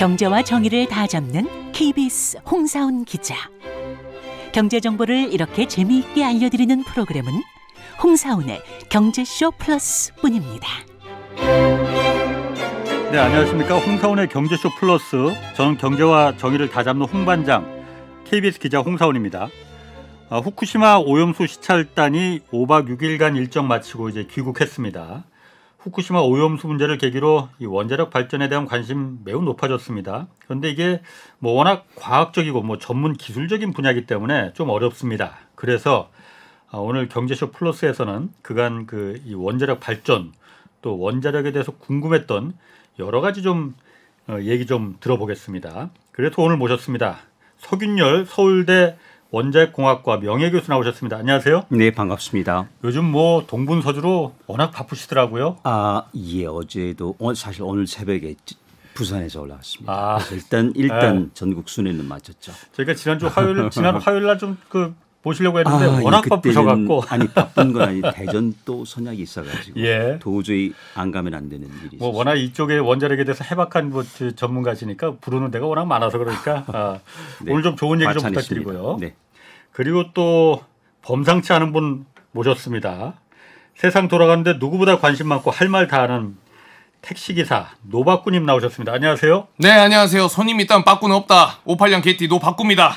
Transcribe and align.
경제와 0.00 0.40
정의를 0.40 0.88
다 0.88 1.06
잡는 1.06 1.46
KBS 1.72 2.38
홍사훈 2.50 3.04
기자. 3.04 3.34
경제 4.50 4.80
정보를 4.80 5.30
이렇게 5.30 5.68
재미있게 5.68 6.24
알려드리는 6.24 6.84
프로그램은 6.84 7.30
홍사훈의 8.02 8.62
경제쇼 8.88 9.50
플러스뿐입니다. 9.58 10.66
네, 13.12 13.18
안녕하십니까. 13.18 13.78
홍사원의 13.78 14.30
경제쇼 14.30 14.70
플러스. 14.78 15.34
저는 15.54 15.76
경제와 15.76 16.38
정의를 16.38 16.70
다 16.70 16.82
잡는 16.82 17.04
홍반장, 17.04 17.66
KBS 18.24 18.58
기자 18.58 18.78
홍사원입니다. 18.78 19.48
아, 20.30 20.38
후쿠시마 20.38 21.00
오염수 21.04 21.46
시찰단이 21.46 22.40
5박 22.50 22.88
6일간 22.88 23.36
일정 23.36 23.68
마치고 23.68 24.08
이제 24.08 24.26
귀국했습니다. 24.30 25.24
후쿠시마 25.80 26.20
오염수 26.20 26.66
문제를 26.66 26.98
계기로 26.98 27.48
이 27.58 27.66
원자력 27.66 28.10
발전에 28.10 28.48
대한 28.48 28.66
관심 28.66 29.18
매우 29.24 29.42
높아졌습니다. 29.42 30.28
그런데 30.44 30.70
이게 30.70 31.00
뭐 31.38 31.52
워낙 31.52 31.86
과학적이고 31.96 32.62
뭐 32.62 32.78
전문 32.78 33.14
기술적인 33.14 33.72
분야이기 33.72 34.06
때문에 34.06 34.52
좀 34.52 34.68
어렵습니다. 34.68 35.38
그래서 35.54 36.10
아, 36.70 36.78
오늘 36.78 37.08
경제쇼 37.08 37.50
플러스에서는 37.50 38.30
그간 38.42 38.86
그 38.86 39.20
이 39.24 39.34
원자력 39.34 39.80
발전 39.80 40.32
또 40.82 40.98
원자력에 40.98 41.52
대해서 41.52 41.72
궁금했던 41.72 42.54
여러 42.98 43.20
가지 43.20 43.42
좀 43.42 43.74
어, 44.28 44.38
얘기 44.42 44.66
좀 44.66 44.96
들어보겠습니다. 45.00 45.90
그래서 46.12 46.42
오늘 46.42 46.56
모셨습니다. 46.58 47.20
서균열 47.58 48.26
서울대 48.26 48.96
원자력공학과 49.30 50.16
명예교수 50.18 50.70
나오셨습니다. 50.70 51.16
안녕하세요. 51.18 51.66
네, 51.68 51.92
반갑습니다. 51.92 52.68
요즘 52.84 53.04
뭐 53.04 53.44
동분서주로 53.46 54.34
워낙 54.46 54.70
바쁘시더라고요. 54.72 55.58
아, 55.62 56.02
예, 56.16 56.46
어제도 56.46 57.14
어, 57.18 57.32
사실 57.34 57.62
오늘 57.62 57.86
새벽에 57.86 58.34
지- 58.44 58.56
부산에서 58.94 59.40
올라왔습니다. 59.40 59.92
아. 59.92 60.18
일단 60.32 60.72
일단 60.74 61.18
네. 61.24 61.28
전국 61.32 61.68
순회는 61.68 62.04
마쳤죠. 62.06 62.52
저희가 62.72 62.94
지난주 62.94 63.28
화요일 63.28 63.70
지난 63.70 63.96
화요일 63.96 64.24
날 64.24 64.36
좀 64.36 64.58
그 64.68 64.94
모시려고 65.22 65.58
했는데 65.58 65.84
아, 65.84 66.00
워낙 66.02 66.18
예, 66.24 66.28
그때는- 66.28 66.30
바쁘셔갖고 66.30 67.02
아니 67.08 67.28
바쁜 67.28 67.72
건 67.74 67.82
아니 67.88 68.00
대전 68.14 68.54
또 68.64 68.84
선약이 68.86 69.20
있어가지고 69.20 69.78
예. 69.80 70.18
도저히 70.20 70.72
안 70.94 71.10
가면 71.10 71.34
안 71.34 71.48
되는 71.50 71.66
일이 71.68 71.96
뭐 71.98 72.08
있어요. 72.08 72.18
워낙 72.18 72.34
이쪽에 72.36 72.78
원자력에 72.78 73.24
대해서 73.24 73.44
해박한 73.44 73.90
뭐 73.90 74.02
저- 74.02 74.30
전문가시니까 74.30 75.16
부르는 75.20 75.50
데가 75.50 75.66
워낙 75.66 75.84
많아서 75.86 76.16
그러니까 76.18 76.64
아, 76.72 76.98
네, 77.42 77.52
오늘 77.52 77.62
좀 77.62 77.76
좋은 77.76 78.00
얘기 78.00 78.12
좀 78.14 78.22
부탁드리고요. 78.22 78.96
네. 79.00 79.14
그리고 79.72 80.12
또 80.14 80.64
범상치 81.02 81.52
않은 81.52 81.72
분 81.72 82.06
모셨습니다. 82.32 83.14
세상 83.76 84.08
돌아가는데 84.08 84.54
누구보다 84.54 84.98
관심 84.98 85.28
많고 85.28 85.50
할 85.50 85.68
말 85.68 85.86
다 85.88 86.02
하는 86.02 86.36
택시기사 87.02 87.68
노박구님 87.82 88.44
나오셨습니다. 88.44 88.92
안녕하세요. 88.92 89.48
네 89.58 89.70
안녕하세요 89.70 90.28
손님 90.28 90.60
있다면 90.60 90.84
빠꾸는 90.84 91.16
없다 91.16 91.60
58년 91.66 92.02
개띠 92.02 92.28
노박굽니다 92.28 92.92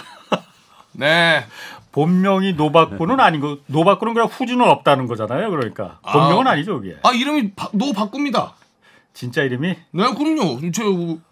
네 0.91 1.45
본명이 1.93 2.53
노박구는 2.53 3.19
아니고 3.19 3.59
노박구는 3.67 4.13
그냥 4.13 4.27
후진은 4.27 4.67
없다는 4.67 5.07
거잖아요. 5.07 5.49
그러니까 5.49 5.99
본명은 6.11 6.47
아, 6.47 6.55
니죠 6.55 6.81
그게. 6.81 6.97
아 7.03 7.11
이름이 7.11 7.51
바, 7.53 7.69
노박굽니다 7.71 8.55
진짜 9.13 9.43
이름이 9.43 9.67
네 9.67 10.03
그럼요 10.15 10.59
제 10.71 10.83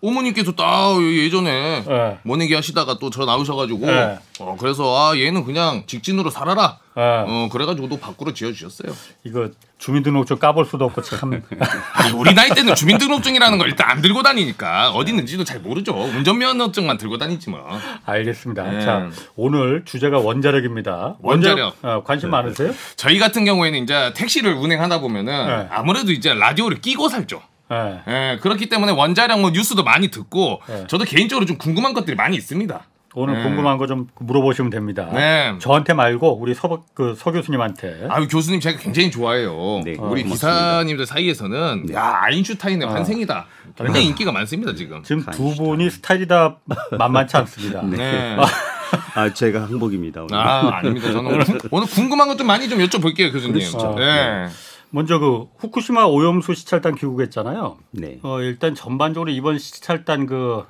어머니께서 0.04 0.52
딱 0.52 1.02
예전에 1.02 1.84
예. 1.90 2.18
모내기 2.24 2.54
하시다가 2.54 3.00
또 3.00 3.10
저 3.10 3.26
나오셔가지고 3.26 3.86
네. 3.88 4.20
어, 4.40 4.56
그래서 4.60 4.96
아 4.96 5.18
얘는 5.18 5.44
그냥 5.44 5.84
직진으로 5.88 6.30
살아라 6.30 6.78
예. 6.98 7.02
어 7.02 7.50
그래가지고 7.52 7.88
노 7.88 7.98
바꾸로 7.98 8.34
지어주셨어요 8.34 8.92
이거 9.24 9.50
주민등록증 9.78 10.38
까볼 10.38 10.66
수도 10.66 10.86
없고 10.86 11.02
참 11.02 11.32
아 11.60 12.14
우리 12.16 12.34
나이 12.34 12.50
때는 12.50 12.76
주민등록증이라는 12.76 13.58
걸 13.58 13.70
일단 13.70 13.90
안 13.90 14.02
들고 14.02 14.24
다니니까 14.24 14.92
어디 14.92 15.12
있는지도 15.12 15.44
잘 15.44 15.60
모르죠 15.60 15.94
운전면허증만 15.94 16.98
들고 16.98 17.18
다니지 17.18 17.50
뭐 17.50 17.66
알겠습니다. 18.06 18.64
네. 18.64 18.82
자 18.82 19.10
오늘 19.36 19.84
주제가 19.86 20.20
원자력입니다. 20.20 21.18
원자력. 21.22 21.76
어, 21.82 22.04
관심 22.04 22.30
많으세요? 22.30 22.74
저희 22.96 23.20
같은 23.20 23.46
경우에는 23.46 23.80
이제 23.84 24.12
택시를 24.16 24.54
운행하다 24.54 25.00
보면은 25.00 25.48
네. 25.48 25.68
아무래도 25.72 26.12
이제 26.12 26.34
라디오를 26.34 26.82
끼고 26.82 27.10
살죠 27.10 27.42
예. 27.72 28.02
예, 28.08 28.40
그렇기 28.42 28.68
때문에 28.68 28.92
원자력 28.92 29.40
뭐 29.40 29.52
뉴스도 29.52 29.84
많이 29.84 30.10
듣고 30.10 30.62
네. 30.68 30.86
저도 30.88 31.06
개인적으로 31.06 31.46
좀 31.46 31.58
궁금한 31.58 31.94
것들이 31.94 32.16
많이 32.16 32.36
있습니다. 32.36 32.86
오늘 33.14 33.36
네. 33.36 33.44
궁금한 33.44 33.78
거 33.78 33.88
좀 33.88 34.08
물어보시면 34.20 34.70
됩니다. 34.72 35.10
네. 35.14 35.54
저한테 35.60 35.94
말고 35.94 36.38
우리 36.40 36.54
서, 36.54 36.84
그, 36.94 37.14
서 37.16 37.32
교수님한테. 37.32 38.08
아유 38.10 38.28
교수님 38.30 38.60
제가 38.62 38.80
굉장히 38.80 39.12
좋아해요. 39.12 39.82
네, 39.84 39.92
우리 40.00 40.24
고맙습니다. 40.24 40.34
기사님들 40.80 41.06
사이에서는 41.06 41.86
네. 41.88 41.94
야 41.94 42.20
아인슈타인의 42.24 42.88
아. 42.88 42.94
환생이다. 42.94 43.46
굉장히 43.78 44.08
인기가 44.08 44.32
많습니다 44.32 44.74
지금. 44.76 45.04
지금 45.04 45.24
두 45.32 45.54
분이 45.56 45.90
스타일이 45.90 46.28
다 46.28 46.58
만만치 46.98 47.36
않습니다. 47.38 47.82
네. 47.84 48.38
아 49.16 49.34
제가 49.34 49.64
항복입니다. 49.64 50.24
오늘. 50.24 50.36
아 50.38 50.78
아닙니다. 50.78 51.12
저는 51.12 51.32
오늘, 51.34 51.46
오늘 51.72 51.88
궁금한 51.88 52.28
것 52.28 52.38
좀 52.38 52.48
많이 52.48 52.68
좀 52.70 52.80
여쭤볼게요 52.80 53.32
교수님. 53.32 53.54
그러시죠. 53.54 53.96
네. 53.98 54.48
먼저 54.90 55.20
그 55.20 55.46
후쿠시마 55.60 56.06
오염수 56.06 56.54
시찰단 56.54 56.96
귀국했잖아요. 56.96 57.78
네. 57.92 58.20
어, 58.24 58.40
일단 58.42 58.74
전반적으로 58.76 59.32
이번 59.32 59.58
시찰단 59.58 60.26
그 60.28 60.64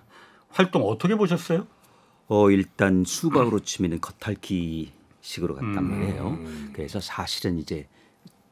활동 0.52 0.84
어떻게 0.88 1.16
보셨어요? 1.16 1.66
어 2.34 2.50
일단 2.50 3.04
수박으로 3.06 3.60
치면은 3.60 4.00
겉핥기 4.00 4.94
식으로 5.20 5.56
갔단 5.56 5.78
음. 5.80 5.84
말이에요. 5.92 6.40
그래서 6.72 7.02
사실은 7.02 7.60
이제 7.60 7.88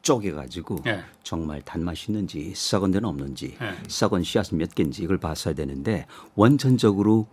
쪼개가지고 0.02 0.82
예. 0.86 1.00
정말 1.22 1.62
단맛이 1.62 2.12
있는지 2.12 2.52
썩은 2.54 2.90
데는 2.90 3.08
없는지 3.08 3.56
예. 3.60 3.72
썩은 3.88 4.22
씨앗은 4.22 4.58
몇 4.58 4.74
개인지 4.74 5.02
이걸 5.02 5.16
봤어야 5.16 5.54
되는데 5.54 6.04
원천적으로 6.34 7.26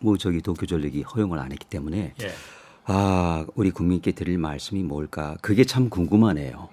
뭐 0.00 0.16
저기 0.16 0.42
도쿄 0.42 0.66
전력이 0.66 1.02
허용을 1.02 1.38
안 1.38 1.52
했기 1.52 1.64
때문에 1.66 2.14
예. 2.20 2.30
아 2.86 3.46
우리 3.54 3.70
국민께 3.70 4.10
드릴 4.10 4.38
말씀이 4.38 4.82
뭘까 4.82 5.36
그게 5.40 5.62
참 5.62 5.88
궁금하네요. 5.88 6.68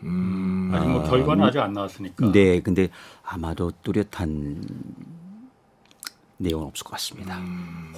아직 0.73 0.89
뭐 0.89 1.03
결과는 1.03 1.43
아 1.43 1.51
직 1.51 1.59
안 1.59 1.73
나왔으니까. 1.73 2.31
네, 2.31 2.61
근데 2.61 2.89
아마도 3.23 3.71
뚜렷한 3.83 4.63
내용은 6.37 6.67
없을 6.67 6.83
것 6.83 6.91
같습니다. 6.91 7.41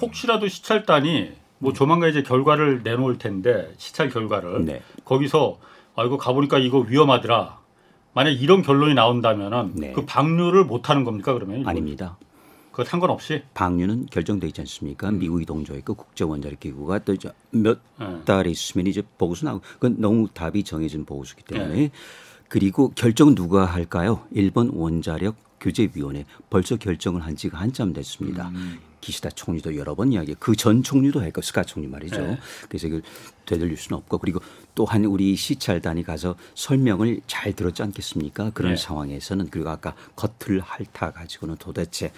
혹시라도 0.00 0.48
시찰단이 0.48 1.32
뭐 1.58 1.72
조만간 1.72 2.10
이제 2.10 2.22
결과를 2.22 2.82
내놓을 2.82 3.18
텐데 3.18 3.72
시찰 3.76 4.08
결과를 4.08 4.64
네. 4.64 4.82
거기서 5.04 5.58
아 5.94 6.04
이거 6.04 6.16
가보니까 6.16 6.58
이거 6.58 6.78
위험하더라. 6.78 7.58
만약 8.12 8.30
이런 8.30 8.62
결론이 8.62 8.94
나온다면은 8.94 9.72
네. 9.74 9.92
그 9.92 10.04
방류를 10.04 10.64
못 10.64 10.90
하는 10.90 11.04
겁니까 11.04 11.32
그러면? 11.34 11.66
아닙니다. 11.68 12.16
그 12.72 12.84
상관없이. 12.84 13.42
방류는 13.54 14.06
결정돼 14.06 14.46
있지 14.48 14.60
않습니까? 14.62 15.10
미국이 15.10 15.44
동조했고 15.44 15.94
국제원자력기구가 15.94 17.00
또 17.00 17.12
이제 17.12 17.30
몇 17.50 17.78
예. 18.00 18.24
달이 18.24 18.50
있으면 18.50 18.86
이제 18.86 19.02
보고서 19.18 19.46
나오고 19.46 19.62
그건 19.74 19.96
너무 19.98 20.28
답이 20.32 20.62
정해진 20.64 21.04
보고서기 21.04 21.42
때문에 21.44 21.90
그리고 22.48 22.90
결정은 22.94 23.34
누가 23.34 23.64
할까요? 23.64 24.26
일본 24.30 24.70
원자력 24.72 25.36
규제위원회 25.60 26.24
벌써 26.48 26.76
결정을 26.76 27.20
한 27.20 27.36
지가 27.36 27.58
한참 27.58 27.92
됐습니다. 27.92 28.50
기시다 29.00 29.30
총리도 29.30 29.76
여러 29.76 29.94
번 29.94 30.12
이야기, 30.12 30.34
그 30.34 30.54
전 30.54 30.82
총리도 30.82 31.22
했고 31.22 31.40
스카 31.40 31.64
총리 31.64 31.86
말이죠. 31.86 32.20
네. 32.20 32.38
그래서 32.68 32.86
이걸 32.86 33.02
되돌릴 33.46 33.76
수는 33.76 33.98
없고 33.98 34.18
그리고 34.18 34.40
또한 34.74 35.04
우리 35.06 35.36
시찰단이 35.36 36.02
가서 36.02 36.34
설명을 36.54 37.20
잘 37.26 37.52
들었지 37.54 37.82
않겠습니까? 37.82 38.50
그런 38.50 38.72
네. 38.72 38.76
상황에서는 38.76 39.48
그리고 39.50 39.70
아까 39.70 39.94
겉을 40.16 40.60
핥아 40.60 41.12
가지고는 41.12 41.56
도대체 41.58 42.12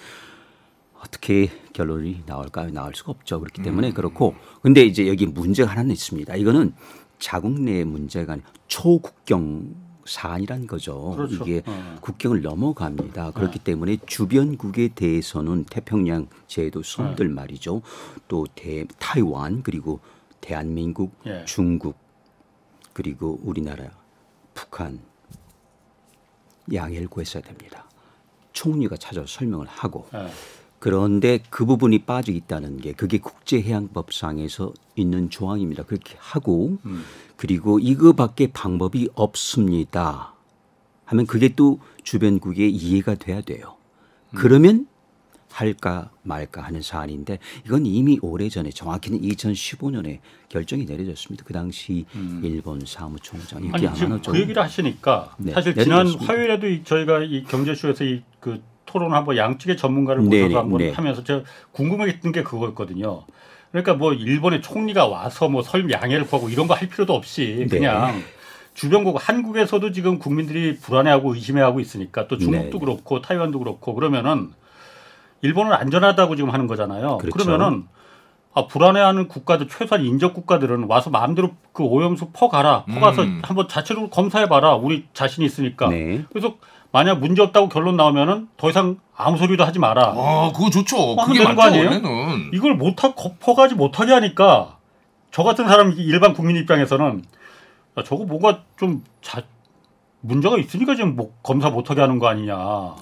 어떻게 0.99 1.49
결론이 1.73 2.23
나올까요? 2.25 2.71
나올 2.71 2.95
수가 2.95 3.11
없죠. 3.11 3.39
그렇기 3.39 3.61
때문에 3.61 3.89
음. 3.89 3.93
그렇고 3.93 4.35
근데 4.61 4.81
이제 4.83 5.07
여기 5.07 5.25
문제가 5.25 5.71
하나는 5.71 5.91
있습니다. 5.91 6.35
이거는 6.35 6.73
자국 7.19 7.59
내 7.61 7.83
문제가 7.85 8.33
아니라 8.33 8.47
초국경 8.67 9.73
사안이란 10.05 10.67
거죠. 10.67 11.11
그렇죠. 11.15 11.35
이게 11.35 11.63
어. 11.65 11.97
국경을 12.01 12.41
넘어갑니다. 12.41 13.31
그렇기 13.31 13.59
때문에 13.59 13.97
주변국에 14.05 14.89
대해서는 14.89 15.65
태평양 15.65 16.27
제도 16.47 16.79
어. 16.79 16.83
섬들 16.83 17.29
말이죠. 17.29 17.81
또 18.27 18.45
대, 18.55 18.85
타이완 18.99 19.63
그리고 19.63 19.99
대한민국, 20.41 21.13
예. 21.25 21.45
중국 21.45 21.95
그리고 22.91 23.39
우리나라, 23.43 23.89
북한 24.53 24.99
양해를 26.73 27.07
구했어야 27.07 27.41
됩니다. 27.41 27.85
총리가 28.51 28.97
찾아서 28.97 29.25
설명을 29.27 29.65
하고 29.67 30.07
예. 30.13 30.27
그런데 30.83 31.39
그 31.49 31.65
부분이 31.65 31.99
빠져 31.99 32.33
있다는 32.33 32.75
게 32.81 32.91
그게 32.91 33.17
국제해양법상에서 33.17 34.73
있는 34.97 35.29
조항입니다. 35.29 35.83
그렇게 35.83 36.15
하고 36.19 36.77
그리고 37.37 37.79
이거밖에 37.79 38.47
방법이 38.51 39.07
없습니다. 39.15 40.33
하면 41.05 41.25
그게 41.25 41.47
또 41.55 41.79
주변국에 42.03 42.67
이해가 42.67 43.15
돼야 43.15 43.39
돼요. 43.39 43.77
그러면 44.35 44.85
할까 45.49 46.11
말까 46.23 46.61
하는 46.61 46.81
사안인데 46.81 47.39
이건 47.65 47.85
이미 47.85 48.19
오래전에 48.21 48.71
정확히는 48.71 49.21
2015년에 49.21 50.19
결정이 50.49 50.83
내려졌습니다. 50.83 51.45
그 51.45 51.53
당시 51.53 52.03
일본 52.43 52.81
사무총장 52.85 53.59
아니 53.71 53.95
지금 53.95 54.19
그 54.21 54.37
얘기를 54.37 54.61
하시니까 54.61 55.33
네, 55.37 55.53
사실 55.53 55.73
지난 55.75 55.99
내려졌습니다. 55.99 56.33
화요일에도 56.33 56.67
이- 56.67 56.83
저희가 56.83 57.23
이 57.23 57.43
경제쇼에서 57.45 58.03
이그 58.03 58.61
토론 58.93 59.13
한번 59.13 59.35
양측의 59.35 59.75
전문가를 59.75 60.21
모셔서 60.21 60.43
네네, 60.43 60.55
한번 60.55 60.77
네. 60.77 60.91
하면서 60.91 61.23
제가 61.23 61.41
궁금했던 61.71 62.31
게 62.31 62.43
그거였거든요. 62.43 63.23
그러니까 63.71 63.95
뭐 63.95 64.13
일본의 64.13 64.61
총리가 64.61 65.07
와서 65.07 65.49
뭐 65.49 65.63
설 65.63 65.89
양해를 65.91 66.27
구하고 66.27 66.49
이런 66.49 66.67
거 66.67 66.75
할 66.75 66.87
필요도 66.87 67.13
없이 67.13 67.65
네. 67.69 67.77
그냥 67.77 68.21
주변국 68.75 69.17
한국에서도 69.19 69.91
지금 69.91 70.19
국민들이 70.19 70.77
불안해하고 70.77 71.33
의심해하고 71.33 71.79
있으니까 71.79 72.27
또 72.27 72.37
중국도 72.37 72.77
네. 72.77 72.85
그렇고 72.85 73.21
타이완도 73.21 73.57
그렇고 73.59 73.95
그러면은 73.95 74.51
일본은 75.41 75.73
안전하다고 75.73 76.35
지금 76.35 76.51
하는 76.51 76.67
거잖아요. 76.67 77.17
그렇죠. 77.17 77.37
그러면은 77.45 77.85
아, 78.55 78.67
불안해하는 78.67 79.27
국가들 79.27 79.67
최소한 79.67 80.05
인접 80.05 80.35
국가들은 80.35 80.83
와서 80.83 81.09
마음대로 81.09 81.55
그 81.71 81.81
오염수 81.83 82.29
퍼가라 82.33 82.85
퍼가서 82.85 83.23
음. 83.23 83.41
한번 83.43 83.67
자체적으로 83.67 84.11
검사해봐라 84.11 84.75
우리 84.75 85.05
자신이 85.15 85.43
있으니까 85.47 85.89
네. 85.89 86.23
그래서 86.29 86.55
만약 86.93 87.19
문제 87.19 87.41
없다고 87.41 87.69
결론 87.69 87.97
나오면은 87.97 88.47
더 88.55 88.69
이상 88.69 88.97
아무 89.15 89.37
소리도 89.37 89.65
하지 89.65 89.79
마라. 89.79 90.13
아, 90.15 90.51
그거 90.55 90.69
좋죠. 90.69 91.15
그게 91.25 91.43
맞죠, 91.43 91.55
거 91.55 91.63
아니에요? 91.63 91.85
원래는. 91.85 92.51
이걸 92.53 92.75
못하 92.75 93.15
퍼가지 93.15 93.73
못하게 93.73 94.13
하니까 94.13 94.77
저 95.31 95.41
같은 95.41 95.67
사람 95.67 95.91
일반 95.97 96.33
국민 96.33 96.55
입장에서는 96.55 97.23
야, 97.97 98.03
저거 98.03 98.25
뭔가 98.25 98.61
좀 98.77 99.03
자, 99.23 99.41
문제가 100.21 100.59
있으니까 100.59 100.93
지금 100.95 101.15
뭐 101.15 101.33
검사 101.41 101.71
못하게 101.71 102.01
하는 102.01 102.19
거 102.19 102.27
아니냐. 102.27 102.55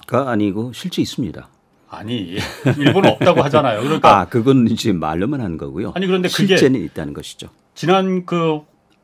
가 0.06 0.30
아니고 0.30 0.72
실제 0.72 1.02
있습니다. 1.02 1.46
아니 1.90 2.38
일본은 2.78 3.10
없다고 3.10 3.42
하잖아요. 3.42 3.82
그러니까 3.82 4.20
아, 4.20 4.24
그건 4.24 4.68
이제 4.68 4.92
말로만 4.94 5.42
하는 5.42 5.58
거고요. 5.58 5.92
아니 5.94 6.06
그런데 6.06 6.30
그게 6.30 6.56
실제는 6.56 6.82
있다는 6.82 7.12
것이죠. 7.12 7.48
지난 7.74 8.24
그 8.24 8.62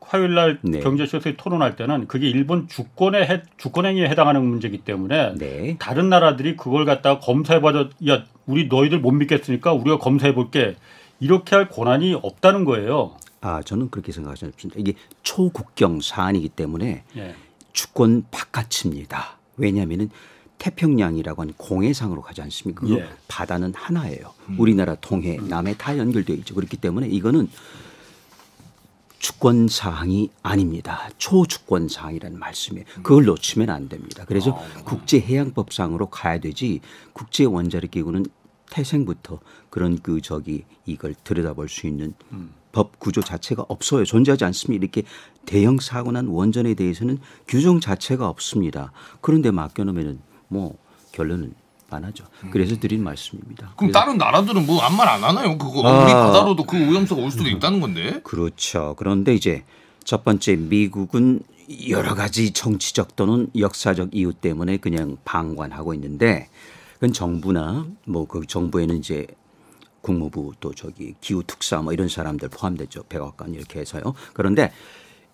화요일 0.09 0.33
날 0.33 0.57
네. 0.63 0.79
경제쇼에서 0.79 1.33
토론할 1.37 1.75
때는 1.75 2.07
그게 2.07 2.27
일본 2.27 2.67
주권에 2.67 3.27
해, 3.27 3.43
주권행위에 3.57 4.09
해당하는 4.09 4.43
문제이기 4.43 4.79
때문에 4.79 5.35
네. 5.37 5.77
다른 5.79 6.09
나라들이 6.09 6.57
그걸 6.57 6.85
갖다가 6.85 7.19
검사해봐줘 7.19 7.89
야 8.09 8.25
우리 8.47 8.67
너희들 8.67 8.99
못 8.99 9.11
믿겠으니까 9.11 9.71
우리가 9.73 9.99
검사해볼게 9.99 10.77
이렇게 11.19 11.55
할 11.55 11.69
권한이 11.69 12.15
없다는 12.15 12.65
거예요. 12.65 13.17
아, 13.41 13.61
저는 13.61 13.91
그렇게 13.91 14.11
생각하지 14.11 14.45
않습니다. 14.45 14.79
이게 14.79 14.93
초국경 15.21 16.01
사안이기 16.01 16.49
때문에 16.49 17.03
예. 17.15 17.35
주권 17.71 18.25
바깥입니다. 18.31 19.37
왜냐하면은 19.57 20.09
태평양이라고 20.57 21.41
하는 21.43 21.53
공해상으로 21.55 22.21
가지 22.21 22.41
않습니까? 22.41 22.81
그 22.81 22.97
예. 22.97 23.07
바다는 23.27 23.73
하나예요. 23.75 24.33
우리나라 24.57 24.95
동해, 24.95 25.37
남해 25.37 25.75
다 25.77 25.97
연결되어 25.97 26.35
있죠. 26.37 26.55
그렇기 26.55 26.77
때문에 26.77 27.07
이거는 27.07 27.47
주권 29.19 29.67
사항이 29.67 30.31
아닙니다. 30.41 31.09
초주권 31.17 31.89
사항이라는 31.89 32.39
말씀이에요. 32.39 32.85
그걸 33.03 33.25
놓치면 33.25 33.69
안 33.69 33.89
됩니다. 33.89 34.23
그래서 34.25 34.57
국제 34.85 35.19
해양법상으로 35.19 36.07
가야 36.07 36.39
되지 36.39 36.79
국제 37.13 37.43
원자력 37.45 37.91
기구는 37.91 38.25
태생부터 38.71 39.39
그런 39.69 39.99
그 40.01 40.21
저기 40.21 40.63
이걸 40.85 41.15
들여다볼 41.23 41.69
수 41.69 41.87
있는 41.87 42.13
법 42.71 42.99
구조 42.99 43.21
자체가 43.21 43.65
없어요. 43.67 44.05
존재하지 44.05 44.45
않습니다. 44.45 44.83
이렇게 44.83 45.03
대형 45.45 45.79
사고 45.79 46.11
난 46.11 46.27
원전에 46.27 46.73
대해서는 46.75 47.19
규정 47.47 47.79
자체가 47.79 48.29
없습니다. 48.29 48.91
그런데 49.21 49.51
맡겨놓으면은 49.51 50.19
뭐 50.47 50.77
결론은 51.11 51.53
안 51.95 52.05
하죠. 52.05 52.25
그래서 52.51 52.77
드린 52.79 53.03
말씀입니다. 53.03 53.73
그럼 53.77 53.91
다른 53.91 54.17
나라들은 54.17 54.65
뭐 54.65 54.81
아무 54.81 54.97
말 54.97 55.07
안 55.09 55.23
하나요? 55.23 55.57
그거 55.57 55.87
아. 55.87 56.03
우리 56.03 56.11
바다로도 56.13 56.63
그 56.63 56.77
오염수가 56.77 57.21
올 57.21 57.31
수도 57.31 57.47
있다는 57.49 57.79
건데. 57.81 58.21
그렇죠. 58.23 58.95
그런데 58.97 59.33
이제 59.33 59.63
첫 60.03 60.23
번째 60.23 60.55
미국은 60.55 61.41
여러 61.89 62.15
가지 62.15 62.51
정치적 62.51 63.15
또는 63.15 63.47
역사적 63.57 64.09
이유 64.13 64.33
때문에 64.33 64.77
그냥 64.77 65.17
방관하고 65.23 65.93
있는데 65.93 66.49
그건 66.95 67.13
정부나 67.13 67.85
뭐 68.05 68.25
그 68.25 68.45
정부에는 68.45 68.97
이제 68.97 69.27
국무부 70.01 70.53
또 70.59 70.73
저기 70.73 71.13
기후 71.21 71.43
특사 71.45 71.81
뭐 71.81 71.93
이런 71.93 72.07
사람들 72.07 72.49
포함됐죠. 72.49 73.03
백악관 73.09 73.53
이렇게 73.53 73.79
해서요. 73.81 74.01
그런데 74.33 74.71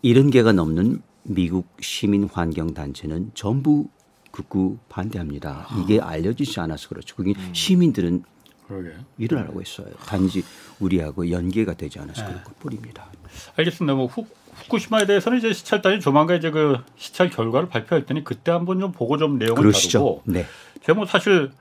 이런 0.02 0.30
개가 0.30 0.52
넘는 0.54 1.02
미국 1.24 1.68
시민 1.80 2.28
환경 2.31 2.74
단체는 2.74 3.31
전부 3.34 3.88
극구 4.36 4.78
반대합니다. 4.90 5.68
이게 5.82 6.02
알려지지 6.02 6.60
않아서 6.60 6.90
그렇죠. 6.90 7.16
그게 7.16 7.34
시민들은 7.54 8.24
그러게. 8.68 8.92
일을 9.18 9.40
하고 9.48 9.62
있어요. 9.62 9.88
단지 10.06 10.44
우리하고 10.80 11.32
연계가 11.32 11.76
되지 11.76 12.00
않아서 12.00 12.26
그럴 12.26 12.42
뿐입니다. 12.60 13.06
알겠습니다. 13.56 13.94
뭐 13.94 14.08
후, 14.08 14.26
후쿠시마에 14.56 15.06
대해서는 15.06 15.38
이제 15.38 15.54
시찰단이 15.54 16.02
조만간 16.02 16.38
이제 16.38 16.52
그 16.52 16.80
시찰 16.98 17.30
결과를 17.30 17.70
발표할 17.70 18.06
테니 18.06 18.26
그때 18.26 18.52
한번 18.52 18.80
좀 18.80 18.92
보고 18.92 19.18
좀 19.18 19.38
내용을 19.38 19.62
그러시죠. 19.62 20.00
다루고 20.00 20.22
네. 20.26 20.46
제가 20.81 20.98
뭐 20.98 21.06
사실 21.06 21.52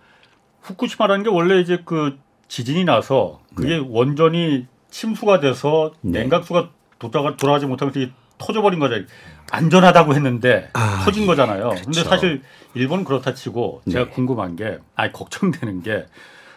후쿠시마라는 0.62 1.25
게 1.25 1.31
원래 1.31 1.61
이제 1.61 1.81
그 1.85 2.19
지진이 2.49 2.85
나서 2.85 3.41
그게 3.55 3.77
원전이 3.77 4.67
침수가 4.91 5.41
돼서 5.41 5.93
네. 6.00 6.20
냉각수가 6.20 6.70
돌아가, 6.99 7.37
돌아가지 7.37 7.67
못하면서 7.67 8.00
터져버린 8.38 8.78
거잖아요. 8.81 9.06
안전하다고 9.50 10.14
했는데 10.14 10.69
아, 10.72 11.02
터진 11.04 11.26
거잖아요. 11.26 11.70
근데 11.70 11.82
그렇죠. 11.84 12.04
사실 12.08 12.42
일본은 12.75 13.04
그렇다 13.04 13.34
치고 13.34 13.82
제가 13.90 14.06
네. 14.06 14.10
궁금한 14.10 14.56
게, 14.56 14.78
아니 14.96 15.12
걱정되는 15.12 15.82
게 15.82 16.06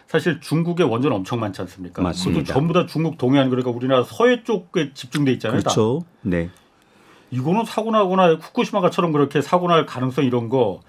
사실 0.06 0.40
중국에 0.40 0.82
원전 0.82 1.12
엄청 1.12 1.38
많지 1.40 1.60
않습니까? 1.62 2.02
맞습니다. 2.02 2.40
그것도 2.40 2.52
전부 2.52 2.72
다 2.72 2.86
중국 2.86 3.18
동해안 3.18 3.50
그러니까 3.50 3.70
우리나라 3.70 4.02
서해 4.04 4.42
쪽에 4.42 4.92
집중돼 4.94 5.32
있잖아요. 5.32 5.60
다. 5.60 5.64
그렇죠. 5.64 6.02
네. 6.22 6.48
이거는 7.30 7.64
사고 7.66 7.90
나거나 7.90 8.36
후쿠시마가처럼 8.36 9.12
그렇게 9.12 9.42
사고 9.42 9.68
날 9.68 9.84
가능성 9.84 10.24
이런 10.24 10.48
거 10.48 10.80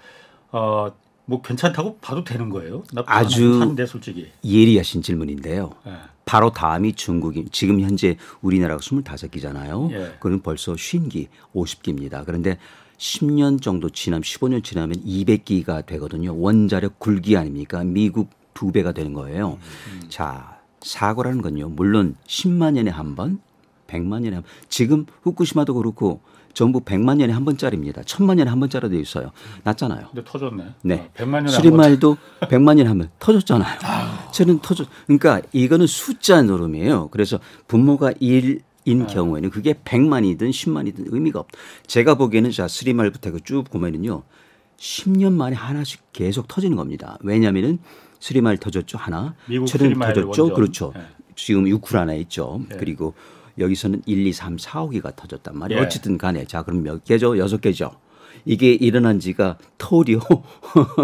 어, 0.52 0.88
뭐 1.26 1.42
괜찮다고 1.42 1.98
봐도 2.00 2.24
되는 2.24 2.50
거예요? 2.50 2.84
나 2.94 3.04
아주- 3.06 3.60
한데 3.62 3.86
솔직히. 3.86 4.32
예리하신 4.44 5.02
질문인데요. 5.02 5.72
예. 5.86 5.92
바로 6.30 6.52
다음이 6.52 6.94
중국이 6.94 7.46
지금 7.52 7.82
현재 7.82 8.16
우리나라가 8.44 8.80
25기잖아요. 8.80 9.92
예. 9.94 10.14
그건 10.20 10.44
벌써 10.44 10.74
50기, 10.74 11.28
50기입니다. 11.56 12.24
그런데 12.24 12.60
10년 13.00 13.60
정도 13.60 13.90
지나면 13.90 14.22
15년 14.22 14.64
지나면 14.64 15.04
200기가 15.04 15.88
되거든요. 15.88 16.40
원자력 16.40 17.00
굴기 17.00 17.36
아닙니까? 17.36 17.84
미국 17.84 18.30
두 18.54 18.72
배가 18.72 18.92
되는 18.92 19.14
거예요. 19.14 19.58
자, 20.10 20.60
사고라는 20.82 21.42
건요. 21.42 21.68
물론 21.70 22.16
10만 22.28 22.74
년에 22.74 22.92
한 22.92 23.16
번, 23.16 23.40
100만 23.88 24.22
년에 24.22 24.36
한 24.36 24.44
번. 24.44 24.52
지금 24.68 25.08
후쿠시마도 25.24 25.74
그렇고 25.74 26.22
전부 26.54 26.82
100만 26.82 27.18
년에 27.18 27.32
한 27.34 27.46
번짜리입니다. 27.46 28.02
1000만 28.02 28.36
년에 28.36 28.50
한 28.50 28.60
번짜리도 28.60 28.96
있어요. 29.00 29.32
낮잖아요. 29.64 30.08
근데 30.12 30.24
터졌네. 30.26 30.64
네. 30.84 30.96
어, 30.96 31.10
100만 31.18 31.30
년에 31.44 31.48
수리말도 31.50 32.18
100만 32.42 32.76
년에 32.76 32.88
한 32.90 32.98
번 32.98 33.10
터졌잖아요. 33.20 33.80
저는 34.34 34.60
터졌. 34.60 34.88
그러니까 35.06 35.42
이거는 35.54 35.88
숫자 35.88 36.42
노름이에요. 36.42 37.10
그래서 37.12 37.40
분모가 37.68 38.12
1인 38.14 38.62
네. 38.86 39.06
경우에는 39.08 39.50
그게 39.50 39.74
100만이든 39.74 40.50
10만이든 40.50 41.14
의미가 41.14 41.40
없. 41.40 41.48
제가 41.88 42.16
보기에는 42.16 42.52
자 42.52 42.68
수리말부터 42.68 43.30
해서 43.30 43.40
쭉 43.44 43.64
보면은요. 43.70 44.24
10년 44.78 45.34
만에 45.34 45.56
하나씩 45.56 46.02
계속 46.14 46.48
터지는 46.48 46.78
겁니다. 46.78 47.18
왜냐하면은 47.22 47.80
수리말 48.20 48.58
터졌죠 48.58 48.98
하나, 48.98 49.36
미국 49.46 49.68
수리말 49.68 50.14
터졌죠, 50.14 50.42
원전. 50.44 50.56
그렇죠. 50.56 50.92
네. 50.96 51.02
지금 51.36 51.66
우크라이나 51.72 52.14
있죠. 52.16 52.62
네. 52.70 52.76
그리고 52.78 53.14
여기서는 53.60 54.02
1, 54.06 54.28
2, 54.28 54.34
3, 54.34 54.58
4, 54.58 54.86
5기가 54.86 55.16
터졌단 55.16 55.58
말이에요. 55.58 55.82
예. 55.82 55.86
어쨌든 55.86 56.18
간에 56.18 56.46
자 56.46 56.64
그럼 56.64 56.84
몇 56.84 57.04
개죠? 57.04 57.38
여섯 57.38 57.60
개죠. 57.62 57.92
이게 58.46 58.72
일어난 58.72 59.20
지가 59.20 59.58
터울이요. 59.78 60.22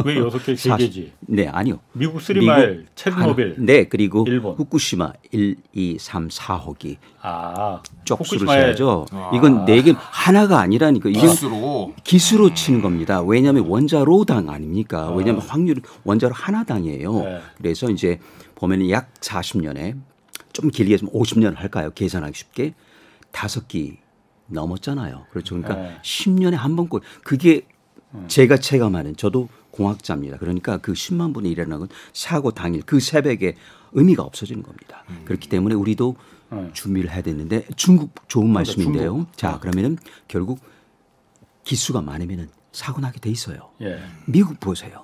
왜 0.06 0.16
여섯 0.18 0.40
개, 0.46 0.56
세 0.56 0.74
개지? 0.78 1.12
네, 1.20 1.48
아니요. 1.50 1.80
미국 1.92 2.22
쓰리마일, 2.22 2.70
미국 2.78 2.96
체르노빌. 2.96 3.46
하나, 3.58 3.66
네, 3.66 3.84
그리고 3.90 4.24
일본. 4.26 4.56
후쿠시마 4.56 5.12
1, 5.32 5.58
2, 5.74 5.98
3, 6.00 6.30
4호기 6.30 6.96
아, 7.22 7.82
쪽수로 8.06 8.40
후쿠시마에 8.40 8.62
써야죠. 8.62 9.06
이건 9.34 9.66
네 9.66 9.82
개 9.82 9.94
하나가 9.98 10.62
아니라니까. 10.62 11.10
이건 11.10 11.22
기수로. 11.24 11.94
기수로 12.06 12.54
치는 12.54 12.82
겁니다. 12.82 13.22
왜냐하면 13.22 13.66
원자로 13.68 14.24
당 14.24 14.50
아닙니까? 14.50 15.12
왜냐하면 15.12 15.42
확률 15.46 15.82
원자로 16.06 16.34
하나 16.34 16.64
당이에요. 16.64 17.14
네. 17.20 17.40
그래서 17.58 17.90
이제 17.90 18.18
보면은 18.56 18.90
약 18.92 19.14
40년에 19.20 19.96
좀 20.56 20.70
길게 20.70 20.96
좀 20.98 21.10
50년 21.10 21.56
할까요? 21.56 21.92
계산하기 21.94 22.34
쉽게 22.38 22.74
다섯 23.32 23.68
기 23.68 23.98
넘었잖아요. 24.48 25.26
그렇죠. 25.30 25.56
그러니까 25.56 25.76
네. 25.76 25.98
10년에 26.02 26.54
한 26.54 26.78
번꼴 26.78 27.02
그게 27.24 27.68
제가 28.28 28.58
체감하는 28.58 29.18
저도 29.18 29.50
공학자입니다. 29.72 30.38
그러니까 30.38 30.78
그 30.78 30.94
10만 30.94 31.34
분이 31.34 31.52
일어나는 31.52 31.80
건 31.80 31.90
사고 32.14 32.52
당일 32.52 32.84
그 32.84 33.02
새벽에 33.02 33.58
의미가 33.92 34.24
없어지는 34.24 34.64
겁니다. 34.64 35.04
그렇기 35.26 35.50
때문에 35.50 35.76
우리도 35.76 36.16
네. 36.52 36.70
준비를 36.72 37.12
해야 37.12 37.22
되는데 37.22 37.66
중국 37.76 38.14
좋은 38.30 38.50
말씀인데요. 38.50 39.12
중국. 39.12 39.38
자 39.38 39.56
어. 39.56 39.60
그러면은 39.60 39.98
결국 40.30 40.60
기수가 41.66 42.02
많으면은 42.02 42.48
사고 42.72 43.02
나게 43.02 43.20
돼 43.20 43.30
있어요. 43.30 43.72
예. 43.82 44.00
미국 44.26 44.60
보세요. 44.62 45.04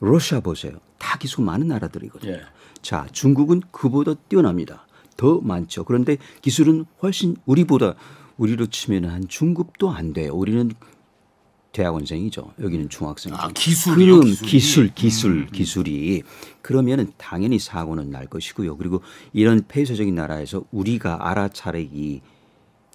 러시아 0.00 0.40
보세요. 0.40 0.72
다 0.98 1.16
기수 1.16 1.40
많은 1.40 1.68
나라들이거든요. 1.68 2.32
예. 2.32 2.42
자, 2.84 3.06
중국은 3.12 3.62
그보다 3.70 4.12
뛰어납니다. 4.28 4.86
더 5.16 5.40
많죠. 5.40 5.84
그런데 5.84 6.18
기술은 6.42 6.84
훨씬 7.02 7.34
우리보다 7.46 7.94
우리로 8.36 8.66
치면 8.66 9.06
한 9.06 9.26
중급도 9.26 9.90
안 9.90 10.12
돼요. 10.12 10.34
우리는 10.34 10.70
대학원생이죠. 11.72 12.52
여기는 12.60 12.90
중학생이죠. 12.90 13.42
아, 13.42 13.48
기술이요, 13.48 14.16
그럼 14.16 14.28
기술이? 14.28 14.50
기술, 14.50 14.94
기술, 14.94 15.30
음, 15.30 15.38
음. 15.38 15.48
기술이 15.50 16.22
그러면은 16.60 17.10
당연히 17.16 17.58
사고는 17.58 18.10
날 18.10 18.26
것이고요. 18.26 18.76
그리고 18.76 19.00
이런 19.32 19.64
폐쇄적인 19.66 20.14
나라에서 20.14 20.64
우리가 20.70 21.30
알아차리기 21.30 22.20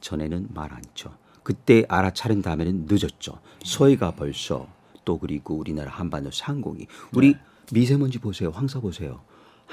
전에는 0.01 0.49
말 0.53 0.71
않죠. 0.71 1.17
그때 1.41 1.83
알아차린 1.89 2.43
다음에는 2.43 2.85
늦었죠. 2.87 3.39
서해가 3.65 4.11
벌써 4.11 4.67
또 5.03 5.17
그리고 5.17 5.55
우리나라 5.55 5.91
한반도 5.91 6.29
상공이 6.29 6.85
우리 7.15 7.33
네. 7.33 7.39
미세먼지 7.73 8.19
보세요. 8.19 8.51
황사 8.51 8.81
보세요. 8.81 9.21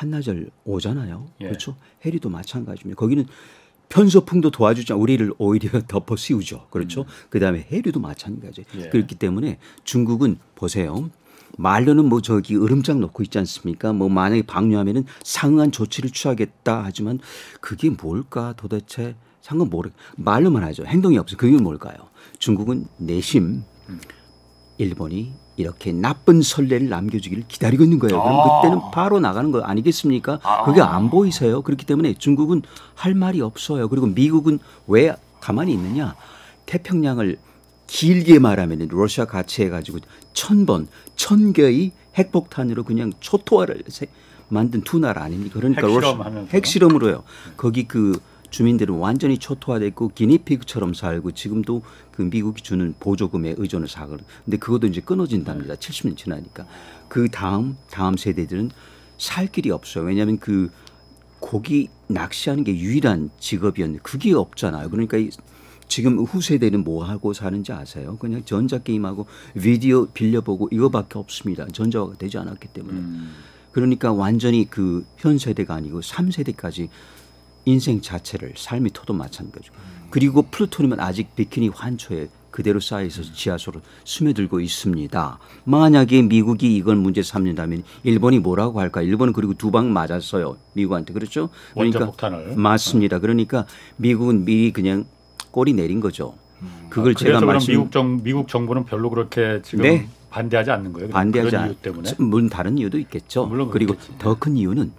한나절 0.00 0.50
오잖아요. 0.64 1.26
예. 1.40 1.46
그렇죠? 1.46 1.74
해리도 2.04 2.28
마찬가지입니다. 2.28 2.98
거기는 2.98 3.24
편서풍도 3.88 4.50
도와주지 4.50 4.92
않- 4.92 4.98
우리를 4.98 5.32
오히려 5.38 5.80
덮어 5.88 6.16
씌우죠. 6.16 6.66
그렇죠? 6.70 7.06
그다음에 7.30 7.66
해류도 7.72 7.98
마찬가지예요. 8.00 8.66
음. 8.74 8.80
예. 8.84 8.88
그렇기 8.90 9.14
때문에 9.14 9.58
중국은 9.84 10.36
보세요. 10.54 11.10
말로는 11.58 12.04
뭐 12.06 12.20
저기 12.20 12.56
으름장 12.56 13.00
놓고 13.00 13.22
있지 13.22 13.38
않습니까? 13.38 13.94
뭐 13.94 14.08
만약에 14.10 14.42
방류하면은 14.42 15.04
상응한 15.24 15.72
조치를 15.72 16.10
취하겠다 16.10 16.82
하지만 16.84 17.18
그게 17.62 17.88
뭘까 17.88 18.52
도대체 18.58 19.14
상관 19.40 19.70
모르 19.70 19.90
말로만 20.16 20.62
하죠. 20.64 20.84
행동이 20.84 21.16
없어. 21.16 21.36
그게 21.38 21.56
뭘까요? 21.56 21.96
중국은 22.38 22.86
내심 22.98 23.62
일본이 24.76 25.32
이렇게 25.56 25.92
나쁜 25.92 26.42
선례를 26.42 26.88
남겨주기를 26.88 27.44
기다리고 27.48 27.82
있는 27.84 27.98
거예요. 27.98 28.22
그럼 28.22 28.40
아. 28.40 28.60
그때는 28.60 28.80
바로 28.92 29.20
나가는 29.20 29.50
거 29.50 29.60
아니겠습니까? 29.62 30.38
그게 30.64 30.80
안 30.82 31.10
보이세요. 31.10 31.62
그렇기 31.62 31.86
때문에 31.86 32.14
중국은 32.14 32.62
할 32.94 33.14
말이 33.14 33.40
없어요. 33.40 33.88
그리고 33.88 34.06
미국은 34.06 34.58
왜 34.86 35.14
가만히 35.40 35.72
있느냐? 35.72 36.14
태평양을 36.66 37.38
길게 37.86 38.38
말하면 38.40 38.88
러시아 38.90 39.25
같이 39.25 39.62
해가지고 39.62 39.98
천 40.32 40.66
번, 40.66 40.88
천 41.14 41.52
개의 41.52 41.92
핵폭탄으로 42.18 42.84
그냥 42.84 43.12
초토화를 43.20 43.84
세- 43.88 44.06
만든 44.48 44.82
두 44.82 44.98
나라 44.98 45.22
아닙니까? 45.25 45.54
그러니까 45.58 45.86
핵실험하면서. 45.86 46.50
핵실험으로요. 46.52 47.22
거기 47.56 47.88
그 47.88 48.18
주민들은 48.56 48.94
완전히 48.94 49.36
초토화됐고 49.36 50.12
기니피그처럼 50.14 50.94
살고 50.94 51.32
지금도 51.32 51.82
그 52.10 52.22
미국이 52.22 52.62
주는 52.62 52.94
보조금에 52.98 53.54
의존을 53.58 53.86
사거든. 53.86 54.25
근데 54.46 54.56
그것도 54.56 54.86
이제 54.86 55.02
끊어진답니다. 55.02 55.75
70년 55.75 56.16
지나니까. 56.16 56.66
그 57.08 57.28
다음 57.28 57.76
다음 57.90 58.16
세대들은 58.16 58.70
살 59.18 59.46
길이 59.48 59.70
없어요. 59.70 60.04
왜냐하면 60.04 60.38
그 60.38 60.70
고기 61.38 61.90
낚시하는 62.06 62.64
게 62.64 62.75
유일한 62.75 63.28
직업이었는데 63.38 64.02
그게 64.02 64.32
없잖아요. 64.32 64.88
그러니까 64.88 65.18
이 65.18 65.28
지금 65.86 66.18
후세대는 66.20 66.82
뭐 66.82 67.04
하고 67.04 67.34
사는지 67.34 67.72
아세요? 67.72 68.16
그냥 68.16 68.42
전자 68.46 68.78
게임하고 68.78 69.26
비디오 69.60 70.06
빌려보고 70.06 70.70
이거밖에 70.72 71.18
없습니다. 71.18 71.66
전자화가 71.70 72.14
되지 72.14 72.38
않았기 72.38 72.68
때문에. 72.68 73.02
그러니까 73.72 74.14
완전히 74.14 74.64
그 74.64 75.04
현 75.18 75.36
세대가 75.36 75.75
아니고 75.75 76.00
3세대까지 76.00 76.88
인생 77.66 78.00
자체를 78.00 78.54
삶이 78.56 78.90
터도 78.94 79.12
마찬가지고. 79.12 79.75
그리고 80.11 80.42
플루토늄은 80.42 81.00
아직 81.00 81.35
비키니 81.37 81.68
환초에 81.68 82.28
그대로 82.52 82.80
쌓여 82.80 83.04
있어서 83.04 83.30
지하수로 83.35 83.82
스며들고 84.04 84.61
있습니다. 84.61 85.38
만약에 85.64 86.23
미국이 86.23 86.75
이걸 86.76 86.96
문제 86.96 87.23
삼는다면 87.23 87.82
일본이 88.04 88.38
뭐라고 88.38 88.80
할까? 88.80 89.02
일본은 89.02 89.35
그리고 89.35 89.52
두 89.52 89.70
방 89.70 89.92
맞았어요. 89.92 90.56
미국한테 90.73 91.12
그렇죠? 91.12 91.50
그러니까 91.75 92.06
폭탄을. 92.06 92.56
맞습니다. 92.56 93.18
그러니까 93.18 93.66
미국은 93.96 94.44
미리 94.46 94.73
그냥 94.73 95.04
꼬리 95.50 95.75
내린 95.75 96.00
거죠. 96.00 96.35
그걸 96.88 97.12
아, 97.12 97.14
제가 97.14 97.40
말씀 97.42 97.73
미국 97.73 97.92
정 97.92 98.23
미국 98.23 98.49
정부는 98.49 98.87
별로 98.87 99.11
그렇게 99.11 99.61
지금 99.62 99.82
네. 99.82 100.08
반대하지 100.30 100.70
않는 100.70 100.92
거예요. 100.94 101.08
반대하지 101.11 101.56
않 101.56 101.75
때문에. 101.82 102.12
물론 102.18 102.49
다른 102.49 102.78
이유도 102.78 102.99
있겠죠. 103.00 103.46
물론 103.46 103.70
그리고. 103.70 103.94
더 104.18 104.35
큰 104.35 104.56
이유는 104.56 104.92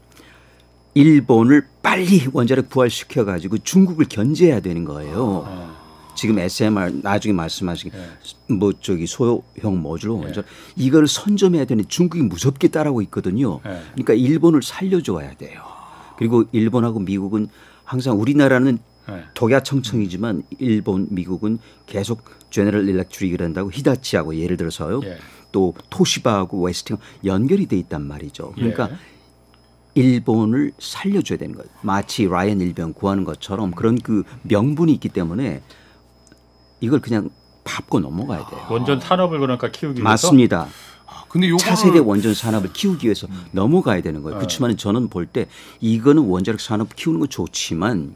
일본을 0.97 1.67
빨리 1.83 2.27
원자력 2.31 2.69
부활시켜 2.69 3.23
가지고 3.23 3.59
중국을 3.59 4.05
견제해야 4.09 4.59
되는 4.61 4.83
거예요. 4.83 5.45
어. 5.45 5.77
지금 6.15 6.39
SMR 6.39 7.01
나중에 7.03 7.33
말씀하신 7.33 7.91
예. 7.93 8.53
뭐 8.53 8.73
저기 8.81 9.05
소형 9.05 9.79
모듈 9.79 10.19
원전 10.19 10.43
이거를 10.75 11.07
선점해야 11.07 11.65
되는 11.65 11.87
중국이 11.87 12.23
무섭게 12.23 12.69
따라오고 12.69 13.03
있거든요. 13.03 13.59
예. 13.67 13.81
그러니까 13.91 14.13
일본을 14.13 14.63
살려줘야 14.63 15.35
돼요. 15.35 15.61
그리고 16.17 16.45
일본하고 16.51 16.99
미국은 16.99 17.47
항상 17.83 18.19
우리나라는 18.19 18.79
예. 19.09 19.23
독야청청이지만 19.35 20.43
일본, 20.57 21.07
미국은 21.11 21.59
계속 21.85 22.23
제너럴 22.49 22.89
일렉트릭을 22.89 23.43
한다고 23.43 23.71
히다치하고 23.71 24.35
예를 24.35 24.57
들어서요. 24.57 25.01
예. 25.03 25.17
또 25.51 25.75
토시바하고 25.91 26.65
웨스팅 26.65 26.97
연결이 27.23 27.67
돼 27.67 27.77
있단 27.77 28.01
말이죠. 28.01 28.53
그러니까 28.55 28.89
예. 28.91 29.16
일본을 30.01 30.73
살려줘야 30.79 31.37
되는 31.39 31.55
거예요. 31.55 31.67
마치 31.81 32.27
라이언 32.27 32.61
일병 32.61 32.93
구하는 32.93 33.23
것처럼 33.23 33.71
그런 33.71 33.97
그 33.97 34.23
명분이 34.43 34.93
있기 34.93 35.09
때문에 35.09 35.61
이걸 36.81 36.99
그냥 37.01 37.29
밟고 37.63 37.99
넘어가야 37.99 38.47
돼요. 38.47 38.61
원전 38.69 38.99
산업을 38.99 39.39
그러니까 39.39 39.71
키우기 39.71 39.95
위해서 39.99 40.03
맞습니다. 40.03 40.67
아, 41.07 41.23
근데 41.27 41.49
요거를 41.49 41.65
차세대 41.65 41.99
원전 41.99 42.33
산업을 42.33 42.71
키우기 42.73 43.07
위해서 43.07 43.27
넘어가야 43.51 44.01
되는 44.01 44.21
거예요. 44.21 44.37
그렇지만 44.37 44.77
저는 44.77 45.09
볼 45.09 45.25
때 45.25 45.47
이거는 45.81 46.23
원자력 46.23 46.61
산업 46.61 46.95
키우는 46.95 47.19
거 47.19 47.27
좋지만 47.27 48.15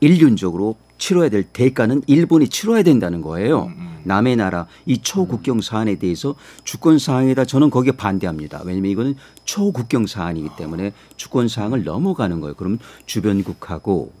일륜적으로 0.00 0.76
치러야 0.98 1.28
될 1.28 1.44
대가는 1.44 2.02
일본이 2.06 2.48
치러야 2.48 2.82
된다는 2.82 3.22
거예요. 3.22 3.70
남의 4.04 4.36
나라 4.36 4.66
이 4.86 4.98
초국경 4.98 5.60
사안에 5.60 5.96
대해서 5.96 6.34
주권 6.64 6.98
사항이다 6.98 7.44
저는 7.44 7.70
거기에 7.70 7.92
반대합니다. 7.92 8.62
왜냐하면 8.64 8.90
이거는 8.90 9.14
초국경 9.44 10.06
사안이기 10.06 10.50
때문에 10.56 10.92
주권 11.16 11.48
사항을 11.48 11.84
넘어가는 11.84 12.40
거예요. 12.40 12.54
그러면 12.54 12.78
주변국하고 13.06 14.12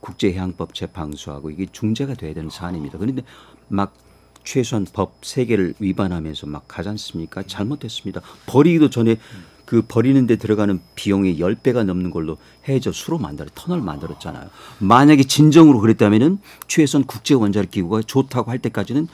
국제해양법 0.00 0.74
재판소하고 0.74 1.50
이게 1.50 1.66
중재가 1.70 2.14
돼야 2.14 2.32
되는 2.34 2.50
사안입니다. 2.50 2.98
그런데 2.98 3.22
막 3.68 3.94
최소한 4.44 4.86
법세 4.90 5.44
개를 5.44 5.74
위반하면서 5.78 6.46
막 6.46 6.66
가지 6.68 6.88
않습니까? 6.88 7.42
잘못했습니다. 7.42 8.22
버리기도 8.46 8.88
전에 8.88 9.16
그 9.68 9.82
버리는 9.86 10.26
데 10.26 10.36
들어가는 10.36 10.80
비용이 10.94 11.36
10배가 11.40 11.84
넘는 11.84 12.10
걸로 12.10 12.38
해저 12.66 12.90
수로 12.90 13.18
만들어 13.18 13.50
터널 13.54 13.82
만들었잖아요. 13.82 14.48
만약에 14.78 15.24
진정으로 15.24 15.80
그랬다면은 15.80 16.38
최소한 16.68 17.04
국제 17.04 17.34
원자력 17.34 17.70
기구가 17.70 18.00
좋다고 18.00 18.50
할 18.50 18.60
때까지는 18.60 19.08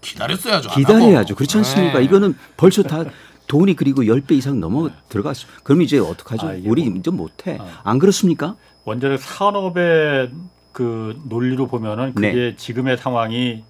기다렸어야죠. 0.00 0.70
안 0.70 0.74
기다려야죠. 0.76 1.36
그렇지 1.36 1.56
않습니까? 1.58 2.00
네. 2.00 2.04
이거는 2.04 2.34
벌써 2.56 2.82
다 2.82 3.04
돈이 3.46 3.76
그리고 3.76 4.02
10배 4.02 4.32
이상 4.32 4.58
넘어 4.58 4.90
들어갔어. 5.08 5.46
그럼 5.62 5.82
이제 5.82 6.00
어떡하죠? 6.00 6.48
아, 6.48 6.54
우리 6.64 6.88
뭐- 6.88 6.98
이제 6.98 7.10
못 7.12 7.46
해. 7.46 7.60
안 7.84 8.00
그렇습니까? 8.00 8.56
원자력 8.84 9.20
산업의 9.20 10.32
그 10.72 11.16
논리로 11.28 11.68
보면은 11.68 12.12
그게 12.14 12.32
네. 12.32 12.56
지금의 12.56 12.96
상황이 12.98 13.62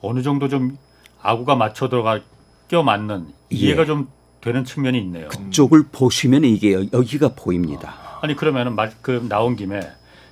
어느 0.00 0.22
정도 0.22 0.48
좀 0.48 0.76
아구가 1.20 1.56
맞춰 1.56 1.88
들어가 1.88 2.20
껴 2.68 2.84
맞는 2.84 3.26
이해가 3.50 3.82
예. 3.82 3.86
좀 3.86 4.06
되는 4.44 4.62
측면이 4.64 4.98
있네요. 4.98 5.28
쪽을 5.50 5.84
보시면 5.90 6.44
이게 6.44 6.74
여- 6.74 6.84
여기가 6.92 7.30
보입니다. 7.34 7.94
아니 8.20 8.36
그러면은 8.36 8.74
말, 8.76 8.92
그 9.00 9.24
나온 9.26 9.56
김에 9.56 9.80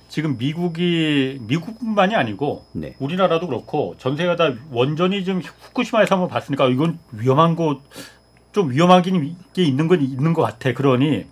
지금 0.07 0.37
미국이 0.37 1.39
미국뿐만이 1.41 2.15
아니고 2.15 2.63
네. 2.73 2.93
우리나라도 2.99 3.47
그렇고 3.47 3.95
전 3.97 4.15
세계가 4.15 4.35
다 4.35 4.53
원전이 4.71 5.25
좀 5.25 5.41
후쿠시마에서 5.41 6.13
한번 6.13 6.29
봤으니까 6.29 6.67
이건 6.67 6.99
위험한 7.11 7.55
거좀 7.55 8.69
위험하긴 8.69 9.35
게 9.53 9.63
있는 9.63 9.87
건 9.87 10.01
있는 10.03 10.33
것 10.33 10.43
같아. 10.43 10.73
그러니 10.73 11.25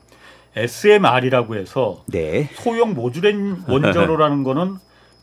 SMR이라고 0.56 1.56
해서 1.58 2.04
네. 2.08 2.50
소형 2.56 2.96
모듈엔 2.96 3.66
원전로라는 3.68 4.42
거는 4.44 4.78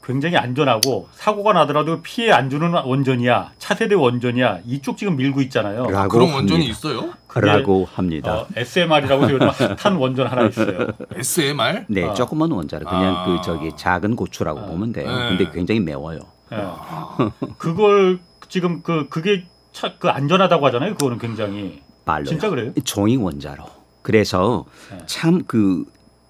굉장히 0.05 0.37
안전하고 0.37 1.09
사고가 1.13 1.53
나더라도 1.53 2.01
피해 2.03 2.31
안 2.31 2.49
주는 2.49 2.73
원전이야 2.73 3.53
차세대 3.59 3.95
원전이야 3.97 4.61
이쪽 4.65 4.97
지금 4.97 5.17
밀고 5.17 5.43
있잖아요. 5.43 5.83
그런 6.09 6.33
원전이 6.33 6.53
합니다. 6.53 6.71
있어요? 6.71 7.13
라고 7.35 7.85
합니다. 7.85 8.35
어, 8.35 8.47
SMR이라고 8.57 9.25
해서 9.25 9.33
요즘 9.35 9.49
핫한 9.77 9.97
원전 9.97 10.27
하나 10.27 10.47
있어요. 10.47 10.89
SMR? 11.15 11.85
네, 11.89 12.05
아. 12.05 12.15
조그만 12.15 12.51
원자로 12.51 12.87
그냥 12.87 13.17
아. 13.17 13.25
그 13.25 13.41
저기 13.45 13.71
작은 13.77 14.17
고추라고 14.17 14.67
보면 14.67 14.93
돼요. 14.93 15.07
네. 15.07 15.29
근데 15.37 15.51
굉장히 15.53 15.81
매워요. 15.81 16.21
예. 16.53 16.57
그걸 17.59 18.19
지금 18.49 18.83
그 18.83 19.09
그게 19.09 19.45
차, 19.73 19.99
그 19.99 20.09
안전하다고 20.09 20.67
하잖아요. 20.67 20.95
그거는 20.95 21.19
굉장히 21.19 21.83
말로요. 22.05 22.27
진짜 22.27 22.49
그래요? 22.49 22.73
종이 22.85 23.17
원자로. 23.17 23.65
그래서 24.03 24.65
네. 24.91 24.99
참그 25.07 25.85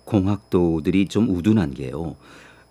공학도들이 0.04 1.06
좀 1.08 1.28
우둔한 1.30 1.74
게요. 1.74 2.16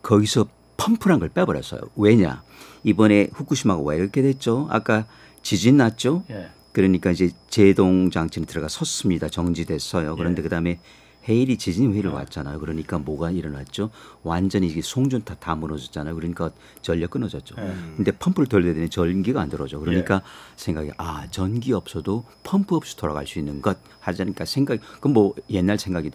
거기서 0.02 0.48
펌프란 0.76 1.20
걸 1.20 1.30
빼버렸어요. 1.30 1.82
왜냐? 1.96 2.44
이번에 2.84 3.30
후쿠시마가 3.34 3.82
왜 3.82 3.98
이렇게 3.98 4.22
됐죠? 4.22 4.68
아까 4.70 5.06
지진 5.42 5.78
났죠? 5.78 6.24
예. 6.30 6.50
그러니까 6.78 7.10
이제 7.10 7.32
제동 7.50 8.12
장치는 8.12 8.46
들어가 8.46 8.68
섰습니다. 8.68 9.30
정지됐어요. 9.30 10.16
그런데 10.16 10.42
예. 10.42 10.44
그다음에 10.44 10.80
해일이 11.28 11.58
지진 11.58 11.92
회의를 11.92 12.12
왔잖아요. 12.12 12.60
그러니까 12.60 13.00
뭐가 13.00 13.32
일어났죠? 13.32 13.90
완전히 14.22 14.68
이게 14.68 14.84
송전탑 14.84 15.40
다 15.40 15.56
무너졌잖아요. 15.56 16.14
그러니까 16.14 16.52
전력 16.84 17.10
끊어졌죠. 17.10 17.56
네. 17.56 17.74
근데 17.96 18.12
펌프를 18.12 18.46
돌려야 18.46 18.76
되니 18.76 18.90
전기가 18.90 19.42
안 19.42 19.50
들어오죠. 19.50 19.80
그러니까 19.80 20.22
생각이 20.56 20.92
아 20.98 21.26
전기 21.32 21.74
없어도 21.74 22.26
펌프 22.44 22.76
없이 22.76 22.96
돌아갈 22.96 23.26
수 23.26 23.40
있는 23.40 23.60
것 23.60 23.80
하자니까 24.02 24.46
생각이 24.46 24.80
그럼 25.00 25.14
뭐 25.14 25.34
옛날 25.50 25.80
생각이 25.80 26.12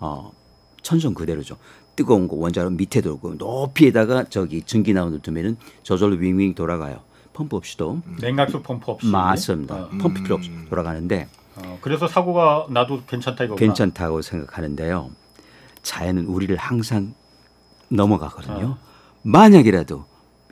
어 0.00 0.32
천성 0.82 1.14
그대로죠. 1.14 1.56
뜨거운 1.94 2.26
거 2.26 2.34
원자로 2.34 2.70
밑에 2.70 3.00
돌고 3.00 3.34
높이에다가 3.34 4.24
저기 4.24 4.62
전기 4.62 4.92
나오는 4.92 5.20
두면은 5.20 5.56
저절로 5.84 6.16
윙윙 6.16 6.56
돌아가요. 6.56 7.08
펌프 7.40 7.56
없이도 7.56 8.02
냉각수 8.20 8.60
펌프 8.62 8.90
없이. 8.92 9.06
맞습니다. 9.06 9.74
어. 9.74 9.88
펌프 9.98 10.22
필요 10.22 10.34
없이 10.34 10.50
돌아가는데 10.68 11.28
어, 11.56 11.78
그래서 11.80 12.06
사고가 12.06 12.66
나도 12.68 13.02
괜찮다 13.06 13.44
이거구나. 13.44 13.58
괜찮다고 13.58 14.20
생각하는데요. 14.20 15.10
자연은 15.82 16.26
우리를 16.26 16.54
항상 16.56 17.14
넘어가거든요. 17.88 18.76
만약이라도 19.22 20.04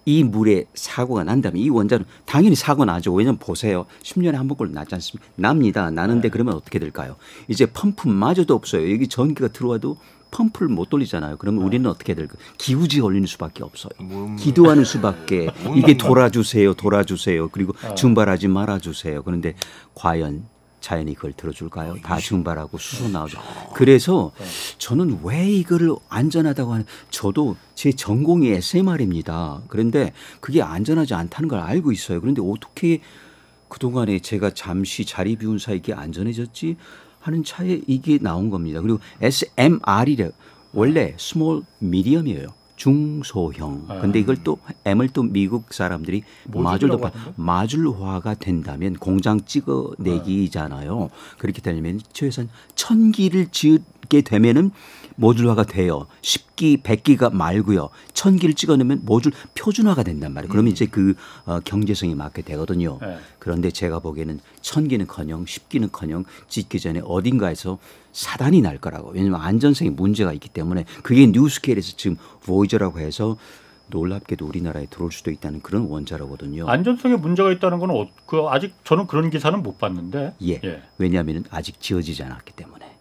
이 0.07 0.25
물에 0.25 0.65
사고가 0.73 1.25
난다면 1.25 1.61
이 1.61 1.69
원자는 1.69 2.07
당연히 2.25 2.57
사고 2.57 2.87
나죠. 2.87 3.13
왜냐면 3.13 3.39
보세요. 3.39 3.85
10년에 4.03 4.33
한 4.33 4.49
번꼴 4.49 4.73
나지 4.73 4.95
않습니까? 4.95 5.29
납니다. 5.37 5.91
나는데 5.91 6.31
그러면 6.31 6.55
어떻게 6.55 6.79
될까요? 6.79 7.17
이제 7.49 7.67
펌프마저도 7.67 8.55
없어요. 8.55 8.91
여기 8.91 9.09
전기가 9.09 9.49
들어와도 9.49 9.99
펌프를 10.31 10.69
못 10.69 10.91
돌리잖아요. 10.91 11.37
그러면 11.39 11.63
우리는 11.65 11.89
어떻게 11.89 12.15
될까요? 12.15 12.39
기우지에 12.59 13.01
올리는 13.01 13.27
수밖에 13.27 13.65
없어요. 13.65 13.91
뭐, 14.01 14.37
기도하는 14.37 14.85
수밖에 14.85 15.51
이게 15.77 15.97
돌아주세요, 15.97 16.75
돌아주세요. 16.75 17.49
그리고 17.49 17.75
어. 17.85 17.95
증발하지 17.95 18.49
말아주세요. 18.49 19.23
그런데 19.23 19.55
과연 19.95 20.45
자연이 20.81 21.15
그걸 21.15 21.33
들어줄까요? 21.33 21.97
다 22.03 22.19
증발하고 22.19 22.79
수소 22.79 23.09
나오죠. 23.09 23.39
그래서 23.75 24.31
저는 24.79 25.21
왜 25.25 25.51
이거를 25.51 25.95
안전하다고 26.09 26.73
하는 26.73 26.87
저도 27.11 27.57
제 27.75 27.91
전공이 27.93 28.49
SMR입니다. 28.49 29.63
그런데 29.69 30.13
그게 30.41 30.63
안전하지 30.63 31.15
않다는 31.15 31.49
걸 31.49 31.59
알고 31.59 31.91
있어요. 31.93 32.21
그런데 32.21 32.41
어떻게 32.45 33.01
그동안에 33.69 34.21
제가 34.21 34.51
잠시 34.51 35.05
자리 35.05 35.37
비운 35.37 35.59
사이에 35.59 35.81
안전해졌지 35.93 36.77
하는 37.29 37.45
차에 37.45 37.83
이게 37.87 38.19
나온 38.19 38.51
겁니다. 38.51 38.81
그리고 38.81 38.99
SMR이래 39.21 40.31
원래 40.73 41.15
small 41.19 41.63
medium이에요. 41.79 42.49
중소형. 42.77 43.87
근데 44.01 44.21
이걸 44.21 44.37
또 44.45 44.59
M을 44.85 45.09
또 45.09 45.25
미국 45.25 45.73
사람들이 45.75 46.23
하던데? 46.95 47.33
모듈화가 47.37 48.35
된다면 48.35 48.95
공장 48.95 49.41
찍어내기잖아요. 49.45 51.11
그렇게 51.39 51.61
되면 51.61 52.01
최소한 52.13 52.49
천 52.77 53.11
기를 53.11 53.49
짓게 53.49 54.21
되면은 54.23 54.71
모듈화가 55.19 55.65
돼요. 55.65 56.07
10기, 56.23 56.83
100기가 56.83 57.33
말고요. 57.33 57.91
천 58.15 58.37
기를 58.37 58.55
찍어내면 58.55 59.01
모듈 59.05 59.33
표준화가 59.55 60.05
된단 60.05 60.33
말이에요. 60.33 60.51
그러면 60.51 60.73
이제 60.73 60.87
그 60.87 61.15
어, 61.45 61.61
경제성이 61.61 62.15
맞게 62.15 62.43
되거든요. 62.43 62.99
네. 63.01 63.19
그런데 63.39 63.71
제가 63.71 63.99
보기에는 63.99 64.39
천 64.61 64.87
기는커녕 64.89 65.45
10기는커녕 65.45 66.25
짓기 66.49 66.79
전에 66.79 67.01
어딘가에서 67.05 67.79
사단이 68.13 68.63
날 68.63 68.79
거라고. 68.79 69.11
왜냐하면 69.11 69.41
안전성에 69.41 69.91
문제가 69.91 70.33
있기 70.33 70.49
때문에 70.49 70.85
그게 71.03 71.27
뉴스케일에서 71.27 71.97
지금 71.97 72.17
보이저라고 72.45 73.01
해서 73.01 73.37
놀랍게도 73.89 74.47
우리나라에 74.47 74.87
들어올 74.87 75.11
수도 75.11 75.31
있다는 75.31 75.63
그런 75.63 75.87
원자로거든요. 75.87 76.69
안전성에 76.69 77.17
문제가 77.17 77.51
있다는 77.53 77.79
건 77.79 77.91
어, 77.91 78.07
그 78.27 78.47
아직 78.49 78.75
저는 78.85 79.07
그런 79.09 79.31
기사는 79.31 79.61
못 79.63 79.79
봤는데. 79.79 80.35
예. 80.43 80.61
예. 80.63 80.83
왜냐하면 80.99 81.45
아직 81.51 81.81
지어지지 81.81 82.23
않았기 82.23 82.53
때문에. 82.53 82.98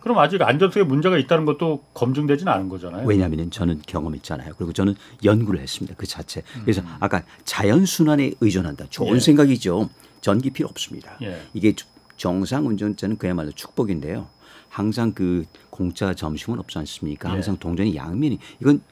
그럼 0.00 0.18
아직 0.18 0.40
안전성에 0.42 0.84
문제가 0.84 1.18
있다는 1.18 1.44
것도 1.44 1.84
검증되지는 1.94 2.52
않은 2.52 2.68
거잖아요. 2.68 3.06
왜냐하면 3.06 3.50
저는 3.50 3.82
경험했잖아요. 3.86 4.54
그리고 4.56 4.72
저는 4.72 4.94
연구를 5.24 5.60
했습니다. 5.60 5.94
그 5.98 6.06
자체. 6.06 6.42
그래서 6.62 6.80
음. 6.82 6.86
아까 7.00 7.22
자연 7.44 7.84
순환에 7.86 8.32
의존한다. 8.40 8.86
좋은 8.90 9.16
예. 9.16 9.20
생각이죠. 9.20 9.88
전기 10.20 10.50
필요 10.50 10.68
없습니다. 10.68 11.16
예. 11.22 11.40
이게 11.54 11.74
주- 11.74 11.86
정상 12.16 12.66
운전자는 12.66 13.16
그야말로 13.18 13.50
축복인데요. 13.52 14.26
항상 14.68 15.12
그 15.12 15.44
공짜 15.70 16.14
점심은 16.14 16.58
없지 16.60 16.78
않습니까? 16.78 17.28
예. 17.28 17.32
항상 17.32 17.56
동전의 17.58 17.96
양면이 17.96 18.38
이건 18.60 18.82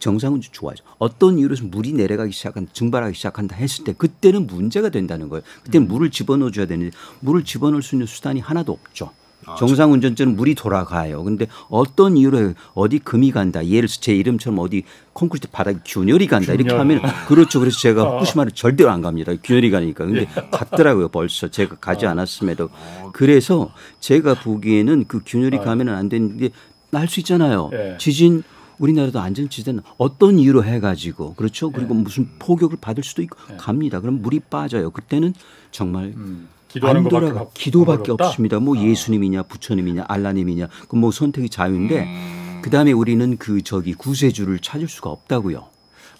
정상 0.00 0.34
운전 0.34 0.52
좋아하죠. 0.52 0.84
어떤 0.98 1.38
이유로서 1.38 1.64
물이 1.66 1.92
내려가기 1.92 2.32
시작한 2.32 2.66
증발하기 2.72 3.14
시작한다 3.14 3.54
했을 3.56 3.84
때 3.84 3.92
그때는 3.92 4.46
문제가 4.48 4.88
된다는 4.88 5.28
거예요. 5.28 5.42
그때는 5.62 5.86
물을 5.86 6.10
집어넣어 6.10 6.50
줘야 6.50 6.66
되는데 6.66 6.96
물을 7.20 7.44
집어넣을 7.44 7.80
수 7.82 7.94
있는 7.94 8.06
수단이 8.06 8.40
하나도 8.40 8.72
없죠. 8.72 9.12
정상 9.58 9.92
운전자는 9.92 10.36
물이 10.36 10.54
돌아가요. 10.54 11.22
근데 11.24 11.46
어떤 11.68 12.16
이유로 12.16 12.54
어디 12.74 12.98
금이 12.98 13.30
간다. 13.32 13.64
예를 13.64 13.88
들어서 13.88 14.00
제 14.00 14.14
이름처럼 14.14 14.58
어디 14.58 14.82
콘크리트 15.12 15.48
바닥에 15.50 15.78
균열이 15.84 16.26
간다. 16.26 16.52
이렇게 16.52 16.68
균열. 16.70 16.80
하면 16.80 17.00
그렇죠. 17.28 17.60
그래서 17.60 17.78
제가 17.78 18.04
후쿠시마를 18.16 18.52
절대로 18.52 18.90
안 18.90 19.00
갑니다. 19.02 19.32
균열이 19.42 19.70
가니까. 19.70 20.04
근데 20.06 20.26
갔더라고요. 20.50 21.08
벌써 21.08 21.48
제가 21.48 21.76
가지 21.76 22.06
않았음에도. 22.06 22.68
그래서 23.12 23.70
제가 24.00 24.34
보기에는 24.34 25.04
그 25.08 25.20
균열이 25.24 25.58
가면은 25.58 25.94
안 25.94 26.08
되는데 26.08 26.50
날 26.90 27.08
수 27.08 27.20
있잖아요. 27.20 27.70
예. 27.72 27.96
지진 27.98 28.42
우리나라도 28.78 29.20
안전지대는 29.20 29.82
어떤 29.98 30.38
이유로 30.38 30.64
해가지고 30.64 31.34
그렇죠. 31.34 31.70
그리고 31.70 31.94
무슨 31.94 32.28
포격을 32.40 32.78
받을 32.80 33.04
수도 33.04 33.22
있고 33.22 33.36
갑니다. 33.56 34.00
그럼 34.00 34.20
물이 34.20 34.40
빠져요. 34.50 34.90
그때는 34.90 35.32
정말 35.70 36.06
음, 36.16 36.48
안 36.82 37.08
돌아가 37.08 37.44
바- 37.44 37.50
기도밖에 37.54 38.12
없다? 38.12 38.26
없습니다. 38.28 38.58
뭐 38.60 38.76
예수님이냐 38.78 39.44
부처님이냐 39.44 40.04
알라님이냐 40.08 40.68
그 40.88 40.96
뭐 40.96 41.10
선택이 41.10 41.48
자유인데 41.48 42.60
그 42.62 42.70
다음에 42.70 42.92
우리는 42.92 43.36
그 43.36 43.62
저기 43.62 43.94
구세주를 43.94 44.58
찾을 44.60 44.88
수가 44.88 45.10
없다고요. 45.10 45.64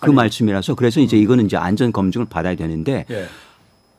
그 0.00 0.06
아니. 0.06 0.14
말씀이라서 0.14 0.74
그래서 0.74 1.00
이제 1.00 1.16
이거는 1.16 1.46
이제 1.46 1.56
안전 1.56 1.90
검증을 1.92 2.26
받아야 2.26 2.54
되는데 2.56 3.06
예. 3.10 3.26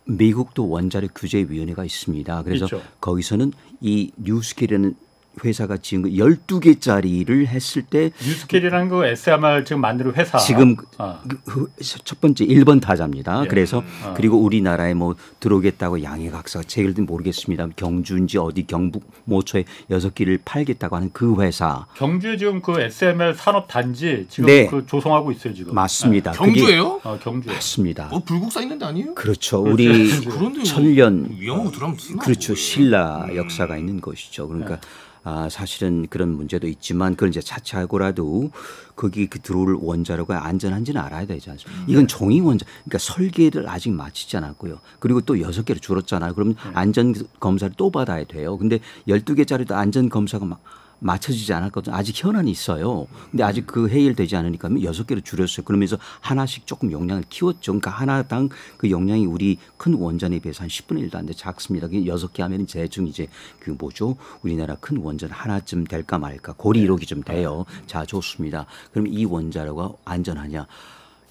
미국도 0.05 0.69
원자력 0.69 1.11
규제 1.15 1.45
위원회가 1.49 1.83
있습니다. 1.83 2.43
그래서 2.43 2.65
있죠. 2.65 2.81
거기서는 3.01 3.53
이 3.81 4.11
뉴스케일이라는 4.17 4.95
회사가 5.43 5.77
지은 5.77 6.01
거 6.03 6.09
12개짜리를 6.09 7.47
했을 7.47 7.81
때 7.83 8.11
뉴스케일이라는 8.23 8.89
그 8.89 9.05
SMR 9.05 9.63
지금 9.63 9.81
만드는 9.81 10.13
회사. 10.15 10.37
지금 10.37 10.75
아. 10.97 11.19
그- 11.27 11.69
그첫 11.77 12.21
번째 12.21 12.45
1번 12.45 12.81
타자입니다. 12.81 13.43
예. 13.43 13.47
그래서 13.47 13.83
아. 14.03 14.13
그리고 14.15 14.37
우리나라에 14.39 14.93
뭐 14.93 15.15
들어오겠다고 15.39 16.03
양해각서가 16.03 16.63
제일든 16.67 17.05
모르겠습니다. 17.05 17.67
경주인지 17.75 18.37
어디 18.37 18.65
경북 18.67 19.09
모처에 19.25 19.65
여섯 19.89 20.13
기를 20.15 20.39
팔겠다고 20.43 20.95
하는 20.95 21.09
그 21.13 21.41
회사 21.41 21.85
경주에 21.95 22.37
지금 22.37 22.61
그 22.61 22.79
SMR 22.79 23.33
산업 23.35 23.67
단지 23.67 24.25
지금 24.29 24.47
네. 24.47 24.67
그 24.67 24.85
조성하고 24.85 25.31
있어요 25.31 25.53
지금. 25.53 25.73
맞습니다. 25.75 26.31
그게 26.31 26.45
경주예요? 26.61 27.01
어, 27.03 27.19
경주에. 27.21 27.53
맞습니다. 27.53 28.09
어 28.11 28.19
불국사 28.19 28.61
있는 28.61 28.77
데 28.79 28.85
아니에요? 28.85 29.15
그렇죠. 29.15 29.61
우리 29.61 30.09
그런데 30.21 30.63
천년 30.63 31.27
위험하고 31.39 31.71
들어가면 31.71 31.97
쓰나? 31.97 32.19
그렇죠. 32.19 32.55
신라 32.55 33.27
역사가 33.35 33.77
있는 33.77 34.01
것이죠. 34.01 34.47
그러니까 34.47 34.75
네. 34.75 34.81
아, 35.27 35.49
사실은 35.49 36.05
그런 36.07 36.29
문제도 36.29 36.67
있지만 36.67 37.15
그걸 37.15 37.29
이제 37.29 37.41
차치하고라도 37.41 38.51
거기 38.95 39.25
그 39.25 39.39
들어올 39.39 39.75
원자로가 39.81 40.45
안전한지는 40.45 41.01
알아야 41.01 41.25
되지 41.25 41.49
않습니까? 41.49 41.83
이건 41.87 42.07
종이 42.07 42.39
원자, 42.41 42.63
그러니까 42.83 42.99
설계를 42.99 43.67
아직 43.67 43.89
마치지 43.89 44.37
않았고요. 44.37 44.79
그리고 44.99 45.21
또 45.21 45.41
여섯 45.41 45.65
개로 45.65 45.79
줄었잖아요. 45.79 46.35
그러면 46.35 46.55
안전 46.73 47.15
검사를 47.39 47.73
또 47.75 47.89
받아야 47.89 48.23
돼요. 48.23 48.55
근데 48.59 48.79
열두 49.07 49.33
개짜리도 49.33 49.75
안전 49.75 50.09
검사가 50.09 50.45
막 50.45 50.61
맞춰지지 51.05 51.53
않았거든요. 51.53 51.95
아직 51.95 52.15
현안이 52.23 52.49
있어요. 52.49 53.05
근데 53.29 53.43
아직 53.43 53.67
그 53.67 53.87
해결되지 53.87 54.35
않으니까 54.35 54.69
여섯 54.81 55.05
개로 55.05 55.21
줄였어요. 55.21 55.63
그러면서 55.63 55.97
하나씩 56.19 56.65
조금 56.65 56.91
용량을 56.91 57.23
키웠죠. 57.29 57.73
그러니까 57.73 57.91
하나당 57.91 58.49
그 58.77 58.89
용량이 58.89 59.25
우리 59.25 59.57
큰 59.77 59.93
원전에 59.93 60.39
비해서 60.39 60.63
한 60.63 60.67
10분의 60.67 61.09
1도 61.09 61.15
안 61.15 61.25
돼 61.25 61.33
작습니다. 61.33 61.87
그 61.87 62.05
여섯 62.07 62.33
개 62.33 62.41
하면 62.43 62.65
대충 62.65 63.07
이제 63.07 63.27
그 63.59 63.71
뭐죠? 63.71 64.15
우리나라 64.41 64.75
큰 64.75 64.97
원전 64.97 65.29
하나쯤 65.31 65.85
될까 65.85 66.17
말까 66.17 66.53
고리 66.57 66.85
1호기 66.85 67.07
좀 67.07 67.21
돼요. 67.23 67.65
자, 67.85 68.05
좋습니다. 68.05 68.65
그럼 68.91 69.07
이 69.07 69.25
원자로가 69.25 69.93
안전하냐? 70.05 70.67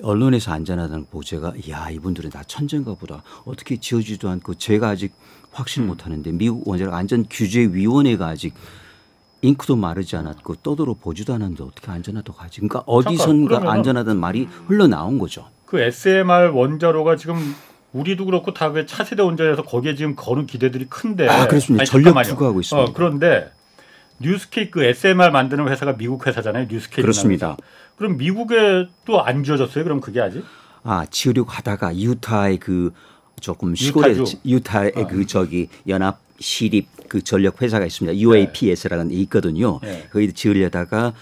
언론에서 0.03 0.53
안전하다는 0.53 1.07
보제가 1.07 1.55
야 1.71 1.91
이분들은 1.91 2.31
다 2.31 2.43
천재인가 2.45 2.95
보다 2.95 3.23
어떻게 3.45 3.79
지어지도 3.79 4.29
않고 4.29 4.55
제가 4.55 4.89
아직 4.89 5.15
확신 5.53 5.87
못 5.87 6.05
하는데 6.05 6.33
미국 6.33 6.67
원자력 6.67 6.95
안전 6.95 7.25
규제 7.31 7.61
위원회가 7.61 8.27
아직 8.27 8.55
잉크도 9.45 9.77
마르지 9.77 10.17
않았고 10.17 10.57
떠들어 10.57 10.95
보지도 10.95 11.35
않았는데 11.35 11.63
어떻게 11.65 11.91
안전하다고 11.91 12.39
하지? 12.39 12.61
그러니까 12.61 12.83
어디선가 12.87 13.71
안전하다는 13.71 14.19
말이 14.21 14.49
흘러나온 14.67 15.19
거죠. 15.19 15.47
그 15.67 15.81
SMR 15.81 16.51
원자로가 16.53 17.17
지금 17.17 17.37
우리도 17.93 18.25
그렇고 18.25 18.53
다그 18.55 18.87
차세대 18.87 19.23
원자로에서 19.23 19.63
거기에 19.63 19.95
지금 19.95 20.15
거는 20.17 20.47
기대들이 20.47 20.87
큰데. 20.89 21.29
아, 21.29 21.47
그렇습니다. 21.47 21.83
아니, 21.83 21.87
전력. 21.89 22.23
투구하고 22.23 22.61
있습니다. 22.61 22.91
어, 22.91 22.93
그런데 22.95 23.51
뉴스케이 24.19 24.71
그 24.71 24.83
SMR 24.85 25.31
만드는 25.31 25.69
회사가 25.69 25.97
미국 25.97 26.27
회사잖아요. 26.27 26.67
뉴스케이. 26.71 27.03
그렇습니다. 27.03 27.57
그럼 27.97 28.17
미국에 28.17 28.89
또 29.05 29.21
안 29.21 29.45
지어졌어요? 29.45 29.85
그럼 29.85 30.01
그게 30.01 30.21
아직? 30.21 30.45
아 30.83 31.07
지으려고 31.11 31.51
하다가 31.51 31.97
유타의 31.97 32.59
그 32.59 32.93
조금 33.41 33.75
시골의 33.75 34.13
유타주. 34.13 34.37
유타의 34.45 34.93
어. 34.97 35.07
그 35.07 35.27
저기 35.27 35.69
연합 35.89 36.21
시립 36.41 36.89
그 37.09 37.23
전력 37.23 37.63
회사가 37.63 37.87
있습니다. 37.87 38.19
UAPS라는 38.19 39.09
게 39.09 39.17
있거든요. 39.23 39.79
네. 39.83 40.09
거기 40.13 40.33
지으려다가 40.33 41.15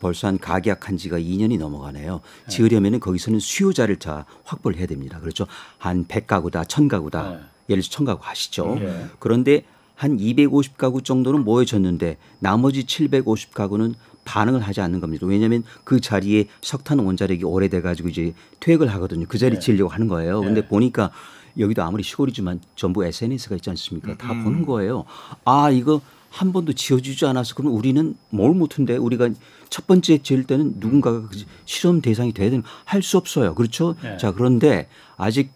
벌써 0.00 0.26
한 0.26 0.38
가계약한 0.38 0.96
지가 0.96 1.18
2년이 1.18 1.58
넘어가네요. 1.58 2.20
지으려면은 2.48 3.00
거기서는 3.00 3.38
수요자를 3.38 3.98
다 3.98 4.24
확보를 4.44 4.78
해야 4.78 4.86
됩니다. 4.86 5.20
그렇죠. 5.20 5.46
한 5.78 6.06
100가구다, 6.06 6.66
1000가구다. 6.66 7.30
네. 7.32 7.38
예를 7.70 7.82
들어 7.82 8.04
1000가구 8.04 8.18
하시죠. 8.22 8.76
네. 8.80 9.06
그런데 9.18 9.64
한 9.94 10.16
250가구 10.18 11.04
정도는 11.04 11.44
모여졌는데 11.44 12.16
나머지 12.40 12.84
750가구는 12.84 13.94
반응을 14.24 14.60
하지 14.60 14.80
않는 14.80 15.00
겁니다. 15.00 15.26
왜냐하면 15.26 15.62
그 15.84 16.00
자리에 16.00 16.46
석탄 16.62 16.98
원자력이 16.98 17.44
오래돼 17.44 17.82
가지고 17.82 18.08
이제 18.08 18.32
퇴역을 18.60 18.88
하거든요. 18.94 19.26
그 19.28 19.38
자리 19.38 19.54
네. 19.54 19.60
지으려고 19.60 19.90
하는 19.90 20.08
거예요. 20.08 20.40
근데 20.40 20.62
네. 20.62 20.66
보니까 20.66 21.10
여기도 21.58 21.82
아무리 21.82 22.02
시골이지만 22.02 22.60
전부 22.76 23.04
SNS가 23.04 23.56
있지 23.56 23.70
않습니까? 23.70 24.16
다 24.16 24.32
음. 24.32 24.44
보는 24.44 24.66
거예요. 24.66 25.04
아 25.44 25.70
이거 25.70 26.00
한 26.30 26.52
번도 26.52 26.72
지어주지 26.72 27.26
않아서 27.26 27.54
그럼 27.54 27.72
우리는 27.74 28.16
뭘 28.30 28.54
못한데 28.54 28.96
우리가 28.96 29.30
첫 29.70 29.86
번째 29.86 30.18
지을 30.18 30.44
때는 30.44 30.74
누군가가 30.78 31.28
그 31.28 31.44
실험 31.64 32.00
대상이 32.00 32.32
돼야 32.32 32.50
되는 32.50 32.64
할 32.84 33.02
수 33.02 33.16
없어요. 33.18 33.54
그렇죠? 33.54 33.94
네. 34.02 34.16
자 34.18 34.32
그런데 34.32 34.88
아직 35.16 35.52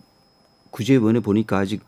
구제위원회 0.70 1.20
보니까 1.20 1.58
아직 1.58 1.82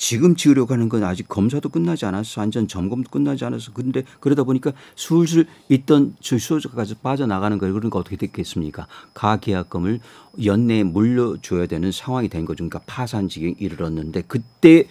지금 0.00 0.34
지으려고 0.34 0.72
하는 0.72 0.88
건 0.88 1.04
아직 1.04 1.28
검사도 1.28 1.68
끝나지 1.68 2.06
않았어. 2.06 2.40
안전 2.40 2.66
점검도 2.66 3.10
끝나지 3.10 3.44
않았어. 3.44 3.74
근데 3.74 4.02
그러다 4.20 4.44
보니까 4.44 4.72
술술 4.96 5.46
있던 5.68 6.16
저 6.20 6.38
수요자까지 6.38 6.94
빠져나가는 7.02 7.58
거예요. 7.58 7.74
그러니까 7.74 7.98
어떻게 7.98 8.16
됐겠습니까? 8.16 8.86
가계약금을 9.12 10.00
연내에 10.42 10.84
물려줘야 10.84 11.66
되는 11.66 11.92
상황이 11.92 12.30
된 12.30 12.46
거죠. 12.46 12.64
그러니까 12.66 12.80
파산 12.86 13.28
지경에 13.28 13.56
이르렀는데 13.58 14.22
그때 14.26 14.88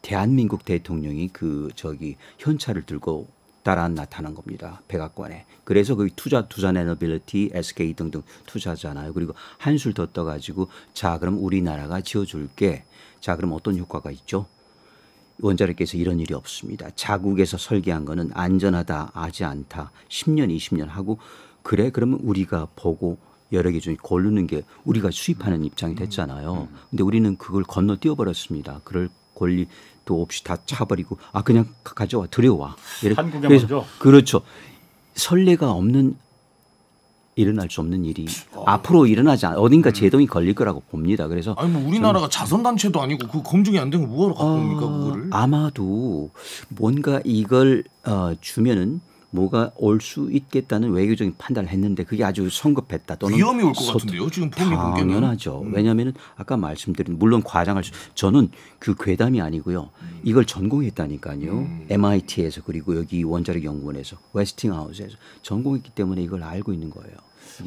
대한민국 0.00 0.64
대통령이 0.64 1.30
그 1.32 1.70
저기 1.74 2.16
현찰을 2.38 2.84
들고 2.86 3.26
따라 3.64 3.88
나타난 3.88 4.32
겁니다. 4.32 4.80
백악관에. 4.86 5.44
그래서 5.64 5.96
그 5.96 6.08
투자 6.14 6.46
투자 6.46 6.68
에너빌리티 6.68 7.50
SK 7.52 7.94
등등 7.94 8.22
투자잖아요. 8.46 9.12
그리고 9.12 9.34
한술 9.58 9.92
더 9.92 10.06
떠 10.06 10.22
가지고 10.22 10.68
자 10.94 11.18
그럼 11.18 11.38
우리나라가 11.42 12.00
지어 12.00 12.24
줄게. 12.24 12.84
자 13.22 13.36
그럼 13.36 13.52
어떤 13.52 13.78
효과가 13.78 14.10
있죠? 14.10 14.46
원자력께서 15.40 15.96
이런 15.96 16.18
일이 16.20 16.34
없습니다. 16.34 16.90
자국에서 16.96 17.56
설계한 17.56 18.04
거는 18.04 18.30
안전하다, 18.34 19.12
하지 19.14 19.44
않다. 19.44 19.90
10년, 20.08 20.54
20년 20.54 20.88
하고 20.88 21.18
그래 21.62 21.90
그러면 21.90 22.18
우리가 22.22 22.66
보고 22.76 23.16
여러 23.52 23.70
개 23.70 23.78
중에 23.80 23.96
고르는 24.02 24.46
게 24.48 24.62
우리가 24.84 25.10
수입하는 25.12 25.64
입장이 25.64 25.94
됐잖아요. 25.94 26.68
근데 26.90 27.02
우리는 27.04 27.36
그걸 27.36 27.62
건너뛰어 27.62 28.16
버렸습니다. 28.16 28.80
그럴 28.84 29.08
권리도 29.36 30.20
없이 30.20 30.42
다 30.42 30.56
차버리고 30.66 31.16
아 31.32 31.42
그냥 31.42 31.66
가- 31.84 31.94
가져와 31.94 32.26
들여와. 32.26 32.76
한국에 33.14 33.46
그래서 33.46 33.66
먼저? 33.68 33.86
그렇죠. 34.00 34.42
선례가 35.14 35.70
없는 35.70 36.16
일어날 37.34 37.68
수 37.70 37.80
없는 37.80 38.04
일이 38.04 38.26
앞으로 38.66 39.06
일어나지 39.06 39.46
않 39.46 39.56
어딘가 39.56 39.90
제동이 39.90 40.26
걸릴 40.26 40.54
거라고 40.54 40.80
봅니다. 40.90 41.28
그래서 41.28 41.54
아니 41.58 41.70
뭐 41.70 41.86
우리나라가 41.88 42.28
자선 42.28 42.62
단체도 42.62 43.00
아니고 43.00 43.28
그 43.28 43.42
검증이 43.42 43.78
안 43.78 43.90
된 43.90 44.00
거 44.02 44.06
뭐하러 44.06 44.34
갖고 44.34 44.52
옵니까 44.52 44.84
어, 44.86 44.98
그거를? 44.98 45.26
아마도 45.30 46.30
뭔가 46.68 47.20
이걸 47.24 47.84
어, 48.04 48.32
주면은 48.40 49.00
뭐가 49.32 49.72
올 49.76 50.00
수 50.00 50.30
있겠다는 50.30 50.90
외교적인 50.92 51.34
판단을 51.38 51.70
했는데 51.70 52.04
그게 52.04 52.22
아주 52.24 52.48
성급했다 52.50 53.16
또는 53.16 53.36
위험이 53.36 53.62
올것 53.64 53.82
소- 53.84 53.92
같은데요. 53.94 54.30
지금. 54.30 54.50
당연하죠. 54.50 55.62
음. 55.62 55.72
왜냐하면 55.74 56.12
아까 56.36 56.56
말씀드린 56.56 57.18
물론 57.18 57.42
과장할 57.42 57.82
수 57.84 57.92
저는 58.14 58.50
그 58.78 58.94
괴담이 58.98 59.40
아니고요. 59.40 59.90
이걸 60.22 60.44
전공했다니까요. 60.44 61.50
음. 61.52 61.86
MIT에서 61.88 62.62
그리고 62.64 62.96
여기 62.96 63.22
원자력 63.22 63.64
연구원에서 63.64 64.16
웨스팅하우스에서 64.34 65.16
전공했기 65.42 65.90
때문에 65.90 66.22
이걸 66.22 66.42
알고 66.42 66.72
있는 66.72 66.90
거예요. 66.90 67.16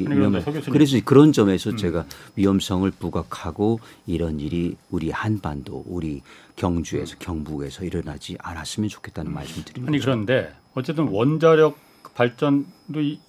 그런데 0.04 0.16
위험해. 0.20 0.40
음. 0.40 0.72
그래서 0.72 0.98
그런 1.04 1.32
점에서 1.32 1.76
제가 1.76 2.06
위험성을 2.36 2.90
부각하고 2.92 3.80
이런 4.06 4.40
일이 4.40 4.76
우리 4.90 5.12
한반도, 5.12 5.84
우리 5.88 6.22
경주에서 6.56 7.16
경북에서 7.20 7.86
일어나지 7.86 8.38
않았으면 8.40 8.90
좋겠다는 8.90 9.34
말씀 9.34 9.64
드립니다. 9.64 9.90
아니 9.90 10.00
그런데 10.00 10.54
어쨌든 10.74 11.08
원자력 11.08 11.78
발전도 12.16 13.02
이 13.02 13.20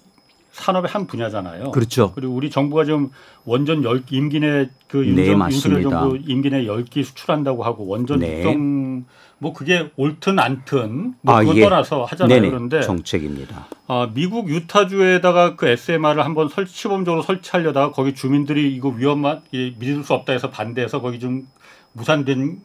산업의 0.57 0.89
한 0.89 1.05
분야잖아요. 1.05 1.71
그렇죠. 1.71 2.13
그리고 2.15 2.33
우리 2.33 2.49
정부가 2.49 2.83
지금 2.83 3.09
원전 3.45 3.83
열 3.83 4.03
임기 4.09 4.39
내그 4.39 4.97
네, 4.97 5.07
윤석 5.07 5.17
윤석열 5.17 5.37
맞습니다. 5.37 5.89
정부 5.89 6.17
임기 6.17 6.49
내 6.49 6.65
10기 6.65 7.03
수출한다고 7.03 7.63
하고 7.63 7.85
원전 7.85 8.19
네. 8.19 8.39
육성 8.39 9.05
뭐 9.39 9.53
그게 9.53 9.91
옳든 9.97 10.39
않든 10.39 11.13
뭐 11.21 11.35
아, 11.35 11.39
그건 11.41 11.57
예. 11.57 11.61
떠나서 11.61 12.05
하잖아요. 12.05 12.39
네네. 12.39 12.49
그런데 12.49 12.81
정책입니다. 12.81 13.67
아, 13.87 14.09
미국 14.13 14.49
유타주에다가 14.49 15.55
그 15.55 15.67
SMR을 15.67 16.25
한번 16.25 16.49
설, 16.49 16.65
시범적으로 16.65 17.21
설치하려다가 17.21 17.91
거기 17.91 18.15
주민들이 18.15 18.73
이거 18.75 18.89
위험한 18.89 19.41
이, 19.51 19.75
믿을 19.77 20.03
수 20.03 20.13
없다 20.13 20.33
해서 20.33 20.49
반대해서 20.49 21.01
거기 21.01 21.19
좀 21.19 21.47
무산된 21.93 22.61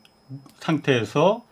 상태에서 0.61 1.43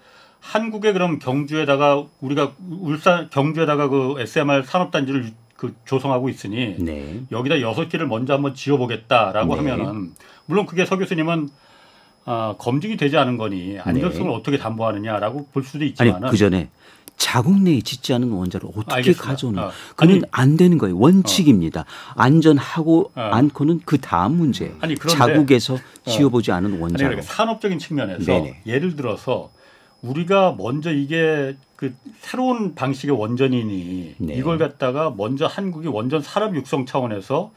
한국에 0.40 0.92
그럼 0.94 1.18
경주에다가 1.18 2.04
우리가 2.20 2.52
울산 2.70 3.28
경주에다가 3.28 3.88
그 3.88 4.14
SMR 4.18 4.62
산업단지를 4.64 5.26
유- 5.26 5.30
그 5.56 5.74
조성하고 5.84 6.30
있으니 6.30 6.76
네. 6.78 7.20
여기다 7.30 7.60
여섯 7.60 7.90
개를 7.90 8.06
먼저 8.06 8.32
한번 8.32 8.54
지어보겠다라고 8.54 9.56
네. 9.56 9.70
하면은 9.70 10.12
물론 10.46 10.64
그게 10.64 10.86
서 10.86 10.96
교수님은 10.96 11.50
아, 12.24 12.54
검증이 12.58 12.96
되지 12.96 13.16
않은 13.16 13.36
거니 13.36 13.78
안전성을 13.78 14.30
어떻게 14.30 14.58
담보하느냐라고 14.58 15.46
볼 15.52 15.62
수도 15.64 15.84
네. 15.84 15.94
아니 15.98 16.12
그 16.30 16.36
전에 16.36 16.68
자국 17.16 17.60
내에 17.60 17.80
짓지 17.80 18.14
않은 18.14 18.30
원자를 18.30 18.68
어떻게 18.74 18.94
알겠습니다. 18.94 19.22
가져오는? 19.24 19.58
어. 19.62 19.70
아니- 19.96 20.22
안 20.30 20.56
되는 20.56 20.78
거예요. 20.78 20.98
원칙입니다. 20.98 21.84
안전하고 22.16 23.10
어. 23.14 23.20
않고는 23.20 23.80
그 23.84 23.98
다음 23.98 24.36
문제. 24.36 24.74
아니, 24.80 24.94
그런데- 24.94 25.18
자국에서 25.18 25.76
지어보지 26.06 26.50
않은 26.52 26.80
원자로. 26.80 27.10
그러니까 27.10 27.22
산업적인 27.22 27.78
측면에서 27.78 28.24
네네. 28.24 28.62
예를 28.66 28.96
들어서 28.96 29.50
우리가 30.00 30.54
먼저 30.56 30.90
이게 30.92 31.56
그 31.76 31.94
새로운 32.20 32.74
방식의 32.74 33.14
원전이니 33.14 34.14
네. 34.18 34.34
이걸 34.34 34.56
갖다가 34.56 35.12
먼저 35.14 35.46
한국이 35.46 35.88
원전 35.88 36.22
산업 36.22 36.54
육성 36.56 36.86
차원에서 36.86 37.50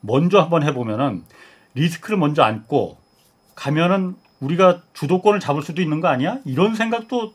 먼저 0.00 0.40
한번 0.40 0.62
해보면은 0.62 1.24
리스크를 1.74 2.18
먼저 2.18 2.42
안고 2.42 2.98
가면은 3.58 4.14
우리가 4.38 4.82
주도권을 4.94 5.40
잡을 5.40 5.62
수도 5.62 5.82
있는 5.82 6.00
거 6.00 6.06
아니야? 6.06 6.38
이런 6.44 6.76
생각도 6.76 7.34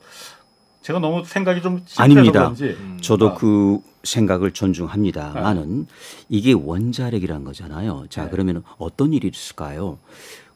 제가 0.82 1.00
너무 1.00 1.26
생각이 1.26 1.62
좀 1.62 1.84
심해서 1.86 2.02
아닙니다. 2.02 2.40
그런지 2.40 2.78
음. 2.80 2.98
저도 3.02 3.32
아. 3.32 3.34
그 3.34 3.80
생각을 4.04 4.52
존중합니다만은 4.52 5.86
이게 6.30 6.54
원자력이란 6.54 7.44
거잖아요. 7.44 8.06
자 8.10 8.24
네. 8.24 8.30
그러면 8.32 8.64
어떤 8.78 9.12
일이 9.12 9.30
있을까요? 9.34 9.98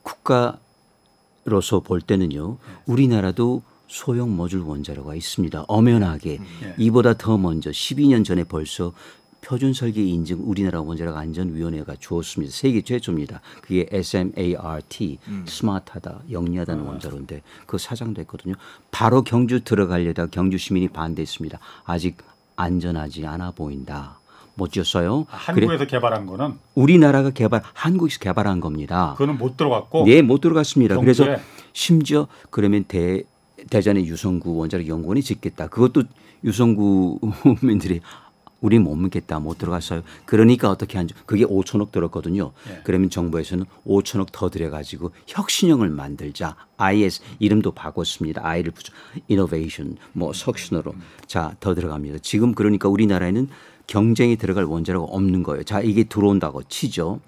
국가로서 0.03 1.81
볼 1.83 1.99
때는요. 1.99 2.57
우리나라도 2.85 3.61
소형 3.87 4.37
모듈 4.37 4.61
원자로가 4.61 5.15
있습니다. 5.15 5.65
엄연하게 5.67 6.39
예. 6.63 6.75
이보다 6.77 7.13
더 7.13 7.37
먼저 7.37 7.71
12년 7.71 8.23
전에 8.23 8.45
벌써 8.45 8.93
표준 9.41 9.73
설계 9.73 10.03
인증 10.03 10.39
우리나라 10.43 10.81
원자력 10.81 11.15
안전위원회가 11.15 11.95
주었습니다. 11.99 12.53
세계 12.53 12.81
최초입니다. 12.81 13.41
그게 13.61 13.87
SMART 13.91 15.19
스마트하다 15.45 16.21
영리하다는 16.31 16.83
원자로인데 16.83 17.41
그 17.65 17.77
사장도 17.77 18.21
했거든요. 18.21 18.55
바로 18.91 19.21
경주 19.23 19.63
들어가려다 19.63 20.27
경주 20.27 20.57
시민이 20.57 20.89
반대했습니다. 20.89 21.59
아직 21.85 22.17
안전하지 22.55 23.25
않아 23.25 23.51
보인다. 23.51 24.19
못 24.55 24.71
지었어요. 24.71 25.27
아, 25.29 25.53
그래 25.53 25.67
한국에서 25.67 25.85
개발한 25.85 26.25
거는 26.25 26.55
우리나라가 26.73 27.29
개발 27.29 27.61
한국에서 27.73 28.19
개발한 28.19 28.59
겁니다. 28.59 29.13
그거는 29.13 29.37
못 29.37 29.55
들어갔고 29.55 30.05
네, 30.05 30.23
못 30.23 30.41
들어갔습니다. 30.41 30.95
경주에. 30.95 31.13
그래서 31.25 31.43
심지어 31.73 32.27
그러면 32.49 32.83
대 32.87 33.23
대전의 33.69 34.07
유성구 34.07 34.55
원자력 34.55 34.87
연구원이 34.87 35.21
짓겠다. 35.21 35.67
그것도 35.67 36.03
유성구민들이 36.43 38.01
우리 38.61 38.79
못 38.79 38.95
믿겠다. 38.95 39.39
못 39.39 39.57
들어갔어요. 39.57 40.01
그러니까 40.25 40.69
어떻게 40.69 40.97
한죠? 40.97 41.15
그게 41.25 41.45
5천억 41.45 41.91
들었거든요. 41.91 42.51
예. 42.69 42.81
그러면 42.83 43.09
정부에서는 43.09 43.65
5천억 43.85 44.31
더 44.31 44.49
들여가지고 44.49 45.11
혁신형을 45.27 45.89
만들자. 45.89 46.55
IS 46.77 47.21
이름도 47.39 47.71
바꿨습니다. 47.71 48.43
I를 48.45 48.71
붙여 48.71 48.93
이노베이션 49.27 49.97
뭐 50.13 50.33
석신으로 50.33 50.95
자 51.27 51.53
더 51.59 51.73
들어갑니다. 51.75 52.19
지금 52.21 52.53
그러니까 52.53 52.89
우리나라에는 52.89 53.49
경쟁이 53.87 54.35
들어갈 54.37 54.63
원자로가 54.65 55.11
없는 55.13 55.43
거예요. 55.43 55.63
자 55.63 55.81
이게 55.81 56.03
들어온다고 56.03 56.63
치죠. 56.63 57.19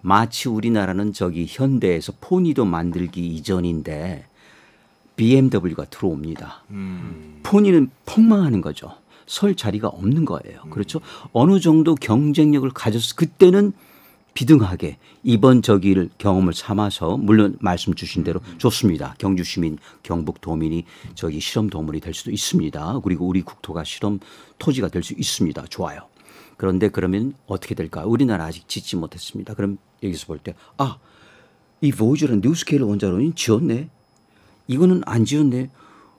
마치 0.00 0.48
우리나라는 0.48 1.12
저기 1.12 1.46
현대에서 1.48 2.12
포니도 2.20 2.64
만들기 2.64 3.26
이전인데 3.34 4.26
BMW가 5.16 5.84
들어옵니다. 5.86 6.62
음. 6.70 7.40
포니는 7.42 7.90
폭망하는 8.06 8.60
거죠. 8.60 8.92
설 9.28 9.54
자리가 9.54 9.86
없는 9.88 10.24
거예요. 10.24 10.62
그렇죠? 10.70 11.00
어느 11.32 11.60
정도 11.60 11.94
경쟁력을 11.94 12.68
가졌을 12.70 13.14
그때는 13.14 13.72
비등하게 14.34 14.98
이번 15.24 15.62
저기를 15.62 16.10
경험을 16.18 16.54
삼아서 16.54 17.16
물론 17.16 17.56
말씀 17.60 17.94
주신 17.94 18.22
대로 18.24 18.40
좋습니다. 18.58 19.14
경주 19.18 19.42
시민, 19.44 19.78
경북 20.02 20.40
도민이 20.40 20.84
저기 21.14 21.40
실험 21.40 21.68
동물이 21.68 22.00
될 22.00 22.14
수도 22.14 22.30
있습니다. 22.30 23.00
그리고 23.02 23.26
우리 23.26 23.42
국토가 23.42 23.84
실험 23.84 24.20
토지가 24.58 24.88
될 24.88 25.02
수 25.02 25.14
있습니다. 25.14 25.64
좋아요. 25.70 26.00
그런데 26.56 26.88
그러면 26.88 27.34
어떻게 27.46 27.74
될까? 27.74 28.04
우리나라 28.04 28.44
아직 28.44 28.68
짓지 28.68 28.96
못했습니다. 28.96 29.54
그럼 29.54 29.78
여기서 30.02 30.26
볼 30.26 30.38
때 30.38 30.54
아, 30.76 30.98
이 31.80 31.90
보이저는 31.92 32.40
뉴스케일 32.40 32.82
원자로는 32.82 33.34
지었네. 33.34 33.88
이거는 34.68 35.02
안 35.06 35.24
지었네. 35.24 35.70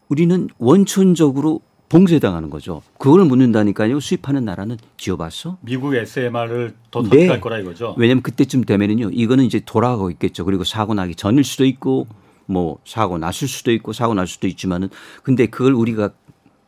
우리는 0.10 0.50
원천적으로 0.58 1.62
봉쇄당하는 1.90 2.50
거죠. 2.50 2.84
그걸 3.00 3.26
묻는다니까요. 3.26 4.00
수입하는 4.00 4.46
나라는 4.46 4.78
지어봤어? 4.98 5.58
미국 5.62 5.96
SMR을 5.96 6.76
더 6.92 7.02
네. 7.02 7.10
터득할 7.10 7.42
거라 7.42 7.60
이거죠. 7.60 7.96
왜냐하면 7.98 8.22
그때쯤 8.22 8.64
되면은요, 8.64 9.10
이거는 9.12 9.44
이제 9.44 9.60
돌아가고 9.66 10.12
있겠죠. 10.12 10.46
그리고 10.46 10.64
사고 10.64 10.94
나기 10.94 11.16
전일 11.16 11.44
수도 11.44 11.66
있고, 11.66 12.08
뭐 12.46 12.78
사고 12.86 13.18
났을 13.18 13.48
수도 13.48 13.72
있고, 13.72 13.92
사고 13.92 14.14
날 14.14 14.28
수도 14.28 14.48
있지만은, 14.48 14.90
근데 15.24 15.48
그걸 15.48 15.74
우리가 15.74 16.12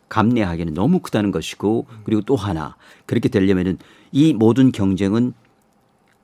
감내하기는 0.10 0.74
너무 0.74 1.00
크다는 1.00 1.32
것이고, 1.32 1.86
그리고 2.04 2.22
또 2.24 2.36
하나 2.36 2.76
그렇게 3.06 3.30
되려면은 3.30 3.78
이 4.12 4.34
모든 4.34 4.72
경쟁은 4.72 5.34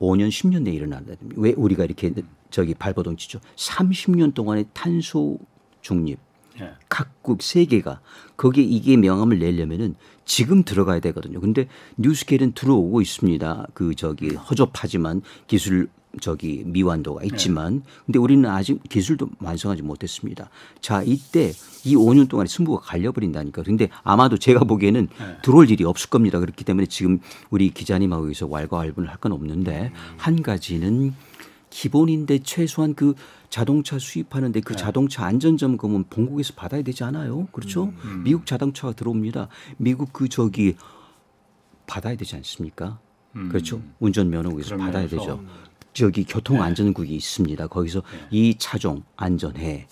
5년, 0.00 0.28
10년 0.28 0.62
내에 0.62 0.74
일어난다. 0.74 1.14
왜 1.36 1.52
우리가 1.56 1.84
이렇게 1.84 2.12
저기 2.50 2.74
발버둥 2.74 3.16
치죠? 3.16 3.40
30년 3.56 4.34
동안의 4.34 4.66
탄소 4.72 5.38
중립. 5.80 6.18
예. 6.60 6.70
각국 6.88 7.42
세계가 7.42 8.00
거기에 8.36 8.64
이게 8.64 8.96
명함을 8.96 9.38
내려면은 9.38 9.94
지금 10.24 10.62
들어가야 10.62 11.00
되거든요. 11.00 11.40
근데 11.40 11.68
뉴스케일은 11.96 12.52
들어오고 12.52 13.00
있습니다. 13.00 13.66
그 13.74 13.94
저기 13.94 14.30
허접하지만 14.34 15.22
기술 15.46 15.88
저기 16.22 16.62
미완도가 16.64 17.22
있지만 17.24 17.82
근데 18.06 18.18
우리는 18.18 18.48
아직 18.48 18.80
기술도 18.88 19.28
완성하지 19.40 19.82
못했습니다. 19.82 20.48
자, 20.80 21.02
이때 21.02 21.52
이 21.84 21.94
5년 21.96 22.28
동안에 22.28 22.48
승부가 22.48 22.80
갈려버린다니까. 22.80 23.62
근데 23.62 23.88
아마도 24.02 24.38
제가 24.38 24.60
보기에는 24.64 25.08
들어올 25.42 25.70
일이 25.70 25.84
없을 25.84 26.08
겁니다. 26.10 26.40
그렇기 26.40 26.64
때문에 26.64 26.86
지금 26.86 27.20
우리 27.50 27.70
기자님하고 27.70 28.24
여기서 28.24 28.46
왈가왈부를 28.48 29.08
할 29.08 29.18
건 29.18 29.32
없는데 29.32 29.92
한 30.16 30.42
가지는 30.42 31.14
기본인데 31.70 32.38
최소한 32.42 32.94
그 32.94 33.14
자동차 33.50 33.98
수입하는데 33.98 34.60
그 34.60 34.76
자동차 34.76 35.24
안전점검은 35.24 36.04
본국에서 36.10 36.54
받아야 36.54 36.82
되지 36.82 37.04
않아요? 37.04 37.46
그렇죠? 37.52 37.92
미국 38.22 38.46
자동차가 38.46 38.92
들어옵니다. 38.92 39.48
미국 39.78 40.12
그 40.12 40.28
저기 40.28 40.74
받아야 41.86 42.14
되지 42.16 42.36
않습니까? 42.36 42.98
그렇죠? 43.32 43.80
운전면허국에서 44.00 44.76
그런 44.76 44.86
받아야. 44.86 45.06
되죠. 45.08 45.42
저기 45.92 46.24
교통안전국이 46.24 47.14
있습니다. 47.14 47.66
거기서 47.68 48.02
이 48.30 48.54
차종 48.58 49.02
안전해. 49.16 49.86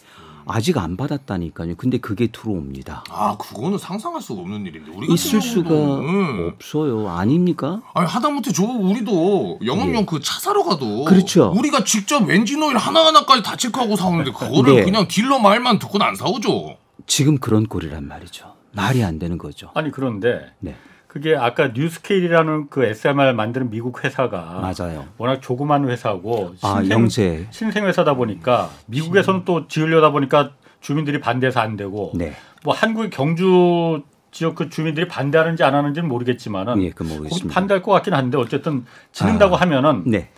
아직 0.47 0.79
안 0.79 0.97
받았다니까요. 0.97 1.75
근데 1.75 1.99
그게 1.99 2.29
들어옵니다. 2.29 3.05
아 3.11 3.37
그거는 3.37 3.79
상상할 3.79 4.23
수가 4.23 4.43
없는 4.43 4.65
일인데 4.65 4.93
우리가 4.93 5.13
있을 5.13 5.43
수가 5.43 5.71
응. 5.71 6.53
없어요. 6.55 7.09
아닙니까? 7.09 7.83
아니 7.95 8.07
하다못해 8.07 8.53
저 8.53 8.63
우리도 8.65 9.59
영업용 9.65 10.03
예. 10.03 10.07
그차 10.07 10.39
사러 10.39 10.63
가도 10.63 11.05
그렇죠. 11.05 11.53
우리가 11.57 11.83
직접 11.85 12.31
엔진 12.31 12.63
오일 12.63 12.77
하나하나까지 12.77 13.43
다 13.43 13.57
체크하고 13.57 13.97
사오는데 13.97 14.31
그거를 14.31 14.77
네. 14.77 14.85
그냥 14.85 15.09
딜러 15.09 15.39
말만 15.41 15.81
듣고는 15.81 16.07
안 16.07 16.15
사오죠. 16.15 16.77
지금 17.07 17.39
그런 17.39 17.67
꼴이란 17.67 18.07
말이죠. 18.07 18.55
말이 18.73 19.03
안 19.03 19.19
되는 19.19 19.39
거죠. 19.39 19.71
아니 19.75 19.91
그런데 19.91 20.53
네. 20.61 20.77
그게 21.17 21.35
아까 21.35 21.69
뉴스케일이라는 21.69 22.69
그 22.69 22.85
SMR 22.85 23.33
만드는 23.33 23.71
미국 23.71 24.05
회사가 24.05 24.61
맞아요. 24.61 25.07
워낙 25.17 25.41
조그만 25.41 25.89
회사고 25.89 26.55
아, 26.61 26.81
신생, 26.81 26.91
영세. 26.91 27.47
신생 27.51 27.87
회사다 27.87 28.13
보니까 28.13 28.69
미국에서는 28.85 29.47
또 29.47 29.67
지으려다 29.67 30.11
보니까 30.11 30.51
주민들이 30.83 31.19
반대해서 31.19 31.61
안 31.61 31.79
되고 31.79 32.13
네. 32.15 32.35
뭐 32.65 32.75
한국의 32.75 33.09
경주 33.09 34.03
지역 34.31 34.57
그 34.57 34.69
주민들이 34.69 35.09
반대하는지 35.09 35.65
안 35.65 35.75
하는지는 35.75 36.07
모르겠지만은 36.07 36.83
예, 36.83 36.91
그. 36.91 37.07
반대할 37.51 37.81
것 37.81 37.93
같긴 37.93 38.13
한데 38.13 38.37
어쨌든 38.37 38.85
짓는다고 39.13 39.57
하면은 39.57 40.03
네. 40.05 40.29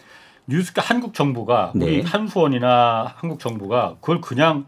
뉴스 0.46 0.72
한국 0.76 1.12
정부가 1.12 1.72
네. 1.74 1.86
우리 1.86 2.02
한수원이나 2.02 3.14
한국 3.16 3.40
정부가 3.40 3.96
그걸 4.00 4.20
그냥 4.20 4.66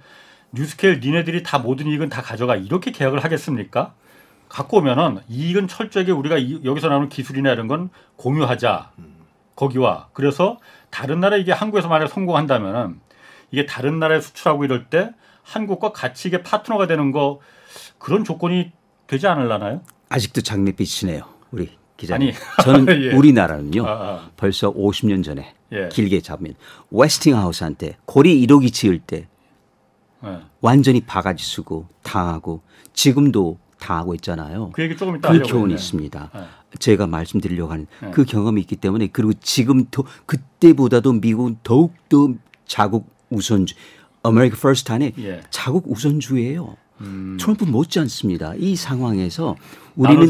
뉴스케일 0.51 0.99
니네들이 0.99 1.45
다 1.45 1.61
모든 1.61 1.87
이익은 1.87 2.09
다 2.09 2.21
가져가 2.21 2.57
이렇게 2.57 2.91
계약을 2.91 3.23
하겠습니까? 3.23 3.95
갖고 4.51 4.79
오면은 4.79 5.21
이익은 5.29 5.69
철저하게 5.69 6.13
우리가 6.13 6.37
이- 6.37 6.61
여기서 6.65 6.89
나오는 6.89 7.09
기술이나 7.09 7.53
이런 7.53 7.69
건 7.69 7.89
공유하자 8.17 8.91
거기와 9.57 10.09
그래서 10.13 10.59
다른 10.91 11.21
나라 11.21 11.37
이게 11.37 11.53
한국에서 11.53 11.89
만약 11.89 12.09
성공한다면은 12.09 13.01
이게 13.53 13.65
다른 13.65 13.99
나라에 13.99 14.21
수출하고 14.21 14.65
이럴 14.65 14.87
때 14.91 15.11
한국과 15.45 15.93
같이 15.93 16.29
이게 16.29 16.43
파트너가 16.43 16.87
되는 16.87 17.13
거 17.13 17.41
그런 17.99 18.25
조건이 18.25 18.73
되지 19.07 19.27
않을라나요? 19.27 19.83
아직도 20.09 20.41
장밋빛이네요. 20.43 21.23
우리 21.53 21.71
기자님. 21.97 22.29
아니, 22.29 22.37
저는 22.65 23.03
예. 23.03 23.13
우리나라는요. 23.15 23.87
아, 23.87 23.91
아. 23.91 24.31
벌써 24.37 24.73
50년 24.73 25.23
전에 25.25 25.55
예. 25.73 25.89
길게 25.93 26.21
잡으면 26.21 26.55
웨스팅하우스한테 26.91 27.97
고리 28.05 28.45
1호기 28.47 28.73
지을 28.73 28.99
때 28.99 29.29
예. 30.25 30.39
완전히 30.61 31.01
바가지 31.03 31.45
쓰고 31.45 31.87
당하고 32.03 32.63
지금도 32.93 33.59
당하고 33.81 34.15
있잖아요. 34.17 34.71
그 34.73 34.83
얘기 34.83 34.97
조금 34.97 35.17
이따 35.17 35.33
그 35.33 35.43
교훈이. 35.43 35.75
있습니다. 35.75 36.31
네. 36.33 36.41
제가 36.79 37.07
말씀드리려고 37.07 37.73
하는 37.73 37.87
네. 38.01 38.11
그 38.13 38.25
경험이 38.25 38.61
있기 38.61 38.77
때문에 38.77 39.09
그리고 39.09 39.33
지금 39.41 39.87
더 39.91 40.05
그때보다도 40.27 41.15
미국은 41.15 41.57
더욱 41.65 41.95
더 42.09 42.33
자국 42.67 43.09
우선주 43.31 43.75
America 44.23 44.57
First 44.57 44.93
안에 44.93 45.13
예. 45.19 45.41
자국 45.51 45.91
우선주예요. 45.91 46.77
음. 47.01 47.37
트럼프 47.41 47.65
못지 47.65 47.99
않습니다. 48.01 48.55
이 48.57 48.77
상황에서 48.77 49.57
우리는 49.97 50.23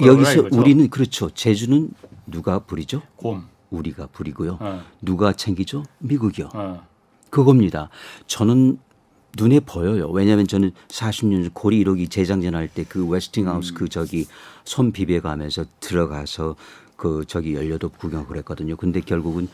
여기서 0.00 0.32
이거죠? 0.32 0.48
우리는 0.56 0.88
그렇죠. 0.88 1.28
제주는 1.30 1.90
누가 2.26 2.60
부리죠? 2.60 3.02
곰. 3.16 3.44
우리가 3.70 4.08
부리고요. 4.12 4.58
어. 4.60 4.82
누가 5.02 5.32
챙기죠? 5.32 5.82
미국이요. 5.98 6.50
어. 6.54 6.86
그겁니다. 7.30 7.90
저는 8.26 8.78
눈에 9.38 9.60
보여요. 9.60 10.08
왜냐하면 10.10 10.46
저는 10.46 10.72
40년 10.88 11.42
전 11.44 11.50
고리 11.54 11.82
1호기 11.84 12.10
재장전할 12.10 12.68
때 12.68 12.84
그 12.88 13.06
웨스팅하우스 13.06 13.74
그 13.74 13.88
저기 13.88 14.26
손 14.64 14.92
비벼가면서 14.92 15.64
들어가서 15.80 16.56
그 16.96 17.24
저기 17.26 17.54
연료도 17.54 17.90
구경을 17.90 18.36
했거든요. 18.38 18.76
근데 18.76 19.00
결국은 19.00 19.48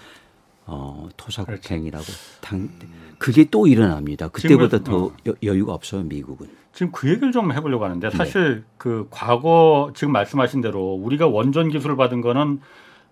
어, 0.66 1.08
토사구팽이라고 1.18 2.04
당 2.40 2.70
그게 3.18 3.44
또 3.50 3.66
일어납니다. 3.66 4.28
그때보다 4.28 4.78
지금 4.78 4.84
더 4.84 5.04
어. 5.06 5.12
여, 5.28 5.34
여유가 5.42 5.74
없어요 5.74 6.02
미국은. 6.04 6.48
지금 6.72 6.90
그 6.90 7.08
얘기를 7.10 7.32
좀 7.32 7.52
해보려고 7.52 7.84
하는데 7.84 8.08
네. 8.08 8.16
사실 8.16 8.64
그 8.78 9.06
과거 9.10 9.92
지금 9.94 10.12
말씀하신 10.12 10.62
대로 10.62 10.94
우리가 10.94 11.26
원전 11.26 11.68
기술을 11.68 11.96
받은 11.96 12.22
거는 12.22 12.60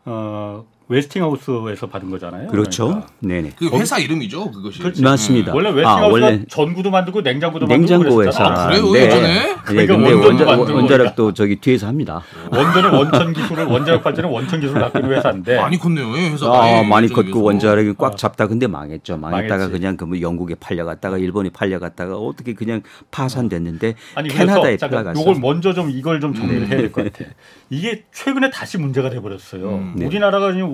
어, 0.06 0.64
웨스팅하우스에서 0.88 1.86
받은 1.88 2.10
거잖아요. 2.10 2.48
그렇죠. 2.48 2.86
그러니까. 2.86 3.06
네네. 3.20 3.52
그 3.56 3.68
회사 3.78 3.98
이름이죠 3.98 4.50
그것이. 4.50 4.80
그렇지. 4.80 5.02
맞습니다. 5.02 5.54
원래 5.54 5.68
아, 5.68 5.72
웨스팅하우스가 5.72 6.08
원래 6.26 6.44
전구도 6.48 6.90
만들고 6.90 7.20
냉장고도 7.22 7.66
냉장고 7.66 8.04
만들고 8.04 8.22
회사. 8.28 8.38
그랬었잖아. 8.44 8.62
아, 8.64 8.68
그래요? 8.68 8.96
예전에? 8.96 9.28
네, 9.34 9.56
그러니까 9.64 9.96
근데 9.96 10.12
원자, 10.12 10.44
원자력도 10.74 11.34
저기 11.34 11.56
뒤에서 11.56 11.86
합니다. 11.86 12.22
원전은 12.50 12.90
원천 12.90 13.32
기술을 13.32 13.64
원자력 13.66 14.02
발전은 14.02 14.28
원천 14.30 14.60
기술을 14.60 14.80
갖고 14.82 14.98
있는 14.98 15.16
회사인데 15.16 15.56
많이 15.56 15.78
컸네요 15.78 16.16
예, 16.18 16.30
회사가. 16.30 16.62
아, 16.62 16.78
예, 16.78 16.86
많이 16.86 17.08
컸고. 17.08 17.42
원자력이 17.42 17.94
꽉 17.98 18.16
잡다 18.16 18.46
근데 18.46 18.66
망했죠. 18.66 19.16
망했다가 19.16 19.56
망했지. 19.64 19.72
그냥 19.72 19.96
그뭐 19.96 20.20
영국에 20.20 20.54
팔려갔다가 20.56 21.18
일본에 21.18 21.50
팔려갔다가 21.50 22.16
어떻게 22.16 22.54
그냥 22.54 22.82
파산됐는데 23.10 23.94
아니 24.14 24.28
캐나다에 24.28 24.76
팔려갔어. 24.76 25.20
요걸 25.20 25.36
먼저 25.40 25.72
좀 25.72 25.90
이걸 25.90 26.20
좀 26.20 26.34
정리를 26.34 26.68
해야 26.68 26.76
될 26.76 26.92
것 26.92 27.04
같아. 27.12 27.30
이게 27.70 28.04
최근에 28.12 28.50
다시 28.50 28.76
문제가 28.78 29.08
돼 29.10 29.20
버렸어요. 29.20 29.68
음. 29.76 29.92
네. 29.96 30.06
우리나라가 30.06 30.52
지금 30.52 30.71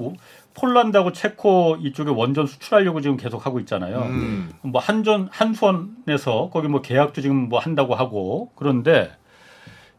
폴란드하고 0.54 1.12
체코 1.12 1.76
이쪽에 1.80 2.10
원전 2.10 2.46
수출하려고 2.46 3.00
지금 3.00 3.16
계속 3.16 3.46
하고 3.46 3.60
있잖아요. 3.60 4.00
음. 4.02 4.50
뭐 4.62 4.80
한전 4.80 5.28
한수원에서 5.30 6.50
거기 6.52 6.68
뭐 6.68 6.82
계약도 6.82 7.20
지금 7.20 7.48
뭐 7.48 7.58
한다고 7.60 7.94
하고 7.94 8.50
그런데 8.56 9.12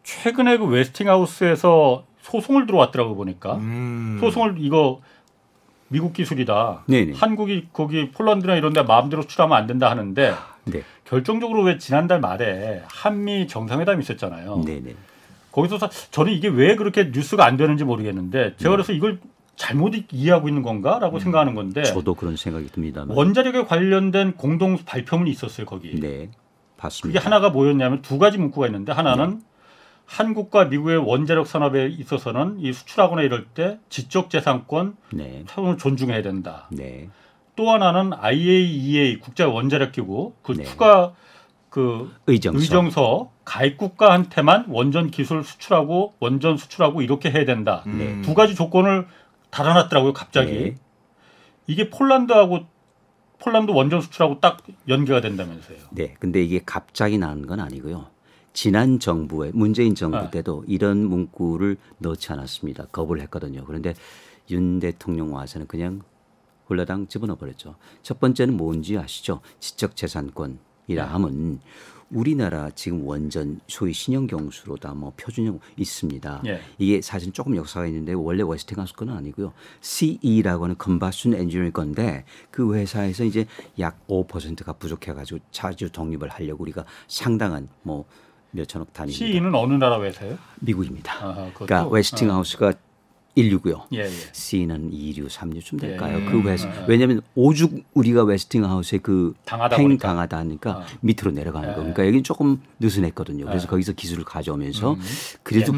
최근에 0.03 0.57
그 0.57 0.65
웨스팅하우스에서 0.65 2.03
소송을 2.21 2.65
들어왔더라고 2.65 3.15
보니까 3.15 3.55
음. 3.55 4.17
소송을 4.19 4.55
이거 4.59 5.01
미국 5.87 6.13
기술이다. 6.13 6.83
네네. 6.87 7.13
한국이 7.15 7.67
거기 7.73 8.11
폴란드나 8.11 8.55
이런 8.55 8.73
데 8.73 8.83
마음대로 8.83 9.21
수출하면 9.23 9.57
안 9.57 9.65
된다 9.65 9.89
하는데 9.89 10.33
네, 10.65 10.83
결정적으로 11.05 11.63
왜 11.63 11.77
지난달 11.79 12.19
말에 12.19 12.83
한미 12.87 13.47
정상회담이 13.47 14.01
있었잖아요. 14.03 14.61
네, 14.65 14.81
네. 14.83 14.93
거기서 15.51 15.79
사- 15.79 15.89
저는 16.11 16.31
이게 16.31 16.47
왜 16.47 16.75
그렇게 16.75 17.05
뉴스가 17.11 17.43
안 17.43 17.57
되는지 17.57 17.83
모르겠는데 17.85 18.55
제가 18.57 18.71
그래서 18.71 18.93
이걸 18.93 19.19
잘못 19.59 19.93
이해하고 20.13 20.47
있는 20.47 20.63
건가라고 20.63 21.19
생각하는 21.19 21.53
건데 21.53 21.83
저도 21.83 22.15
그런 22.15 22.37
생각이 22.37 22.67
듭니다만. 22.69 23.15
원자력에 23.15 23.65
관련된 23.65 24.37
공동 24.37 24.77
발표문이 24.77 25.29
있었어요 25.29 25.65
거기. 25.65 25.99
네, 25.99 26.29
봤습니다. 26.77 27.19
그게 27.19 27.21
하나가 27.21 27.49
뭐였냐면 27.49 28.01
두 28.01 28.17
가지 28.17 28.37
문구가 28.37 28.67
있는데 28.67 28.93
하나는 28.93 29.41
한국과 30.05 30.65
미국의 30.65 30.97
원자력 30.97 31.45
산업에 31.45 31.87
있어서는 31.87 32.59
이 32.61 32.71
수출하거나 32.71 33.21
이럴 33.21 33.47
때 33.47 33.79
지적 33.89 34.29
재산권 34.29 34.95
네. 35.11 35.43
차원을 35.47 35.77
존중해야 35.77 36.21
된다. 36.21 36.69
네. 36.71 37.09
또 37.57 37.69
하나는 37.69 38.13
IAEA 38.13 39.19
국제 39.19 39.43
원자력 39.43 39.91
기구 39.91 40.35
그 40.41 40.53
네. 40.53 40.63
추가 40.63 41.13
그 41.69 42.09
의정서. 42.27 42.59
의정서 42.59 43.31
가입 43.43 43.77
국가한테만 43.77 44.67
원전 44.69 45.11
기술 45.11 45.43
수출하고 45.43 46.13
원전 46.21 46.55
수출하고 46.55 47.01
이렇게 47.01 47.29
해야 47.29 47.43
된다. 47.43 47.83
음. 47.87 48.21
두 48.23 48.33
가지 48.33 48.55
조건을 48.55 49.05
달아놨더라고요. 49.51 50.13
갑자기 50.13 50.51
네. 50.51 50.75
이게 51.67 51.89
폴란드하고 51.89 52.61
폴란드 53.39 53.71
원전 53.71 54.01
수출하고 54.01 54.39
딱 54.39 54.63
연계가 54.87 55.21
된다면서요. 55.21 55.77
네. 55.91 56.15
근데 56.19 56.43
이게 56.43 56.61
갑자기 56.65 57.17
나온 57.17 57.47
건 57.47 57.59
아니고요. 57.59 58.07
지난 58.53 58.99
정부의 58.99 59.51
문재인 59.53 59.95
정부 59.95 60.17
아. 60.17 60.29
때도 60.29 60.65
이런 60.67 61.05
문구를 61.05 61.77
넣지 61.99 62.31
않았습니다. 62.31 62.87
거부를 62.87 63.21
했거든요. 63.23 63.63
그런데 63.65 63.93
윤 64.49 64.79
대통령 64.79 65.33
와서는 65.33 65.67
그냥 65.67 66.01
홀라당 66.69 67.07
집어넣어 67.07 67.37
버렸죠. 67.37 67.75
첫 68.01 68.19
번째는 68.19 68.57
뭔지 68.57 68.97
아시죠? 68.97 69.41
지적 69.59 69.95
재산권이라 69.95 70.57
네. 70.87 70.99
함은 70.99 71.59
우리나라 72.11 72.69
지금 72.71 73.05
원전 73.05 73.59
소위 73.67 73.93
신형경수로다 73.93 74.93
뭐 74.93 75.13
표준형 75.15 75.59
있습니다. 75.77 76.41
예. 76.47 76.61
이게 76.77 77.01
사실 77.01 77.31
조금 77.31 77.55
역사가 77.55 77.87
있는데 77.87 78.13
원래 78.13 78.43
웨스팅하우스 78.45 78.93
거는 78.93 79.13
아니고요. 79.13 79.53
CE라고 79.81 80.65
하는 80.65 80.77
컴버스천 80.77 81.33
엔지니어링 81.35 81.71
건데 81.71 82.25
그 82.51 82.73
회사에서 82.73 83.23
이제 83.23 83.45
약 83.79 84.07
5%가 84.07 84.73
부족해가지고 84.73 85.39
자주 85.51 85.91
독립을 85.91 86.29
하려고 86.29 86.63
우리가 86.63 86.85
상당한 87.07 87.67
뭐 87.83 88.05
몇천억 88.51 88.91
단위 88.93 89.11
CE는 89.11 89.53
어느 89.53 89.73
나라 89.75 90.01
회사예요? 90.01 90.37
미국입니다. 90.61 91.13
아하, 91.23 91.45
그것도? 91.53 91.65
그러니까 91.65 91.87
웨스팅하우스가 91.87 92.73
1류고요. 93.41 93.85
예, 93.93 93.99
예. 94.05 94.09
CE는 94.33 94.91
2류, 94.91 95.27
3류쯤 95.29 95.79
될까요? 95.79 96.19
예. 96.19 96.31
그 96.31 96.41
회사 96.47 96.67
음, 96.67 96.85
왜냐하면 96.87 97.21
오죽 97.35 97.83
우리가 97.93 98.23
웨스팅하우스에 98.23 98.99
그 98.99 99.33
당하다. 99.45 99.77
당하다 99.97 100.37
하니까 100.37 100.71
아. 100.71 100.85
밑으로 101.01 101.31
내려가는 101.31 101.69
예. 101.69 101.73
거. 101.73 101.79
그러니까 101.79 102.03
여기는 102.05 102.23
조금 102.23 102.61
느슨했거든요. 102.79 103.45
그래서 103.45 103.65
예. 103.65 103.69
거기서 103.69 103.93
기술을 103.93 104.23
가져오면서 104.23 104.93
음. 104.93 105.01
그래도 105.43 105.73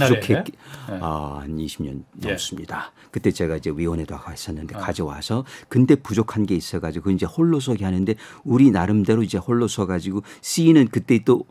예. 0.89 1.00
아, 1.02 1.39
한 1.41 1.58
20년 1.58 2.04
예. 2.24 2.28
넘습니다. 2.30 2.91
그때 3.12 3.32
제가 3.32 3.58
이제 3.58 3.71
위원회도 3.74 4.15
하고 4.15 4.32
했었는데 4.32 4.76
아. 4.76 4.80
가져와서 4.80 5.45
근데 5.69 5.95
부족한 5.95 6.45
게 6.45 6.56
있어가지고 6.56 7.06
그 7.06 7.12
이제 7.12 7.26
홀로 7.26 7.60
서기 7.60 7.84
하는데 7.84 8.15
우리 8.43 8.71
나름대로 8.71 9.24
이제 9.24 9.38
홀로 9.38 9.67
서가지고 9.67 10.24
CE는 10.41 10.88
그때 10.89 11.19
또 11.24 11.45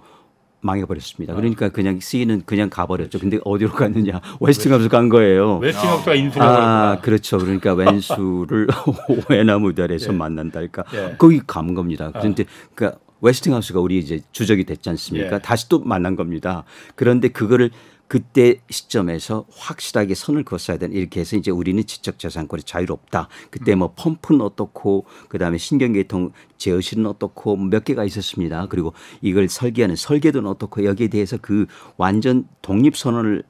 망해버렸습니다. 0.60 1.34
그러니까 1.34 1.68
그냥 1.70 1.98
CE는 2.00 2.42
그냥 2.44 2.70
가버렸죠. 2.70 3.18
근데 3.18 3.38
어디로 3.44 3.72
갔느냐? 3.72 4.20
웨스팅하우스 4.40 4.88
간 4.88 5.08
거예요. 5.08 5.58
웨스팅하우스가 5.58 6.14
인수를 6.14 6.46
아, 6.46 6.50
하구나. 6.50 7.00
그렇죠. 7.00 7.38
그러니까 7.38 7.74
왼수를 7.74 8.68
외나무 9.28 9.74
다리에서 9.74 10.12
만난달까. 10.12 10.84
예. 10.94 11.14
거기 11.18 11.40
간 11.46 11.74
겁니다. 11.74 12.10
그런데 12.12 12.44
그러니까 12.74 12.98
웨스팅하우스가 13.20 13.80
우리 13.80 13.98
이제 13.98 14.20
주적이 14.32 14.64
됐지 14.64 14.88
않습니까? 14.90 15.36
예. 15.36 15.38
다시 15.40 15.68
또 15.68 15.80
만난 15.80 16.16
겁니다. 16.16 16.64
그런데 16.94 17.28
그거를 17.28 17.70
그때 18.10 18.60
시점에서 18.68 19.46
확실하게 19.52 20.16
선을 20.16 20.42
그었어야 20.42 20.78
되는 20.78 20.96
이렇게 20.96 21.20
해서 21.20 21.36
이제 21.36 21.52
우리는 21.52 21.80
지적재산권이 21.86 22.64
자유롭다. 22.64 23.28
그때 23.50 23.76
뭐 23.76 23.92
펌프는 23.94 24.40
어떻고 24.40 25.04
그다음에 25.28 25.58
신경계통 25.58 26.32
제어실은 26.58 27.06
어떻고 27.06 27.54
몇 27.54 27.84
개가 27.84 28.02
있었습니다. 28.02 28.66
그리고 28.66 28.94
이걸 29.20 29.48
설계하는 29.48 29.94
설계도는 29.94 30.50
어떻고 30.50 30.84
여기에 30.84 31.06
대해서 31.06 31.38
그 31.40 31.66
완전 31.98 32.48
독립 32.62 32.96
선언을 32.96 33.44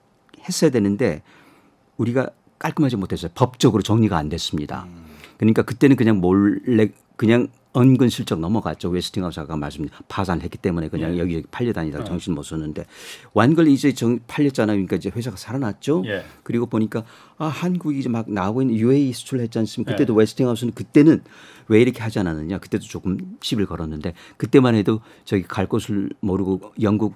했어야 0.46 0.70
되는데 0.70 1.22
우리가 1.96 2.28
깔끔하지 2.58 2.96
못했어요. 2.96 3.30
법적으로 3.34 3.82
정리가 3.82 4.18
안 4.18 4.28
됐습니다. 4.28 4.86
그러니까 5.38 5.62
그때는 5.62 5.96
그냥 5.96 6.20
몰래 6.20 6.90
그냥 7.16 7.48
은근슬쩍 7.76 8.40
넘어갔죠. 8.40 8.88
웨스팅하우스 8.88 9.38
아까 9.38 9.56
말씀 9.56 9.88
파산했기 10.08 10.58
때문에 10.58 10.88
그냥 10.88 11.14
예. 11.14 11.18
여기 11.18 11.42
팔려다니다가 11.50 12.04
정신 12.04 12.34
못 12.34 12.42
썼는데 12.42 12.84
완전히 13.32 13.72
이제 13.74 13.92
정 13.92 14.18
팔렸잖아요. 14.26 14.74
그러니까 14.76 14.96
이제 14.96 15.10
회사가 15.14 15.36
살아났죠. 15.36 16.02
예. 16.06 16.24
그리고 16.42 16.66
보니까 16.66 17.04
아 17.38 17.46
한국이 17.46 18.00
이제 18.00 18.08
막 18.08 18.30
나오고 18.30 18.62
있는 18.62 18.76
UAE 18.76 19.12
수출했지 19.12 19.58
않습니까? 19.60 19.92
예. 19.92 19.96
그때도 19.96 20.14
웨스팅하우스는 20.14 20.74
그때는 20.74 21.22
왜 21.68 21.80
이렇게 21.80 22.02
하지 22.02 22.18
않았느냐? 22.18 22.58
그때도 22.58 22.84
조금 22.84 23.36
시비를 23.40 23.66
걸었는데 23.66 24.14
그때만 24.36 24.74
해도 24.74 25.00
저기 25.24 25.44
갈 25.44 25.66
곳을 25.66 26.10
모르고 26.20 26.72
영국 26.82 27.14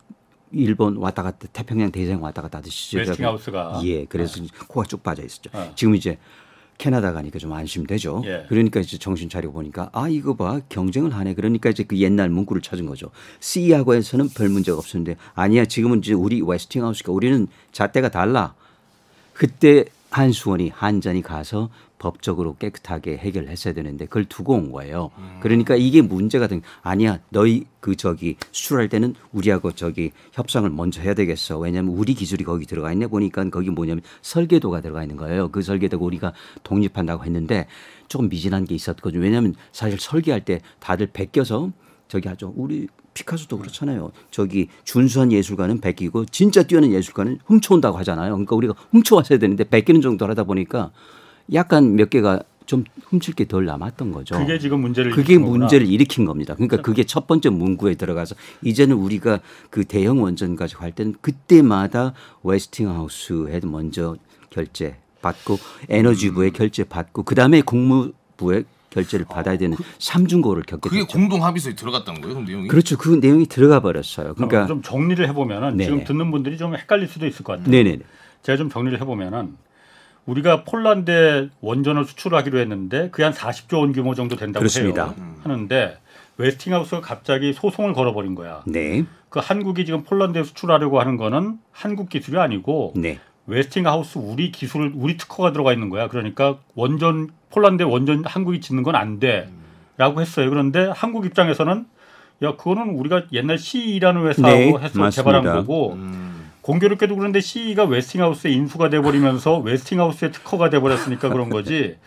일본 0.53 0.97
왔다 0.99 1.25
갔다 1.25 1.49
태평양 1.53 1.91
대서 1.91 2.17
왔다 2.17 2.43
갔다 2.43 2.59
하듯이 2.59 2.97
웨스팅하우스가. 2.97 3.81
예 3.85 4.05
그래서 4.05 4.41
코가 4.69 4.87
쭉 4.87 5.03
빠져 5.03 5.25
있었죠. 5.25 5.51
어. 5.53 5.73
지금 5.75 5.97
이제 5.97 6.17
캐나다 6.85 7.15
가니까 7.15 7.39
좀 7.39 7.51
안심되죠. 7.55 8.23
예. 8.27 8.45
그러니까 8.51 8.79
이제 8.79 8.99
정신 8.99 9.31
차리고 9.31 9.55
보니까 9.55 9.89
아 9.95 10.07
이거 10.07 10.37
봐 10.37 10.61
경쟁을 10.69 11.15
하네. 11.15 11.33
그러니까 11.33 11.71
이제 11.71 11.83
그 11.83 11.97
옛날 11.97 12.29
문구를 12.29 12.61
찾은 12.61 12.85
거죠. 12.85 13.11
C하고 13.41 13.95
해서는 13.95 14.29
별 14.29 14.51
문제가 14.51 14.77
없었는데 14.77 15.17
아니야 15.33 15.65
지금은 15.65 16.01
이제 16.01 16.13
우리 16.13 16.43
웨스팅하우스가 16.43 17.11
우리는 17.11 17.47
잣대가 17.73 18.11
달라. 18.11 18.55
그때 19.33 19.87
한수원이 20.11 20.73
한전이 20.75 21.23
가서 21.23 21.71
법적으로 22.05 22.57
깨끗하게 22.57 23.17
해결했어야 23.17 23.73
되는데 23.73 24.05
그걸 24.05 24.27
두고 24.27 24.53
온 24.53 24.71
거예요. 24.73 25.11
그러니까 25.41 25.75
이게 25.75 26.03
문제가 26.03 26.49
된 26.49 26.61
아니야 26.83 27.19
너희 27.31 27.65
그 27.81 27.97
저기 27.97 28.37
수출할 28.53 28.91
때는 28.91 29.15
우리하고 29.33 29.73
저기 29.73 30.13
협상을 30.33 30.69
먼저 30.69 31.01
해야 31.01 31.15
되겠어. 31.15 31.59
왜냐하면 31.59 31.95
우리 31.95 32.13
기술이 32.13 32.45
거기 32.45 32.67
들어가 32.67 32.93
있네 32.93 33.07
보니까 33.07 33.49
거기 33.49 33.71
뭐냐면 33.71 34.03
설계도가 34.21 34.83
들어가 34.83 35.03
있는 35.03 35.17
거예요. 35.17 35.49
그 35.49 35.63
설계도가 35.63 36.05
우리가 36.05 36.35
독립한다고 36.63 37.25
했는데 37.25 37.67
조금 38.09 38.29
미진한 38.29 38.67
게 38.67 38.75
있었거든요. 38.75 39.23
왜냐하면 39.23 39.55
사실 39.73 39.99
설계할 39.99 40.45
때 40.45 40.61
다들 40.81 41.07
베껴서 41.07 41.73
저기 42.09 42.29
하죠. 42.29 42.53
우리 42.55 42.87
피카소도 43.15 43.59
그렇잖아요. 43.59 44.13
저기 44.31 44.69
준수한 44.83 45.33
예술가는 45.33 45.81
베끼고 45.81 46.27
진짜 46.27 46.65
뛰어난 46.65 46.91
예술가는 46.93 47.39
훔쳐온다고 47.47 47.97
하잖아요. 47.99 48.33
그러니까 48.33 48.57
우리가 48.57 48.75
훔쳐왔어야 48.91 49.39
되는데 49.39 49.65
베끼는 49.65 50.03
정도로 50.03 50.33
하다 50.33 50.45
보니까 50.45 50.91
약간 51.53 51.97
몇 51.97 52.11
개가 52.11 52.41
좀 52.67 52.85
훔칠 53.09 53.35
게 53.35 53.45
덜 53.45 53.67
남았던 53.67 54.13
거죠. 54.13 54.39
그게 54.39 54.59
지금 54.59 54.81
문제를 54.81 55.11
그게 55.11 55.35
일으킨 55.35 55.43
거구나. 55.43 55.59
문제를 55.65 55.87
일으킨 55.87 56.25
겁니다. 56.25 56.55
그러니까 56.55 56.79
그게 56.79 57.05
첫 57.05 57.27
번째 57.27 57.51
문구에 57.51 57.95
들어가서 57.97 58.35
이제는 58.63 58.97
우리가 58.97 59.41
그 59.69 59.85
대형 59.85 60.23
원전 60.23 60.57
가지고 60.57 60.83
할 60.83 60.93
때는 60.93 61.15
그때마다 61.21 62.15
웨스팅하우스에 62.43 63.61
먼저 63.65 64.17
결제 64.51 64.97
받고 65.21 65.59
에너지부에 65.91 66.51
결제 66.51 66.85
받고 66.85 67.25
그다음에 67.25 67.61
국무부에 67.61 68.65
결제를 68.91 69.27
받아야 69.29 69.59
되는 69.59 69.77
삼중고를 69.99 70.63
겪게 70.63 70.89
그게 70.89 71.03
됐죠. 71.03 71.19
공동 71.19 71.45
합의서에 71.45 71.75
들어갔다는 71.75 72.21
거예요, 72.21 72.35
그럼 72.35 72.47
내용이? 72.47 72.69
그렇죠. 72.69 72.97
그 72.97 73.09
내용이 73.21 73.47
들어가 73.47 73.81
버렸어요. 73.81 74.35
그러니까 74.35 74.67
좀 74.67 74.83
정리를 74.83 75.27
해보면은 75.29 75.77
네네. 75.77 75.85
지금 75.85 76.05
듣는 76.05 76.31
분들이 76.31 76.57
좀 76.57 76.77
헷갈릴 76.77 77.09
수도 77.09 77.27
있을 77.27 77.45
것 77.45 77.55
같아요. 77.55 77.71
네네. 77.71 77.99
제가 78.43 78.57
좀 78.57 78.71
정리를 78.71 78.99
해보면은 79.01 79.57
우리가 80.27 80.65
폴란드에 80.65 81.51
원전을 81.61 82.05
수출하기로 82.07 82.59
했는데 82.59 83.11
그게 83.11 83.25
한 83.25 83.33
40조 83.33 83.81
원 83.81 83.93
규모 83.93 84.15
정도 84.15 84.37
된다고 84.37 84.61
그렇습니다. 84.61 85.07
해요. 85.07 85.15
하는데 85.43 85.99
웨스팅하우스가 86.39 87.01
갑자기 87.01 87.53
소송을 87.53 87.93
걸어버린 87.93 88.35
거야. 88.35 88.63
네. 88.67 89.05
그 89.29 89.41
한국이 89.43 89.85
지금 89.85 90.03
폴란드에 90.03 90.43
수출하려고 90.45 91.01
하는 91.01 91.17
거는 91.17 91.59
한국 91.73 92.09
기술이 92.09 92.39
아니고 92.39 92.95
네. 92.97 93.19
웨스팅하우스 93.47 94.19
우리 94.19 94.51
기술 94.51 94.93
우리 94.95 95.17
특허가 95.17 95.53
들어가 95.53 95.73
있는 95.73 95.91
거야. 95.91 96.09
그러니까 96.09 96.59
원전 96.75 97.29
폴란드에 97.51 97.85
원전 97.87 98.25
한국이 98.25 98.61
짓는 98.61 98.83
건 98.83 98.95
안 98.97 99.21
돼라고 99.21 100.21
했어요. 100.21 100.49
그런데 100.49 100.91
한국 100.95 101.27
입장에서는 101.27 101.87
야 102.43 102.57
그거는 102.57 102.91
우리가 102.91 103.25
옛날 103.33 103.59
CE라는 103.59 104.27
회사하고 104.27 104.57
네, 104.57 104.67
해서 104.69 104.99
맞습니다. 104.99 105.11
개발한 105.41 105.43
거고 105.61 105.93
음. 105.93 106.34
공교롭게도 106.65 107.17
그런데 107.17 107.41
CE가 107.41 107.85
웨스팅하우스에 107.85 108.51
인수가 108.51 108.89
돼버리면서 108.89 109.59
웨스팅하우스의 109.59 110.33
특허가 110.33 110.71
돼버렸으니까 110.71 111.29
그런 111.29 111.51
거지. 111.51 111.99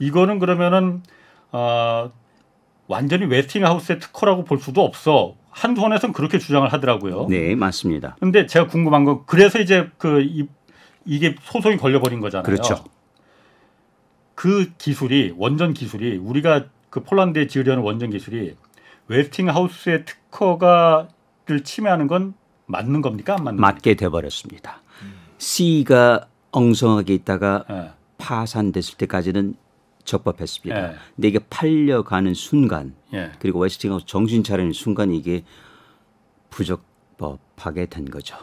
이거는 0.00 0.40
그러면은 0.40 1.04
아 1.52 2.10
완전히 2.88 3.26
웨스팅하우스의 3.26 4.00
특허라고 4.00 4.44
볼 4.44 4.58
수도 4.58 4.84
없어. 4.84 5.36
한수원에서는 5.50 6.12
그렇게 6.12 6.40
주장을 6.40 6.66
하더라고요. 6.72 7.28
네, 7.28 7.54
맞습니다. 7.54 8.16
근데 8.18 8.46
제가 8.46 8.66
궁금한 8.66 9.04
건 9.04 9.20
그래서 9.26 9.60
이제 9.60 9.88
그 9.96 10.20
이, 10.22 10.48
이게 11.04 11.36
소송이 11.42 11.76
걸려버린 11.76 12.18
거잖아요. 12.18 12.42
그렇죠. 12.42 12.82
그 14.34 14.72
기술이 14.76 15.34
원전 15.36 15.72
기술이 15.72 16.16
우리가 16.16 16.64
그 16.88 17.04
폴란드에 17.04 17.46
지으려는 17.46 17.84
원전 17.84 18.10
기술이 18.10 18.56
웨스팅하우스의 19.06 20.04
특허가를 20.04 21.62
침해하는 21.62 22.08
건 22.08 22.34
맞는 22.70 23.02
겁니까? 23.02 23.34
안 23.34 23.44
맞는 23.44 23.60
맞게 23.60 23.94
돼 23.94 24.08
버렸습니다. 24.08 24.82
CE가 25.38 26.26
엉성하게 26.52 27.14
있다가 27.14 27.64
겁니까? 27.68 27.94
파산됐을 28.18 28.96
때까지는 28.98 29.54
적법했습니다. 30.04 30.90
예. 30.92 30.96
근데 31.14 31.28
이게 31.28 31.38
팔려가는 31.50 32.34
순간 32.34 32.94
예. 33.12 33.18
예. 33.18 33.32
그리고 33.38 33.60
웨스팅하우스 33.60 34.06
정신 34.06 34.42
차리는 34.42 34.72
순간 34.72 35.12
이게 35.12 35.44
부적법하게 36.50 37.86
된 37.86 38.10
거죠. 38.10 38.36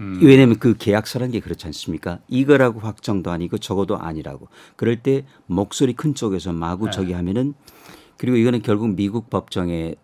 음. 0.00 0.18
왜냐하면 0.22 0.58
그 0.58 0.76
계약서라는 0.76 1.32
게 1.32 1.40
그렇지 1.40 1.66
않습니까? 1.66 2.18
이거라고 2.28 2.80
확정도 2.80 3.30
아니고 3.30 3.58
적어도 3.58 3.96
아니라고. 3.96 4.48
그럴 4.76 4.96
때 5.02 5.24
목소리 5.46 5.94
큰 5.94 6.14
쪽에서 6.14 6.52
마구 6.52 6.86
네. 6.86 6.90
저기 6.90 7.12
하면은 7.12 7.54
그리고 8.18 8.36
이거는 8.36 8.62
결국 8.62 8.94
미국 8.94 9.30
법정에 9.30 9.94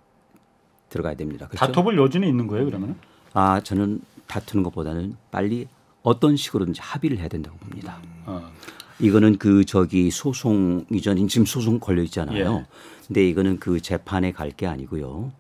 들어가야 0.89 1.15
됩니다. 1.15 1.49
그렇죠? 1.49 1.67
다퉈볼 1.67 1.99
여지는 1.99 2.29
있는 2.29 2.47
거예요, 2.47 2.67
그러면? 2.67 2.97
아 3.35 3.61
저는 3.61 4.01
다투는 4.27 4.63
것보다는 4.65 5.17
빨리 5.31 5.69
어떤 6.03 6.37
식으로든지 6.37 6.81
합의를 6.81 7.19
해야 7.19 7.29
된다고 7.29 7.57
봅니다. 7.59 7.99
어. 8.27 8.51
이거는 8.99 9.39
그 9.39 9.65
저기 9.65 10.11
소송 10.11 10.85
이전 10.91 11.27
지금 11.29 11.45
소송 11.47 11.81
걸려 11.81 12.03
있잖아요. 12.03 12.65
예. 12.65 12.67
근데 13.07 13.29
이거는 13.29 13.59
그 13.59 13.81
재판에 13.81 14.33
갈 14.33 14.53
게 14.53 14.67
아니고요. 14.67 15.33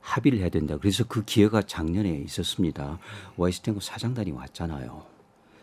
합의를 0.00 0.38
해야 0.38 0.48
된다. 0.48 0.76
그래서 0.80 1.04
그 1.04 1.24
기회가 1.24 1.62
작년에 1.62 2.08
있었습니다. 2.26 2.98
웨스팅하우스 3.36 3.88
사장단이 3.88 4.30
왔잖아요. 4.32 5.02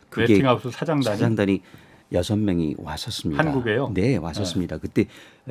그게 0.09 0.33
웨스팅하우스 0.33 0.69
사장단이 0.71 1.03
사장단이 1.17 1.61
여섯 2.11 2.35
명이 2.37 2.75
왔었습니다. 2.77 3.43
한국에요? 3.43 3.91
네, 3.93 4.17
왔었습니다. 4.17 4.77
그때 4.77 5.07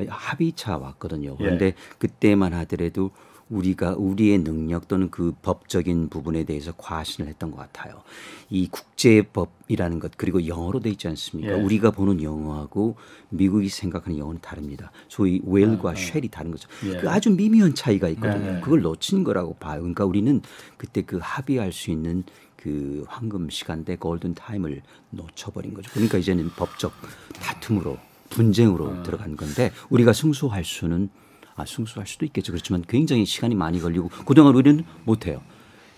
합의차 0.07 0.77
왔거든요. 0.77 1.31
예. 1.33 1.43
그런데 1.43 1.73
그때만 1.97 2.53
하더라도 2.53 3.11
우리가 3.49 3.95
우리의 3.97 4.39
능력 4.39 4.87
또는 4.87 5.09
그 5.09 5.33
법적인 5.41 6.09
부분에 6.09 6.43
대해서 6.43 6.71
과신을 6.77 7.29
했던 7.29 7.51
것 7.51 7.57
같아요. 7.57 8.01
이 8.49 8.67
국제법이라는 8.69 9.99
것 9.99 10.11
그리고 10.17 10.47
영어로 10.47 10.79
돼 10.79 10.89
있지 10.89 11.07
않습니까? 11.07 11.57
예. 11.57 11.61
우리가 11.61 11.91
보는 11.91 12.21
영어하고 12.21 12.95
미국이 13.29 13.69
생각하는 13.69 14.17
영어는 14.17 14.41
다릅니다. 14.41 14.91
소위 15.07 15.41
will과 15.45 15.95
shall이 15.95 16.29
다른 16.29 16.51
거죠. 16.51 16.67
예. 16.85 16.97
그 16.97 17.09
아주 17.09 17.29
미미한 17.31 17.75
차이가 17.75 18.09
있거든요. 18.09 18.45
네, 18.45 18.53
네. 18.53 18.61
그걸 18.61 18.81
놓친 18.81 19.23
거라고 19.23 19.55
봐요. 19.55 19.79
그러니까 19.79 20.05
우리는 20.05 20.41
그때 20.77 21.01
그 21.01 21.19
합의할 21.21 21.71
수 21.71 21.91
있는 21.91 22.23
그 22.55 23.03
황금 23.09 23.49
시간대 23.49 23.97
golden 23.97 24.35
time을 24.35 24.81
놓쳐버린 25.09 25.73
거죠. 25.73 25.91
그러니까 25.91 26.17
이제는 26.17 26.49
법적 26.55 26.93
다툼으로 27.41 27.97
분쟁으로 28.29 28.85
어. 28.85 29.03
들어간 29.03 29.35
건데 29.35 29.71
우리가 29.89 30.13
승소할 30.13 30.63
수는 30.63 31.09
아 31.55 31.65
승소할 31.65 32.07
수도 32.07 32.25
있겠죠. 32.25 32.51
그렇지만 32.51 32.83
굉장히 32.87 33.25
시간이 33.25 33.55
많이 33.55 33.79
걸리고 33.79 34.09
그동안 34.25 34.55
우리는 34.55 34.83
못해요. 35.05 35.41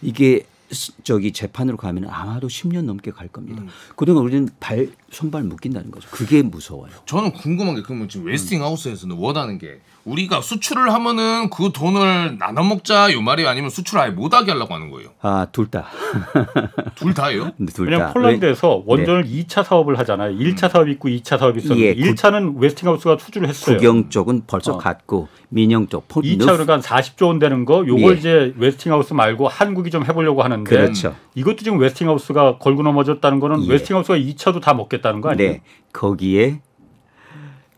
이게 0.02 0.46
스- 0.72 0.92
저기 1.04 1.32
재판으로 1.32 1.78
가면 1.78 2.10
아마도 2.10 2.48
10년 2.48 2.84
넘게 2.86 3.12
갈 3.12 3.28
겁니다. 3.28 3.62
음. 3.62 3.68
그동안 3.96 4.24
우리는 4.24 4.50
발 4.60 4.90
손발 5.12 5.44
묶인다는 5.44 5.92
거죠. 5.92 6.10
그게 6.12 6.42
무서워요. 6.42 6.92
저는 7.06 7.32
궁금한 7.34 7.76
게 7.76 7.82
그러면 7.84 8.10
지금 8.10 8.26
웨스팅하우스에서는 8.28 9.16
원하는 9.16 9.58
게 9.58 9.80
우리가 10.06 10.42
수출을 10.42 10.94
하면은 10.94 11.50
그 11.50 11.72
돈을 11.74 12.38
나눠 12.38 12.64
먹자 12.64 13.12
요 13.12 13.22
말이 13.24 13.48
아니면 13.48 13.72
수출 13.72 13.98
아예 13.98 14.12
못 14.12 14.36
하게 14.36 14.52
하려고 14.52 14.72
하는 14.76 14.92
거예요. 14.92 15.10
아 15.22 15.48
둘 15.52 15.66
다. 15.72 15.88
둘 16.94 17.16
다예요? 17.16 17.52
둘 17.74 17.88
왜냐면 17.88 18.08
다. 18.08 18.14
폴란드에서 18.14 18.84
원전을 18.86 19.26
2차 19.26 19.64
사업을 19.64 19.98
하잖아요. 20.00 20.38
1차 20.38 20.70
사업이 20.70 20.92
있고 20.92 21.10
2차 21.10 21.40
사업이 21.40 21.60
있었는데 21.60 21.88
예, 21.88 21.94
구- 21.96 22.02
1차는 22.14 22.60
웨스팅하우스가 22.60 23.18
수주를 23.20 23.48
했어요. 23.50 23.78
국영 23.78 24.10
쪽은 24.10 24.44
벌써 24.46 24.74
어. 24.74 24.78
갔고 24.78 25.28
민영 25.50 25.88
쪽 25.88 26.08
포, 26.08 26.22
2차 26.22 26.46
그러니까 26.46 26.74
한 26.74 26.82
40조 26.82 27.26
원 27.28 27.40
되는 27.40 27.66
거 27.66 27.84
요걸 27.88 28.14
예. 28.14 28.18
이제 28.20 28.54
웨스팅하우스 28.58 29.14
말고 29.14 29.48
한국이 29.48 29.90
좀 29.90 30.04
해 30.06 30.14
보려고 30.14 30.44
하는데 30.44 30.70
그렇죠. 30.70 31.16
이것도 31.34 31.58
지금 31.64 31.80
웨스팅하우스가 31.80 32.60
걸고 32.60 32.84
넘어졌다는 32.84 33.40
거는 33.40 33.64
예. 33.66 33.72
웨스팅하우스가 33.72 34.20
2차도 34.20 34.62
다 34.62 34.76
먹겠다는 34.76 35.22
거 35.22 35.30
아니에요? 35.32 35.52
네, 35.54 35.62
거기에 35.94 36.60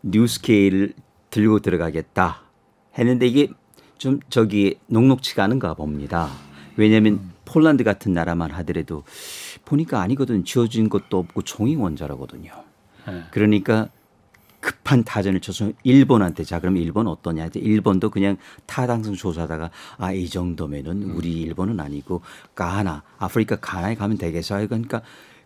뉴스케일을 0.02 0.92
들고 1.30 1.60
들어가겠다 1.60 2.42
했는데 2.98 3.26
이게 3.26 3.48
좀 3.98 4.20
저기 4.28 4.78
녹록치가 4.86 5.44
않은가 5.44 5.74
봅니다. 5.74 6.28
왜냐하면 6.76 7.14
음. 7.14 7.32
폴란드 7.44 7.82
같은 7.84 8.12
나라만 8.12 8.50
하더라도 8.52 9.04
보니까 9.64 10.00
아니거든 10.00 10.44
지어진 10.44 10.88
것도 10.88 11.18
없고 11.18 11.42
종이 11.42 11.76
원자로거든요. 11.76 12.52
네. 13.06 13.22
그러니까 13.30 13.88
급한 14.60 15.04
타전을 15.04 15.40
쳐서 15.40 15.72
일본한테 15.82 16.44
자 16.44 16.60
그럼 16.60 16.76
일본 16.76 17.06
어떠냐 17.06 17.46
이제 17.46 17.60
일본도 17.60 18.10
그냥 18.10 18.36
타당성 18.66 19.14
조사하다가 19.14 19.70
아 19.98 20.12
이 20.12 20.28
정도면은 20.28 21.10
음. 21.10 21.16
우리 21.16 21.40
일본은 21.40 21.78
아니고 21.80 22.22
가나 22.54 23.02
아프리카 23.18 23.56
가나에 23.56 23.94
가면 23.94 24.18
되겠어 24.18 24.66
그러니까 24.66 25.02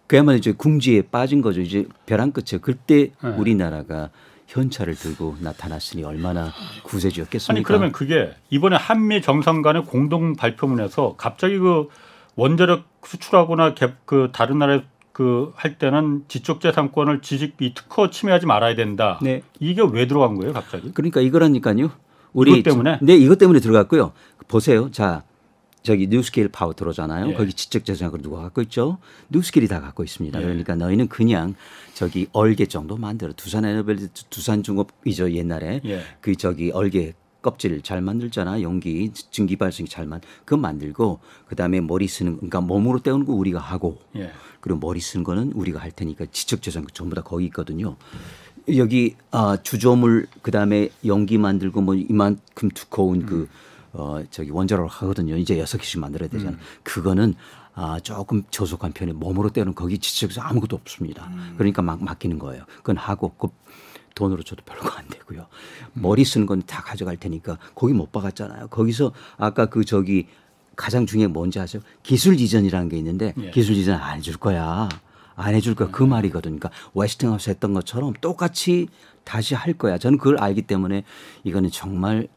그야말로 0.06 0.38
이제 0.38 0.52
궁지에 0.52 1.02
빠진 1.02 1.42
거죠 1.42 1.60
이제 1.60 1.86
벼랑 2.06 2.32
끝에 2.32 2.58
그때 2.60 3.12
네. 3.22 3.28
우리나라가 3.36 4.10
현찰을 4.52 4.94
들고 4.94 5.36
나타났으니 5.40 6.04
얼마나 6.04 6.52
구세주였겠습니까? 6.82 7.56
아니 7.58 7.64
그러면 7.64 7.92
그게 7.92 8.34
이번에 8.50 8.76
한미 8.76 9.22
정상 9.22 9.62
간의 9.62 9.84
공동 9.86 10.36
발표문에서 10.36 11.14
갑자기 11.16 11.58
그 11.58 11.88
원자력 12.36 12.84
수출하거나 13.04 13.74
개- 13.74 13.94
그 14.04 14.28
다른 14.32 14.58
나라에 14.58 14.82
그할 15.12 15.78
때는 15.78 16.24
지적재산권을 16.28 17.20
지식 17.20 17.54
이 17.60 17.74
특허 17.74 18.10
침해하지 18.10 18.46
말아야 18.46 18.74
된다. 18.74 19.18
네. 19.22 19.42
이게 19.60 19.82
왜 19.90 20.06
들어간 20.06 20.36
거예요, 20.36 20.52
갑자기? 20.54 20.90
그러니까 20.92 21.20
이거라니까요. 21.20 21.90
우리 22.32 22.52
이것 22.52 22.70
때문에? 22.70 22.98
네, 23.02 23.14
이것 23.16 23.36
때문에 23.38 23.60
들어갔고요. 23.60 24.12
보세요. 24.48 24.90
자, 24.90 25.22
저기 25.82 26.06
뉴스케일 26.06 26.48
파워 26.48 26.72
들어오잖아요. 26.72 27.30
예. 27.30 27.34
거기 27.34 27.52
지적 27.52 27.84
재산권 27.84 28.22
누가 28.22 28.42
갖고 28.42 28.62
있죠? 28.62 28.98
뉴스케일이 29.30 29.68
다 29.68 29.80
갖고 29.80 30.04
있습니다. 30.04 30.38
예. 30.40 30.44
그러니까 30.44 30.74
너희는 30.76 31.08
그냥 31.08 31.54
저기 31.94 32.28
얼개 32.32 32.66
정도 32.66 32.96
만들어. 32.96 33.32
두산 33.32 33.64
에너빌 33.64 34.08
두산 34.30 34.62
중공업이죠 34.62 35.32
옛날에 35.32 35.80
예. 35.84 36.02
그 36.20 36.36
저기 36.36 36.70
얼개 36.70 37.14
껍질 37.42 37.82
잘 37.82 38.00
만들잖아 38.00 38.62
용기 38.62 39.10
증기 39.32 39.56
발생기 39.56 39.88
잘만 39.88 40.20
그거 40.44 40.56
만들고 40.56 41.18
그다음에 41.46 41.80
머리 41.80 42.06
쓰는 42.06 42.36
그러니까 42.36 42.60
몸으로 42.60 43.00
때우는 43.00 43.26
거 43.26 43.32
우리가 43.32 43.58
하고 43.58 43.98
예. 44.14 44.30
그리고 44.60 44.78
머리 44.78 45.00
쓰는 45.00 45.24
거는 45.24 45.52
우리가 45.52 45.80
할 45.80 45.90
테니까 45.90 46.26
지적 46.30 46.62
재산 46.62 46.86
전부 46.94 47.16
다 47.16 47.22
거기 47.22 47.46
있거든요. 47.46 47.96
여기 48.76 49.16
아 49.32 49.58
주조물 49.60 50.28
그다음에 50.42 50.90
용기 51.04 51.36
만들고 51.36 51.80
뭐 51.80 51.96
이만큼 51.96 52.68
두꺼운 52.72 53.26
그 53.26 53.48
어 53.92 54.22
저기 54.30 54.50
원자로 54.50 54.86
하거든요. 54.88 55.36
이제 55.36 55.58
여섯 55.58 55.78
개씩 55.78 56.00
만들어야 56.00 56.28
되잖아요. 56.30 56.56
그거는 56.82 57.34
아 57.74 57.98
조금 58.02 58.42
저속한 58.50 58.92
편에 58.92 59.12
몸으로 59.12 59.50
때는 59.50 59.74
거기 59.74 59.98
지적에서 59.98 60.40
아무것도 60.40 60.76
없습니다. 60.76 61.30
그러니까 61.56 61.82
막 61.82 62.02
맡기는 62.02 62.38
거예요. 62.38 62.64
그건 62.78 62.96
하고 62.96 63.30
그 63.38 63.48
돈으로 64.14 64.42
줘도 64.42 64.62
별로가 64.64 64.98
안 64.98 65.08
되고요. 65.08 65.46
머리 65.94 66.24
쓰는 66.24 66.46
건 66.46 66.62
다 66.62 66.82
가져갈 66.82 67.16
테니까 67.16 67.58
거기 67.74 67.92
못 67.92 68.12
박았잖아요. 68.12 68.68
거기서 68.68 69.12
아까 69.36 69.66
그 69.66 69.84
저기 69.84 70.26
가장 70.76 71.04
중요한 71.06 71.30
게 71.30 71.32
뭔지 71.32 71.60
아세요? 71.60 71.82
기술 72.02 72.38
이전이라는 72.40 72.88
게 72.88 72.96
있는데 72.98 73.34
예. 73.40 73.50
기술 73.50 73.76
이전 73.76 74.00
안 74.00 74.18
해줄 74.18 74.36
거야. 74.36 74.88
안 75.34 75.54
해줄 75.54 75.74
거야. 75.74 75.88
그 75.90 76.02
말이거든. 76.02 76.58
그러니까 76.58 76.70
웨스팅하우스 76.94 77.50
했던 77.50 77.72
것처럼 77.74 78.12
똑같이 78.20 78.88
다시 79.24 79.54
할 79.54 79.72
거야. 79.74 79.98
저는 79.98 80.18
그걸 80.18 80.38
알기 80.38 80.62
때문에 80.62 81.04
이거는 81.44 81.70
정말 81.70 82.28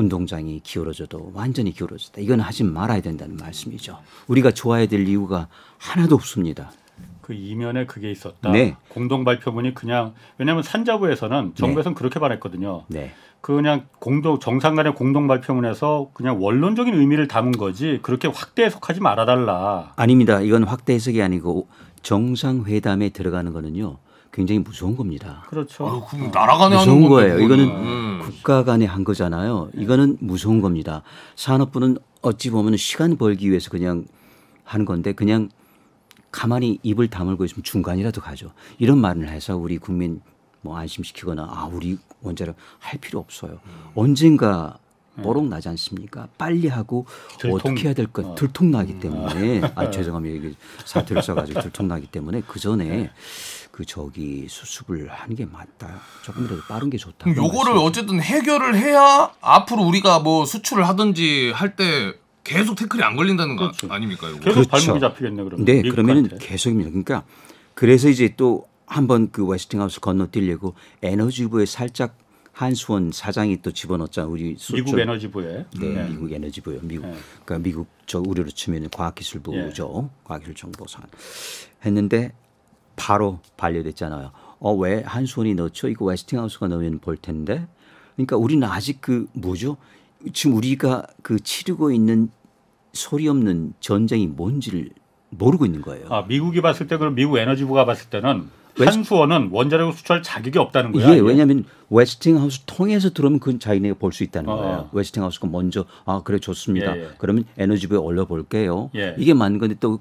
운동장이 0.00 0.60
기울어져도 0.60 1.30
완전히 1.34 1.72
기울어졌다. 1.72 2.20
이건 2.20 2.40
하지 2.40 2.64
말아야 2.64 3.00
된다는 3.00 3.36
말씀이죠. 3.36 3.98
우리가 4.26 4.50
좋아야 4.50 4.86
될 4.86 5.06
이유가 5.06 5.48
하나도 5.78 6.14
없습니다. 6.16 6.72
그 7.20 7.34
이면에 7.34 7.86
그게 7.86 8.10
있었다. 8.10 8.50
네. 8.50 8.76
공동 8.88 9.24
발표문이 9.24 9.74
그냥 9.74 10.14
왜냐하면 10.38 10.62
산자부에서는 10.64 11.52
정부에서는 11.54 11.94
그렇게 11.94 12.18
말했거든요. 12.18 12.84
네. 12.88 13.12
그 13.40 13.54
그냥 13.54 13.86
공동 13.98 14.38
정상 14.38 14.74
간의 14.74 14.94
공동 14.94 15.26
발표문에서 15.28 16.10
그냥 16.12 16.42
원론적인 16.42 16.92
의미를 16.92 17.28
담은 17.28 17.52
거지 17.52 18.00
그렇게 18.02 18.28
확대 18.28 18.64
해석하지 18.64 19.00
말아달라. 19.00 19.92
아닙니다. 19.96 20.40
이건 20.40 20.64
확대 20.64 20.94
해석이 20.94 21.22
아니고 21.22 21.68
정상회담에 22.02 23.10
들어가는 23.10 23.52
거는요. 23.52 23.98
굉장히 24.32 24.60
무서운 24.60 24.96
겁니다. 24.96 25.44
그렇죠. 25.48 25.86
아유, 25.88 26.02
그럼 26.08 26.30
나라 26.30 26.56
간에 26.56 26.76
하는 26.76 26.94
무서운 26.94 27.08
거예요. 27.10 27.40
이거는 27.40 27.64
음. 27.68 28.20
국가 28.22 28.62
간에 28.64 28.84
한 28.86 29.02
거잖아요. 29.04 29.70
이거는 29.74 30.18
무서운 30.20 30.60
겁니다. 30.60 31.02
산업부는 31.36 31.98
어찌 32.22 32.50
보면 32.50 32.76
시간 32.76 33.16
벌기 33.16 33.48
위해서 33.50 33.70
그냥 33.70 34.04
하는 34.64 34.84
건데 34.86 35.12
그냥 35.12 35.48
가만히 36.30 36.78
입을 36.84 37.08
다물고 37.08 37.44
있으면 37.44 37.64
중간이라도 37.64 38.20
가죠. 38.20 38.52
이런 38.78 38.98
말을 38.98 39.28
해서 39.28 39.56
우리 39.56 39.78
국민 39.78 40.20
뭐 40.62 40.76
안심시키거나 40.76 41.42
아 41.50 41.68
우리 41.72 41.98
원자력 42.22 42.54
할 42.78 43.00
필요 43.00 43.18
없어요. 43.18 43.58
언젠가 43.96 44.78
뽀록 45.22 45.48
나지 45.48 45.68
않습니까? 45.70 46.28
빨리 46.38 46.68
하고 46.68 47.04
들통- 47.40 47.54
어떻게 47.54 47.86
해야 47.88 47.94
될것 47.94 48.24
어. 48.24 48.34
들통나기 48.36 49.00
때문에 49.00 49.60
아 49.74 49.90
죄송합니다 49.90 50.36
이게 50.38 50.54
사태를 50.84 51.22
써가지고 51.22 51.60
들통나기 51.62 52.06
때문에 52.06 52.42
그 52.46 52.60
전에 52.60 53.10
그 53.70 53.84
저기 53.84 54.46
수습을 54.48 55.08
하는 55.10 55.36
게 55.36 55.46
맞다. 55.46 56.00
조금이라도 56.22 56.62
빠른 56.68 56.90
게 56.90 56.98
좋다. 56.98 57.30
요거를 57.34 57.76
어쨌든 57.78 58.20
해결을 58.20 58.76
해야 58.76 59.30
앞으로 59.40 59.82
우리가 59.84 60.18
뭐 60.20 60.44
수출을 60.44 60.86
하든지 60.88 61.52
할 61.54 61.76
때 61.76 62.12
계속 62.42 62.74
태클이 62.74 63.02
안 63.02 63.16
걸린다는 63.16 63.54
거 63.56 63.66
그렇죠. 63.70 63.86
아닙니까? 63.92 64.28
요거? 64.28 64.40
계속 64.40 64.54
그렇죠. 64.54 64.68
발목이 64.70 65.00
잡히겠네 65.00 65.42
그러면. 65.44 65.64
네. 65.64 65.82
그러면은 65.82 66.28
계속입니다. 66.38 66.90
그러니까 66.90 67.22
그래서 67.74 68.08
이제 68.08 68.34
또 68.36 68.66
한번 68.86 69.30
그 69.30 69.46
웨스팅하우스 69.46 70.00
건너뛰려고 70.00 70.74
에너지부에 71.02 71.64
살짝 71.66 72.18
한수원 72.52 73.12
사장이 73.12 73.62
또 73.62 73.70
집어넣었잖아. 73.72 74.26
우리 74.26 74.56
수출- 74.58 74.82
미국 74.82 74.98
에너지부에 74.98 75.66
네, 75.78 75.88
네. 75.88 76.08
미국 76.08 76.32
에너지부요. 76.32 76.80
미국 76.82 77.06
네. 77.06 77.14
그러니까 77.44 77.58
미국 77.62 77.88
저 78.06 78.18
우리로 78.18 78.50
치면 78.50 78.90
과학기술부죠. 78.90 80.10
과학기술정보상 80.24 81.04
했는데 81.86 82.32
바로 83.00 83.40
반려됐잖아요. 83.56 84.30
어 84.60 84.74
왜 84.74 85.02
한수원이 85.06 85.54
넣죠? 85.54 85.88
이거 85.88 86.04
웨스팅하우스가 86.04 86.68
넣으면 86.68 86.98
볼 86.98 87.16
텐데. 87.16 87.66
그러니까 88.14 88.36
우리는 88.36 88.66
아직 88.68 89.00
그 89.00 89.26
뭐죠? 89.32 89.78
지금 90.34 90.56
우리가 90.56 91.06
그 91.22 91.40
치르고 91.40 91.90
있는 91.92 92.30
소리 92.92 93.26
없는 93.28 93.72
전쟁이 93.80 94.26
뭔지를 94.26 94.90
모르고 95.30 95.64
있는 95.64 95.80
거예요. 95.80 96.06
아, 96.10 96.22
미국이 96.28 96.60
봤을 96.60 96.86
때 96.88 96.98
그럼 96.98 97.14
미국 97.14 97.38
에너지부가 97.38 97.86
봤을 97.86 98.10
때는 98.10 98.50
웨스- 98.78 98.90
한수원은 98.96 99.48
원자력을 99.52 99.92
수출할 99.94 100.22
자격이 100.22 100.58
없다는 100.58 100.92
거야. 100.92 101.14
예? 101.14 101.20
왜냐하면 101.20 101.64
웨스팅하우스 101.88 102.60
통해서 102.66 103.10
들어오면 103.10 103.40
그건 103.40 103.58
자기네가 103.60 103.96
볼 103.98 104.12
수 104.12 104.24
있다는 104.24 104.50
어. 104.50 104.56
거예요. 104.56 104.88
웨스팅하우스가 104.92 105.48
먼저 105.48 105.86
아 106.04 106.20
그래 106.24 106.38
좋습니다. 106.38 106.96
예, 106.96 107.02
예. 107.04 107.08
그러면 107.18 107.44
에너지부에 107.56 107.96
올려볼게요. 107.98 108.90
예. 108.96 109.14
이게 109.18 109.32
맞는 109.34 109.58
건데 109.58 109.76
또 109.80 110.00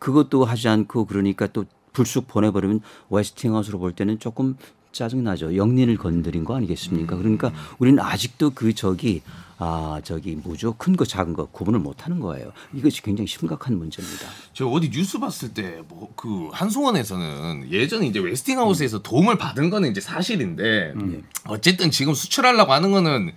그것도 0.00 0.44
하지 0.44 0.68
않고 0.68 1.04
그러니까 1.04 1.46
또 1.46 1.64
불쑥 1.92 2.28
보내버리면 2.28 2.80
웨스팅하우스로 3.10 3.78
볼 3.78 3.92
때는 3.92 4.18
조금 4.18 4.56
짜증나죠. 4.92 5.56
역린을 5.56 5.96
건드린 5.96 6.44
거 6.44 6.56
아니겠습니까? 6.56 7.16
그러니까 7.16 7.52
우리는 7.78 8.02
아직도 8.02 8.50
그 8.50 8.74
저기 8.74 9.22
아 9.58 10.00
저기 10.02 10.34
뭐죠 10.34 10.72
큰 10.78 10.96
거 10.96 11.04
작은 11.04 11.32
거 11.34 11.46
구분을 11.46 11.78
못하는 11.78 12.18
거예요. 12.18 12.50
이것이 12.74 13.02
굉장히 13.02 13.28
심각한 13.28 13.78
문제입니다. 13.78 14.26
저 14.52 14.66
어디 14.66 14.90
뉴스 14.90 15.18
봤을 15.20 15.54
때 15.54 15.82
뭐 15.88 16.08
그 16.16 16.48
한수원에서는 16.52 17.70
예전에 17.70 18.06
이제 18.08 18.18
Westinghouse에서 18.18 19.00
도움을 19.02 19.38
받은 19.38 19.70
거는 19.70 19.90
이제 19.92 20.00
사실인데 20.00 20.94
어쨌든 21.46 21.90
지금 21.92 22.12
수출하려고 22.14 22.72
하는 22.72 22.90
거는 22.90 23.32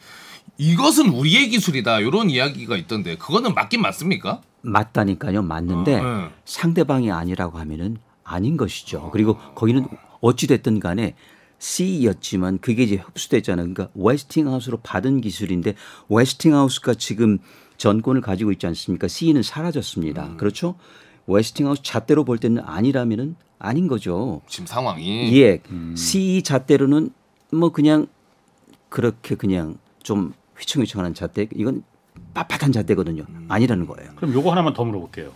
이것은 0.58 1.10
우리의 1.10 1.50
기술이다 1.50 2.00
이런 2.00 2.30
이야기가 2.32 2.78
있던데 2.78 3.16
그거는 3.18 3.54
맞긴 3.54 3.82
맞습니까? 3.82 4.42
맞다니까요. 4.62 5.42
맞는데 5.44 6.00
어, 6.00 6.04
네. 6.04 6.30
상대방이 6.46 7.12
아니라고 7.12 7.58
하면은 7.60 7.98
아닌 8.24 8.58
것이죠. 8.58 9.10
그리고 9.12 9.38
거기는 9.56 9.86
어찌 10.22 10.48
됐든 10.48 10.80
간에 10.80 11.16
CE였지만 11.60 12.60
그게 12.60 12.84
이제 12.84 12.96
흡수됐잖아요. 12.98 13.74
그러니까 13.74 13.90
Westinghouse로 13.96 14.78
받은 14.84 15.22
기술인데 15.22 15.76
Westinghouse가 16.10 16.96
지금 16.96 17.40
전권을 17.78 18.22
가지고 18.22 18.52
있지 18.52 18.68
않습니까? 18.68 19.08
C는 19.08 19.44
사라졌습니다. 19.44 20.36
그렇죠? 20.38 20.76
웨스팅하우스 21.28 21.82
잣대로 21.84 22.26
볼 22.26 22.38
때는 22.38 22.62
아니라면은 22.66 23.36
아닌 23.60 23.88
거죠. 23.88 24.42
지금 24.48 24.66
상황이 24.66 25.42
예. 25.42 25.62
C 25.96 26.44
잣대로는 26.44 27.12
뭐 27.54 27.70
그냥 27.70 28.08
그렇게 28.90 29.36
그냥 29.36 29.78
좀 30.04 30.34
휘청휘청하는 30.58 31.14
잣대 31.14 31.48
이건 31.56 31.84
빳빳한 32.34 32.74
잣대거든요. 32.74 33.26
아니라는 33.48 33.88
거예요. 33.88 34.12
그럼 34.16 34.34
요거 34.34 34.52
하나만 34.52 34.74
더 34.74 34.84
물어볼게요. 34.84 35.32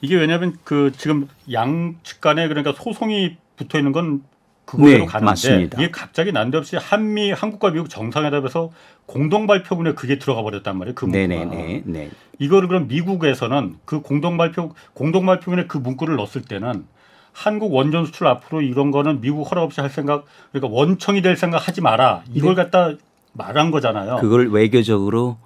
이게 0.00 0.16
왜냐하면 0.16 0.56
그 0.64 0.92
지금 0.96 1.28
양측 1.50 2.20
간에 2.20 2.48
그러니까 2.48 2.72
소송이 2.72 3.36
붙어 3.56 3.78
있는 3.78 3.92
건 3.92 4.22
그거대로 4.64 4.98
네, 4.98 5.06
가는데 5.06 5.30
맞습니다. 5.30 5.82
이게 5.82 5.90
갑자기 5.90 6.30
난데없이 6.30 6.76
한미 6.76 7.32
한국과 7.32 7.70
미국 7.70 7.88
정상회담에서 7.88 8.70
공동 9.06 9.46
발표문에 9.46 9.94
그게 9.94 10.18
들어가 10.18 10.42
버렸단 10.42 10.76
말이에요. 10.76 10.94
그 10.94 11.06
문구가. 11.06 11.26
네네네. 11.26 11.82
네. 11.86 12.10
이거를 12.38 12.68
그럼 12.68 12.86
미국에서는 12.86 13.76
그 13.86 14.02
공동 14.02 14.36
발표 14.36 14.74
공동 14.92 15.24
발표문에 15.24 15.66
그 15.66 15.78
문구를 15.78 16.16
넣었을 16.16 16.42
때는 16.42 16.84
한국 17.32 17.72
원전 17.72 18.04
수출 18.04 18.26
앞으로 18.26 18.60
이런 18.60 18.90
거는 18.90 19.20
미국 19.22 19.50
허락 19.50 19.64
없이 19.64 19.80
할 19.80 19.88
생각 19.88 20.26
그러니까 20.52 20.74
원청이 20.74 21.22
될 21.22 21.36
생각 21.36 21.66
하지 21.66 21.80
마라 21.80 22.22
이걸 22.34 22.54
갖다 22.54 22.92
말한 23.32 23.70
거잖아요. 23.70 24.16
네. 24.16 24.20
그걸 24.20 24.48
외교적으로 24.50 25.38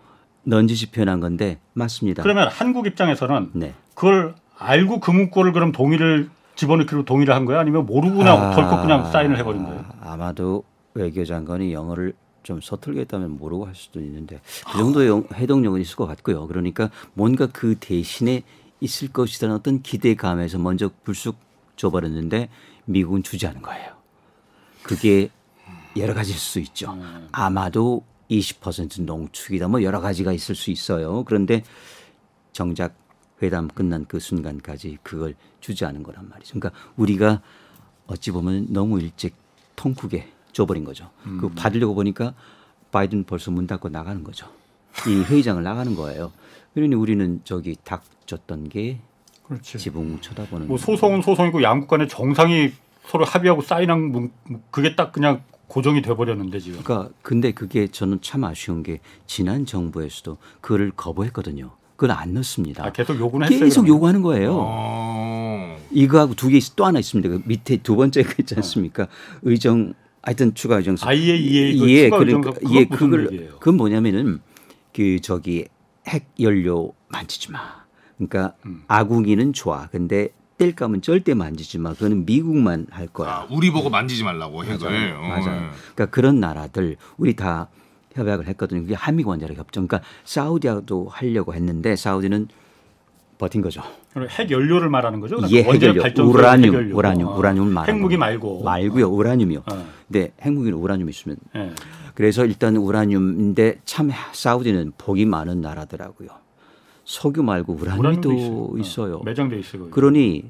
넌지시 0.45 0.91
표현한 0.91 1.21
건데 1.21 1.61
맞습니다. 1.75 2.25
그러면 2.25 2.49
한국 2.49 2.87
입장에서는 2.89 3.51
네. 3.53 3.75
그걸 3.95 4.35
알고 4.63 5.01
그 5.01 5.11
문구를 5.11 5.53
그럼 5.53 5.73
동의를 5.73 6.31
집어넣기로 6.55 7.05
동의를 7.05 7.35
한 7.35 7.45
거야? 7.45 7.61
아니면 7.61 7.87
모르고 7.87 8.19
그냥 8.19 8.41
아, 8.41 8.55
덜컥 8.55 8.83
그냥 8.83 9.11
사인을 9.11 9.39
해버린 9.39 9.65
거예요? 9.65 9.85
아마도 10.01 10.65
외교장관이 10.95 11.73
영어를 11.73 12.15
좀 12.43 12.61
서툴게 12.61 13.01
했다면 13.01 13.39
모르고 13.39 13.67
할 13.67 13.75
수도 13.75 14.01
있는데 14.01 14.41
그 14.71 14.79
정도 14.79 15.07
영, 15.07 15.25
해동력은 15.33 15.81
있을 15.81 15.97
것 15.97 16.07
같고요. 16.07 16.47
그러니까 16.47 16.91
뭔가 17.15 17.47
그 17.47 17.77
대신에 17.79 18.43
있을 18.81 19.09
것이라는 19.13 19.55
어떤 19.55 19.83
기대감에서 19.83 20.59
먼저 20.59 20.91
불쑥 21.05 21.37
줘버렸는데 21.77 22.49
미국은 22.85 23.23
주지 23.23 23.47
않은 23.47 23.63
거예요. 23.63 23.93
그게 24.83 25.31
여러 25.97 26.15
가지일 26.15 26.37
수 26.37 26.59
있죠. 26.61 26.97
아마도 27.31 28.05
20% 28.31 29.03
농축이다 29.03 29.69
뭐 29.69 29.83
여러 29.83 30.01
가지가 30.01 30.33
있을 30.33 30.55
수 30.55 30.71
있어요. 30.71 31.23
그런데 31.25 31.63
정작 32.53 32.95
회담 33.43 33.69
끝난 33.69 34.05
그 34.07 34.21
순간까지 34.21 34.99
그걸 35.03 35.35
주지 35.61 35.85
않은 35.85 36.03
거란 36.03 36.29
말이죠. 36.29 36.59
그러니까 36.59 36.81
우리가 36.97 37.43
어찌 38.07 38.31
보면 38.31 38.69
너무 38.71 39.01
일찍 39.01 39.35
통크게 39.77 40.29
줘버린 40.53 40.85
거죠. 40.85 41.11
그 41.41 41.49
받으려고 41.49 41.95
보니까 41.95 42.35
바이든 42.93 43.25
벌써 43.25 43.51
문 43.51 43.67
닫고 43.67 43.89
나가는 43.89 44.23
거죠. 44.23 44.47
이 45.09 45.23
회의장을 45.23 45.63
나가는 45.63 45.95
거예요. 45.95 46.33
그러니 46.75 46.95
우리는 46.95 47.41
저기 47.45 47.77
닥쳤던 47.83 48.69
게 48.69 49.01
그렇지. 49.45 49.79
지붕 49.79 50.21
쳐다보는 50.21 50.69
뭐 50.69 50.79
소송은 50.79 51.23
소송이고 51.23 51.63
양국 51.63 51.89
간에 51.89 52.07
정상이 52.07 52.73
서로 53.07 53.25
합의하고 53.25 53.63
사인한 53.63 54.01
문 54.13 54.31
그게 54.71 54.95
딱 54.95 55.13
그냥 55.13 55.43
고정이 55.67 56.03
돼버렸는데 56.03 56.61
지금. 56.61 56.83
그러니까 56.83 57.11
근데 57.23 57.53
그게 57.53 57.89
저는 57.89 58.21
참 58.21 58.45
아쉬운 58.45 58.83
게 58.83 59.01
지난 59.27 59.65
정부에서도 59.65 60.37
그를 60.61 60.93
거부했거든요. 60.95 61.71
그걸 62.03 62.17
안 62.17 62.35
넣습니다. 62.35 62.85
아, 62.85 62.91
계속 62.91 63.17
요구는 63.17 63.47
했어요. 63.47 63.61
계속 63.61 63.83
그러면. 63.83 63.95
요구하는 63.95 64.23
거예요. 64.23 64.57
어... 64.61 65.79
이거하고 65.93 66.35
두 66.35 66.49
개 66.49 66.59
또 66.75 66.85
하나 66.85 66.99
있습니다. 66.99 67.29
그 67.29 67.43
밑에 67.45 67.77
두 67.77 67.95
번째가 67.95 68.35
있지 68.41 68.57
않습니까? 68.57 69.07
의정 69.43 69.95
하여튼 70.21 70.53
추가 70.55 70.79
의정서. 70.79 71.07
IAEA 71.07 71.79
그 71.79 71.89
예, 71.91 72.11
그러니까 72.11 72.51
의정서 72.51 72.61
그건 72.61 72.75
예, 72.75 72.85
그걸 72.87 73.33
얘기예요? 73.33 73.51
그건 73.61 73.77
뭐냐면은 73.77 74.41
그 74.93 75.21
저기 75.21 75.67
핵 76.09 76.29
연료 76.41 76.93
만지지 77.09 77.53
마. 77.53 77.61
그러니까 78.17 78.55
음. 78.67 78.83
아궁이는 78.89 79.53
좋아. 79.53 79.87
근데 79.93 80.31
뗄 80.59 80.75
감은 80.75 81.03
절대 81.03 81.35
만지지 81.35 81.79
마. 81.79 81.93
그거는 81.93 82.27
미국만 82.27 82.89
할 82.91 83.07
거야. 83.07 83.31
아, 83.31 83.47
우리 83.49 83.71
보고 83.71 83.91
만지지 83.91 84.25
말라고 84.25 84.65
핵을 84.65 84.91
맞아요. 84.91 85.19
어, 85.19 85.21
맞아요. 85.29 85.63
예. 85.67 85.71
그러니까 85.95 86.07
그런 86.07 86.41
나라들 86.41 86.97
우리 87.17 87.37
다 87.37 87.69
협약을 88.15 88.47
했거든요. 88.49 88.83
그게 88.83 88.95
한미 88.95 89.25
원자력 89.25 89.57
협정. 89.59 89.87
그러니까 89.87 90.09
사우디하고도 90.25 91.09
하려고 91.11 91.55
했는데 91.55 91.97
사우디는 91.97 92.49
버틴 93.39 93.61
거죠. 93.61 93.83
핵 94.29 94.51
연료를 94.51 94.89
말하는 94.89 95.21
거죠? 95.21 95.37
그러니까 95.37 95.57
예, 95.59 95.65
핵 95.65 95.83
연료, 95.83 96.03
발전소 96.03 96.31
우라늄. 96.31 96.93
우라늄, 96.95 97.27
어. 97.27 97.37
우라늄을 97.37 97.73
말하는 97.73 97.95
핵무기 97.95 98.17
거예요. 98.17 98.19
말고. 98.19 98.63
말고요, 98.63 99.07
우라늄이요. 99.09 99.63
어. 99.67 99.87
네, 100.09 100.33
핵무기는 100.43 100.79
우라늄이 100.79 101.11
있으면. 101.11 101.39
예. 101.57 101.71
그래서 102.15 102.45
일단 102.45 102.77
우라늄인데 102.77 103.81
참 103.85 104.11
사우디는 104.33 104.93
복이 104.99 105.25
많은 105.25 105.61
나라더라고요. 105.61 106.29
석유 107.05 107.43
말고 107.43 107.73
우라늄도 107.75 108.21
또 108.21 108.79
있어요. 108.79 109.17
어, 109.17 109.25
매장돼 109.25 109.59
있어요. 109.59 109.91
그러니 109.91 110.45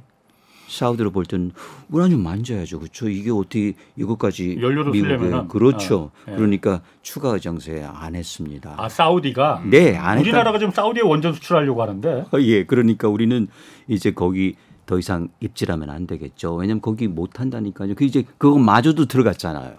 사우디로 0.73 1.11
볼 1.11 1.27
때는 1.27 1.53
우라늄 1.91 2.23
만져야죠, 2.23 2.81
그렇죠? 2.81 3.09
이게 3.09 3.31
어떻게 3.31 3.75
이것까지 3.97 4.59
연료로 4.61 4.93
미국에 4.93 5.17
그렇죠. 5.49 5.97
어, 5.97 6.11
예. 6.29 6.35
그러니까 6.35 6.81
추가 7.03 7.31
의정서에 7.31 7.85
안 7.85 8.15
했습니다. 8.15 8.75
아 8.79 8.89
사우디가 8.89 9.63
네, 9.67 9.97
안 9.97 10.19
했다. 10.19 10.21
우리나라가 10.21 10.59
지금 10.59 10.73
사우디에 10.73 11.03
원전 11.03 11.35
수출하려고 11.35 11.83
하는데 11.83 12.25
어, 12.33 12.41
예, 12.41 12.65
그러니까 12.65 13.09
우리는 13.09 13.49
이제 13.87 14.13
거기 14.13 14.57
더 14.87 14.99
이상 14.99 15.29
입질하면 15.41 15.91
안 15.91 16.07
되겠죠. 16.07 16.55
왜냐면 16.55 16.81
거기 16.81 17.07
못 17.07 17.39
한다니까요. 17.39 17.95
그 17.95 18.05
이제 18.05 18.25
그거 18.39 18.59
마저도 18.59 19.07
들어갔잖아요. 19.07 19.75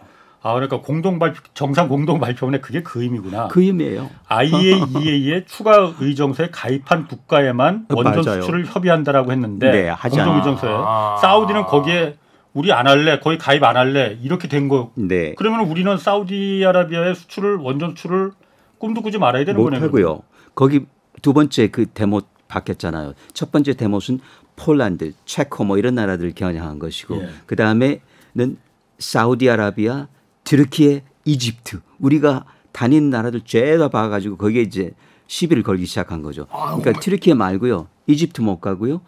아 0.46 0.54
그러니까 0.54 0.82
공동 0.82 1.20
발표 1.20 1.42
정상 1.54 1.88
공동 1.88 2.20
발표문에 2.20 2.60
그게 2.60 2.84
그 2.84 3.02
의미구나. 3.02 3.48
그 3.48 3.64
의미예요. 3.64 4.10
IAEA의 4.28 5.46
추가 5.48 5.94
의정서에 6.00 6.50
가입한 6.52 7.08
국가에만 7.08 7.86
어, 7.90 7.96
원전 7.96 8.24
맞아요. 8.26 8.42
수출을 8.42 8.66
협의한다라고 8.66 9.32
했는데 9.32 9.72
네, 9.72 9.88
하지 9.90 10.18
공동. 10.18 10.36
의정서에 10.36 10.70
아. 10.70 11.18
사우디는 11.22 11.64
거기에 11.64 12.18
우리 12.54 12.74
안 12.74 12.88
할래, 12.88 13.20
거기 13.20 13.38
가입 13.38 13.64
안 13.64 13.78
할래 13.78 14.18
이렇게 14.22 14.50
된 14.50 14.68
거. 14.68 14.92
네. 14.96 15.34
그러면 15.38 15.62
우리는 15.62 15.98
사우디아라비아의 15.98 17.16
수출을 17.16 17.56
원전 17.56 17.92
수출을 17.92 18.32
꿈도 18.78 19.02
꾸지 19.02 19.18
말아야 19.18 19.46
되는 19.46 19.60
못 19.60 19.70
거네요. 19.70 19.82
하고요. 19.86 20.24
거기 20.56 20.86
두 21.22 21.32
번째 21.34 21.68
그 21.70 21.86
데모 21.86 22.22
바뀌었잖아요. 22.50 23.14
첫 23.34 23.52
번째 23.52 23.74
데모는 23.74 24.20
폴란드, 24.58 25.14
체코 25.26 25.64
뭐 25.64 25.78
이런 25.78 25.96
나라들 25.96 26.34
겨냥한 26.36 26.80
것이고 26.80 27.22
예. 27.22 27.30
그 27.46 27.56
다음에는 27.56 28.58
사우디아라비아, 29.00 30.08
트르키예, 30.44 31.04
이집트 31.26 31.82
우리가 32.00 32.46
다니는 32.72 33.10
나라들 33.10 33.42
죄다 33.42 33.88
봐가지고 33.90 34.38
거기에 34.38 34.62
이제 34.62 34.92
시비를 35.28 35.64
걸기 35.64 35.86
시작한 35.86 36.22
거죠. 36.22 36.48
그러니까 36.48 36.94
트르키예 37.00 37.34
말고요, 37.34 37.88
이집트 38.08 38.42
못 38.42 38.60
가고요, 38.60 39.02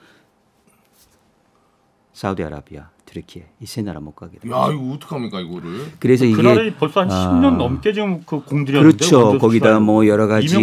사우디아라비아, 2.13 2.89
튀르키예 3.05 3.47
이세 3.59 3.81
나라 3.81 3.99
못 3.99 4.15
가게 4.15 4.39
돼요. 4.39 4.53
야 4.53 4.71
이거 4.71 4.93
어떡합니까 4.93 5.41
이거를? 5.41 5.91
그래서 5.99 6.23
이게 6.23 6.35
그날이 6.35 6.73
벌써 6.73 7.01
한 7.01 7.11
아, 7.11 7.31
10년 7.33 7.57
넘게 7.57 7.91
지금 7.91 8.23
그 8.25 8.39
공들였는데 8.41 8.97
그렇죠. 8.97 9.37
거기다 9.37 9.79
뭐 9.81 10.07
여러 10.07 10.27
가지. 10.27 10.55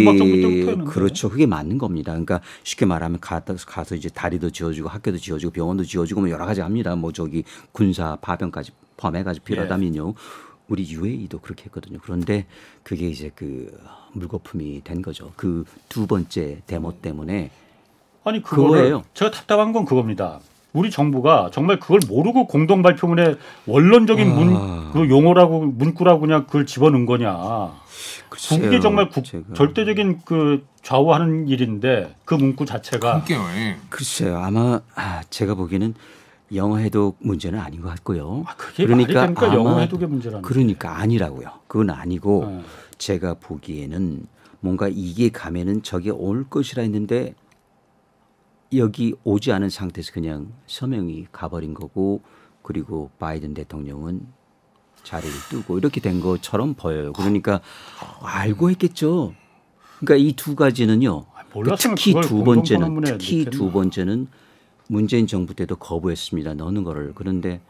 그렇죠. 0.87 1.29
그게 1.29 1.45
맞는 1.45 1.77
겁니다. 1.77 2.11
그러니까 2.11 2.41
쉽게 2.63 2.85
말하면 2.87 3.19
가다 3.19 3.53
가서 3.67 3.93
이제 3.95 4.09
다리도 4.09 4.49
지어주고 4.49 4.89
학교도 4.89 5.19
지어주고 5.19 5.53
병원도 5.53 5.83
지어주고 5.83 6.21
뭐 6.21 6.29
여러 6.31 6.45
가지 6.45 6.61
합니다. 6.61 6.95
뭐 6.95 7.11
저기 7.11 7.43
군사 7.71 8.15
파병까지 8.15 8.71
포함해 8.97 9.23
가지고 9.23 9.45
필요하다면요. 9.45 10.13
우리 10.73 10.89
UAE도 10.89 11.39
그렇게 11.39 11.65
했거든요. 11.65 11.99
그런데 12.01 12.47
그게 12.81 13.07
이제 13.07 13.29
그 13.35 13.71
물거품이 14.13 14.81
된 14.83 15.03
거죠. 15.03 15.31
그 15.35 15.65
두 15.87 16.07
번째 16.07 16.61
데모 16.65 16.93
때문에 16.99 17.51
아니 18.23 18.41
그거예요. 18.41 19.03
제가 19.13 19.29
답답한 19.29 19.71
건 19.73 19.85
그겁니다. 19.85 20.39
우리 20.73 20.89
정부가 20.89 21.51
정말 21.53 21.79
그걸 21.79 21.99
모르고 22.07 22.47
공동 22.47 22.81
발표문에 22.81 23.35
원론적인 23.67 24.31
아. 24.31 24.33
문, 24.33 24.91
그 24.93 25.07
용어라고 25.07 25.67
문구라고 25.67 26.21
그냥 26.21 26.45
그걸 26.47 26.65
집어넣은 26.65 27.05
거냐. 27.05 27.71
그게 28.63 28.79
정말 28.79 29.09
국, 29.09 29.23
제가- 29.23 29.53
절대적인 29.53 30.21
그 30.25 30.65
좌우하는 30.81 31.47
일인데 31.47 32.15
그 32.25 32.33
문구 32.33 32.65
자체가. 32.65 33.17
글쎄요. 33.91 34.39
아마 34.39 34.81
아, 34.95 35.21
제가 35.29 35.53
보기에는 35.53 35.93
영어 36.55 36.77
해독 36.77 37.17
문제는 37.19 37.59
아닌 37.59 37.81
것 37.81 37.89
같고요. 37.89 38.43
아, 38.47 38.55
말이 38.55 38.87
됩니까? 38.87 39.33
영어 39.53 39.79
해독의 39.79 40.07
문제라는 40.07 40.41
그러니까 40.41 40.97
아니라고요. 40.99 41.49
그건 41.67 41.89
아니고 41.89 42.45
네. 42.45 42.61
제가 42.97 43.35
보기에는 43.35 44.25
뭔가 44.59 44.87
이게 44.89 45.29
가면은 45.29 45.83
저게 45.83 46.09
올 46.09 46.49
것이라 46.49 46.83
했는데 46.83 47.35
여기 48.75 49.13
오지 49.23 49.51
않은 49.51 49.69
상태에서 49.69 50.11
그냥 50.13 50.51
서명이 50.67 51.27
가버린 51.31 51.73
거고 51.73 52.21
그리고 52.61 53.11
바이든 53.19 53.53
대통령은 53.53 54.25
자리를 55.03 55.33
뜨고 55.49 55.77
이렇게 55.77 55.99
된 55.99 56.21
것처럼 56.21 56.73
보여요. 56.75 57.11
그러니까 57.13 57.59
알고 58.21 58.69
했겠죠. 58.71 59.33
그러니까 59.99 60.15
이 60.27 60.33
두 60.33 60.55
가지는요. 60.55 61.25
몰랐으면 61.53 61.95
특히 61.95 62.19
두 62.21 62.43
번째는 62.43 63.01
특히 63.01 63.45
두. 63.45 63.71
번째는 63.71 64.27
문재인 64.93 65.25
정부 65.25 65.55
때도 65.55 65.75
거부했습니다. 65.77 66.53
넣는 66.53 66.83
거를 66.83 67.13
그런데 67.15 67.61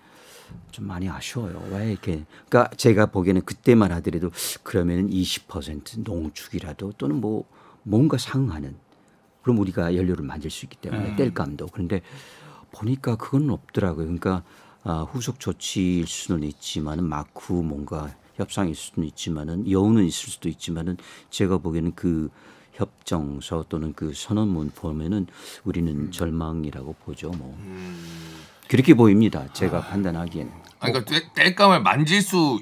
좀 0.71 0.85
많이 0.87 1.09
아쉬워요. 1.09 1.65
왜 1.71 1.91
이렇게? 1.91 2.25
그러니까 2.49 2.75
제가 2.75 3.05
보기에는 3.07 3.43
그때만 3.45 3.93
하더라도 3.93 4.29
그러면 4.61 5.09
20% 5.09 6.03
농축이라도 6.03 6.93
또는 6.97 7.21
뭐 7.21 7.45
뭔가 7.83 8.17
상하는 8.17 8.75
그럼 9.41 9.59
우리가 9.59 9.95
연료를 9.95 10.25
만들 10.25 10.49
수 10.49 10.65
있기 10.65 10.77
때문에 10.77 11.15
뗄감도 11.15 11.67
그런데 11.67 12.01
보니까 12.73 13.15
그건 13.15 13.49
없더라고요. 13.49 14.05
그러니까 14.05 14.43
아, 14.83 15.03
후속 15.03 15.39
조치일 15.39 16.05
수는 16.07 16.43
있지만은 16.43 17.05
마쿠 17.05 17.63
뭔가 17.63 18.13
협상일 18.35 18.75
수는 18.75 19.07
있지만은 19.07 19.69
여우는 19.69 20.03
있을 20.03 20.29
수도 20.29 20.49
있지만은 20.49 20.97
제가 21.29 21.59
보기에는 21.59 21.93
그 21.95 22.29
협정서 22.73 23.65
또는 23.69 23.93
그 23.95 24.13
선언문 24.13 24.71
보면은 24.75 25.27
우리는 25.63 26.11
절망이라고 26.11 26.93
보죠. 27.05 27.29
뭐 27.31 27.57
그렇게 28.67 28.93
보입니다. 28.93 29.51
제가 29.53 29.81
판단하기에는. 29.81 30.51
아니, 30.79 30.93
그러니까 30.93 31.05
뗄- 31.11 31.33
뗄감을 31.33 31.81
만질 31.83 32.21
수 32.21 32.59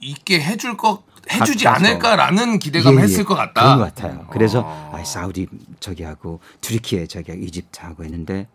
있게 0.00 0.40
해줄 0.40 0.76
것 0.76 1.02
해주지 1.32 1.64
같아서. 1.64 1.86
않을까라는 1.86 2.58
기대감 2.58 2.94
예, 2.94 2.98
예. 2.98 3.02
했을 3.04 3.24
것 3.24 3.34
같다. 3.34 3.62
그런 3.62 3.78
것 3.78 3.84
같아요. 3.94 4.26
그래서 4.30 4.60
어. 4.60 4.92
아, 4.94 5.02
사우디 5.02 5.46
저기 5.80 6.02
하고 6.02 6.40
투르키에 6.60 7.06
저기 7.06 7.30
하고 7.32 7.42
이집트 7.42 7.80
하고 7.80 8.04
했는데 8.04 8.46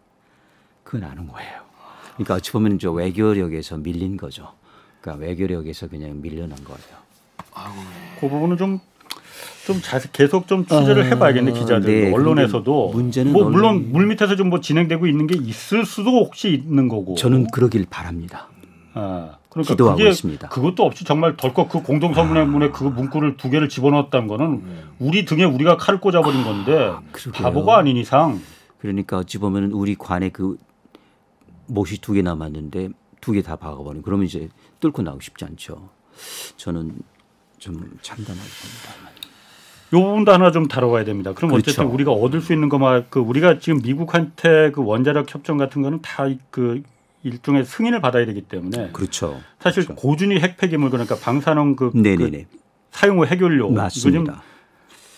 그건 0.84 1.10
아는 1.10 1.28
거예요. 1.28 1.62
그러니까 2.14 2.36
어찌 2.36 2.51
보면 2.51 2.78
저 2.78 2.91
외교력에서 2.91 3.78
밀린 3.78 4.18
거죠. 4.18 4.53
그러니까 5.01 5.26
외교력에서 5.26 5.88
그냥 5.88 6.22
밀려난 6.22 6.64
거예요. 6.64 6.99
그 8.20 8.30
부분은 8.30 8.57
좀. 8.57 8.80
좀 9.70 9.82
자세 9.82 10.09
계속 10.11 10.47
좀 10.47 10.65
취재를 10.65 11.03
아, 11.03 11.05
해봐야겠네 11.05 11.51
기자들 11.51 12.05
네. 12.05 12.13
언론에서도 12.13 12.89
문제는 12.91 13.32
뭐 13.34 13.47
물론 13.49 13.91
물 13.91 14.07
밑에서 14.07 14.36
좀 14.36 14.49
뭐 14.49 14.59
진행되고 14.61 15.05
있는 15.05 15.28
게 15.28 15.38
있을 15.38 15.86
수도 15.86 16.09
혹시 16.09 16.49
있는 16.53 16.88
거고 16.88 17.13
저는 17.13 17.47
그러길 17.51 17.86
바랍니다. 17.88 18.47
아, 18.95 19.38
그러니까 19.49 19.74
기도하고 19.74 19.97
그게 19.97 20.09
있습니다. 20.09 20.49
그것도 20.49 20.84
없이 20.84 21.05
정말 21.05 21.38
덜컥 21.38 21.70
그 21.70 21.84
공동 21.84 22.15
선문에 22.15 22.70
그 22.72 22.84
문구를 22.84 23.38
두 23.38 23.51
개를 23.51 23.70
집어넣었다는 23.70 24.28
거는 24.28 24.63
우리 24.97 25.26
등에 25.26 25.43
우리가 25.43 25.78
칼을 25.78 25.99
꽂아버린 25.99 26.43
건데 26.43 26.91
그러게요. 27.11 27.43
바보가 27.43 27.78
아닌 27.78 27.95
이상 27.97 28.39
그러니까 28.80 29.20
어찌 29.20 29.38
보면 29.38 29.72
우리 29.72 29.93
관에 29.93 30.30
그 30.30 30.57
못이 31.67 31.99
두 32.01 32.13
개 32.13 32.24
남았는데 32.24 32.89
두 33.22 33.34
개 33.34 33.43
다 33.43 33.55
박아버린. 33.55 34.01
그러면 34.01 34.26
이제 34.26 34.49
뚫고 34.80 35.03
나오기 35.03 35.24
쉽지 35.26 35.45
않죠. 35.45 35.89
저는 36.57 36.97
좀 37.59 37.74
참담하게 38.01 38.49
봅니다. 38.49 39.18
요 39.93 39.99
부분도 40.01 40.31
하나 40.31 40.51
좀 40.51 40.67
다뤄가야 40.67 41.03
됩니다. 41.03 41.33
그럼 41.33 41.51
그렇죠. 41.51 41.71
어쨌든 41.71 41.87
우리가 41.87 42.11
얻을 42.11 42.41
수 42.41 42.53
있는 42.53 42.69
것만 42.69 43.07
그 43.09 43.19
우리가 43.19 43.59
지금 43.59 43.81
미국한테 43.81 44.71
그 44.71 44.83
원자력 44.83 45.33
협정 45.33 45.57
같은 45.57 45.81
거는 45.81 46.01
다 46.01 46.29
그 46.51 46.83
일종의 47.23 47.65
승인을 47.65 48.01
받아야 48.01 48.25
되기 48.25 48.41
때문에 48.41 48.91
그렇죠. 48.93 49.39
사실 49.59 49.85
고준위 49.85 50.39
핵 50.39 50.57
폐기물 50.57 50.89
그러니까 50.89 51.17
방사능 51.17 51.75
그, 51.75 51.91
네네네. 51.93 52.47
그 52.49 52.57
사용 52.91 53.19
후 53.19 53.25
해결료 53.25 53.69
맞습니다. 53.71 54.41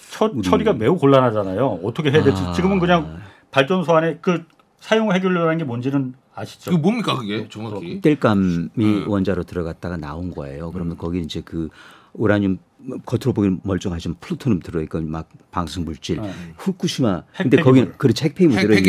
처, 0.09 0.31
처리가 0.41 0.73
매우 0.73 0.97
곤란하잖아요. 0.97 1.79
어떻게 1.83 2.11
해야 2.11 2.23
될지 2.23 2.41
아. 2.41 2.53
지금은 2.53 2.79
그냥 2.79 3.21
발전소 3.51 3.95
안에 3.95 4.17
그 4.21 4.43
사용 4.79 5.09
후 5.09 5.13
해결료라는 5.13 5.59
게 5.59 5.63
뭔지는 5.63 6.15
아시죠? 6.33 6.71
그 6.71 6.77
뭡니까 6.77 7.17
그게 7.17 7.47
정확히? 7.49 8.01
뗄감이 8.01 8.69
음. 8.79 9.05
원자로 9.07 9.43
들어갔다가 9.43 9.97
나온 9.97 10.31
거예요. 10.31 10.71
그러면 10.71 10.97
거기 10.97 11.19
이제 11.19 11.41
그 11.45 11.69
우라늄 12.13 12.57
겉으로 13.05 13.33
보기엔 13.33 13.59
멀쩡하지만 13.63 14.15
플루토늄 14.19 14.59
들어있고 14.59 15.01
막 15.01 15.29
방사성 15.51 15.85
물질, 15.85 16.21
네. 16.21 16.33
후쿠시마. 16.57 17.23
핵 17.35 17.43
근데 17.43 17.57
거기는. 17.61 17.93
그렇지 17.97 18.23
핵폐기물 18.25 18.55
들어있는데. 18.61 18.83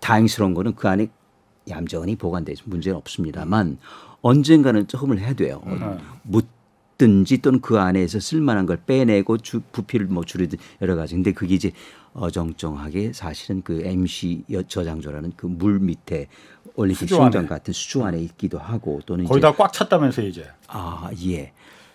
다행스러운 0.00 0.54
거는 0.54 0.74
그 0.74 0.88
안에 0.88 1.08
얌전히 1.68 2.16
보관돼 2.16 2.52
있어 2.52 2.62
문제는 2.66 2.96
없습니다만 2.98 3.78
언젠가는 4.20 4.86
조금을 4.86 5.18
해야 5.18 5.32
돼요. 5.32 5.62
네. 5.66 5.98
묻든지 6.24 7.38
또는 7.38 7.60
그 7.60 7.78
안에서 7.78 8.20
쓸만한 8.20 8.66
걸 8.66 8.78
빼내고 8.84 9.38
주, 9.38 9.60
부피를 9.72 10.06
뭐 10.06 10.24
줄이든 10.24 10.58
여러 10.82 10.94
가지. 10.96 11.14
근데 11.14 11.32
그게 11.32 11.54
이제 11.54 11.72
어정쩡하게 12.12 13.12
사실은 13.12 13.62
그 13.62 13.82
MC 13.84 14.44
여- 14.52 14.62
저장소라는 14.62 15.32
그 15.36 15.46
물 15.46 15.78
밑에 15.80 16.28
올림픽 16.76 17.00
수조. 17.08 17.16
같은 17.48 17.72
수조 17.72 18.04
안에 18.04 18.18
있기도 18.20 18.58
하고 18.58 19.00
또는 19.06 19.24
거의 19.24 19.40
다 19.40 19.52
꽉 19.56 19.72
찼다면서 19.72 20.22
이제. 20.22 20.46
아, 20.68 21.10
예. 21.26 21.52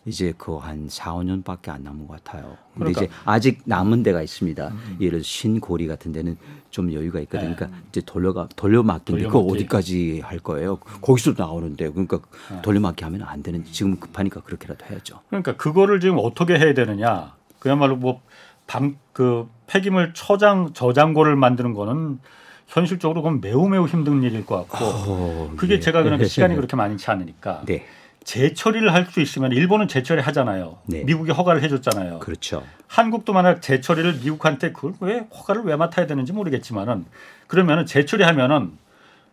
이제 0.09 0.33
그 0.37 0.57
한 0.57 0.87
4, 0.89 1.13
5년밖에 1.13 1.69
안 1.69 1.83
남은 1.83 2.07
것 2.07 2.23
같아요. 2.23 2.57
근데 2.73 2.91
그러니까. 2.91 3.01
이제 3.03 3.09
아직 3.25 3.61
남은 3.65 4.03
데가 4.03 4.21
있습니다. 4.21 4.73
예를 4.99 5.11
들어 5.19 5.23
신고리 5.23 5.87
같은 5.87 6.11
데는 6.11 6.37
좀 6.69 6.91
여유가 6.93 7.19
있거든요. 7.21 7.55
그러니까 7.55 7.79
이제 7.89 8.01
돌려가 8.05 8.47
돌려막기인데 8.55 9.25
그거 9.25 9.39
돌려막기. 9.39 9.63
어디까지 9.63 10.21
할 10.23 10.39
거예요? 10.39 10.75
거기서 10.77 11.33
나오는데 11.37 11.89
그러니까 11.89 12.19
돌려막기 12.61 13.03
하면 13.03 13.23
안 13.23 13.41
되는 13.41 13.63
지금 13.65 13.97
급하니까 13.99 14.41
그렇게라도 14.41 14.85
해야죠. 14.85 15.21
그러니까 15.29 15.55
그거를 15.55 15.99
지금 15.99 16.17
어떻게 16.19 16.57
해야 16.59 16.73
되느냐? 16.73 17.35
그야말로 17.59 17.95
뭐 17.95 18.21
밤 18.67 18.95
그 19.13 19.49
폐기물 19.67 20.13
처장 20.13 20.71
저장고를 20.73 21.35
만드는 21.35 21.73
거는 21.73 22.19
현실적으로 22.67 23.21
그건 23.23 23.41
매우 23.41 23.67
매우 23.67 23.87
힘든 23.87 24.21
일일 24.23 24.45
것 24.45 24.57
같고 24.69 24.85
어, 24.85 25.53
그게 25.57 25.73
예. 25.75 25.79
제가 25.79 26.03
그냥 26.03 26.23
시간이 26.23 26.53
그렇게 26.55 26.75
많지 26.77 27.09
않으니까 27.09 27.63
네. 27.65 27.85
재처리를 28.29 28.93
할 28.93 29.09
수 29.09 29.21
있으면 29.21 29.51
일본은 29.53 29.87
재처리 29.87 30.21
하잖아요. 30.21 30.77
네. 30.85 31.03
미국이 31.03 31.31
허가를 31.31 31.63
해줬잖아요. 31.63 32.19
그렇죠. 32.19 32.63
한국도 32.85 33.33
만약 33.33 33.59
재처리를 33.63 34.19
미국한테 34.23 34.71
그걸 34.71 34.93
왜 34.99 35.19
허가를 35.35 35.63
왜 35.63 35.75
맡아야 35.75 36.05
되는지 36.05 36.31
모르겠지만은 36.31 37.05
그러면은 37.47 37.87
재처리하면은 37.87 38.73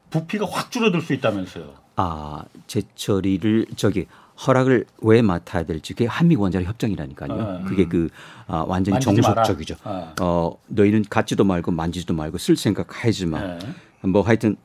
부피가 0.08 0.46
확 0.50 0.70
줄어들 0.70 1.02
수 1.02 1.12
있다면서요. 1.12 1.74
아, 1.96 2.44
제처리를 2.68 3.66
저기 3.76 4.06
허락을 4.46 4.86
왜 5.02 5.20
맡아야 5.20 5.64
될지 5.64 5.92
그게 5.92 6.06
한미 6.06 6.36
원자력 6.36 6.66
협정이라니까요. 6.66 7.32
어, 7.32 7.64
그게 7.66 7.84
그 7.86 8.08
아, 8.46 8.64
완전히. 8.66 8.98
정석적이죠. 9.00 9.76
어. 9.84 10.14
어, 10.22 10.56
너희는 10.68 11.04
갖지도 11.10 11.44
말고 11.44 11.70
만지지도 11.70 12.14
말고 12.14 12.38
쓸 12.38 12.56
생각 12.56 13.04
하지 13.04 13.26
마. 13.26 13.40
네. 13.42 13.58
뭐 14.04 14.22
하여튼 14.22 14.56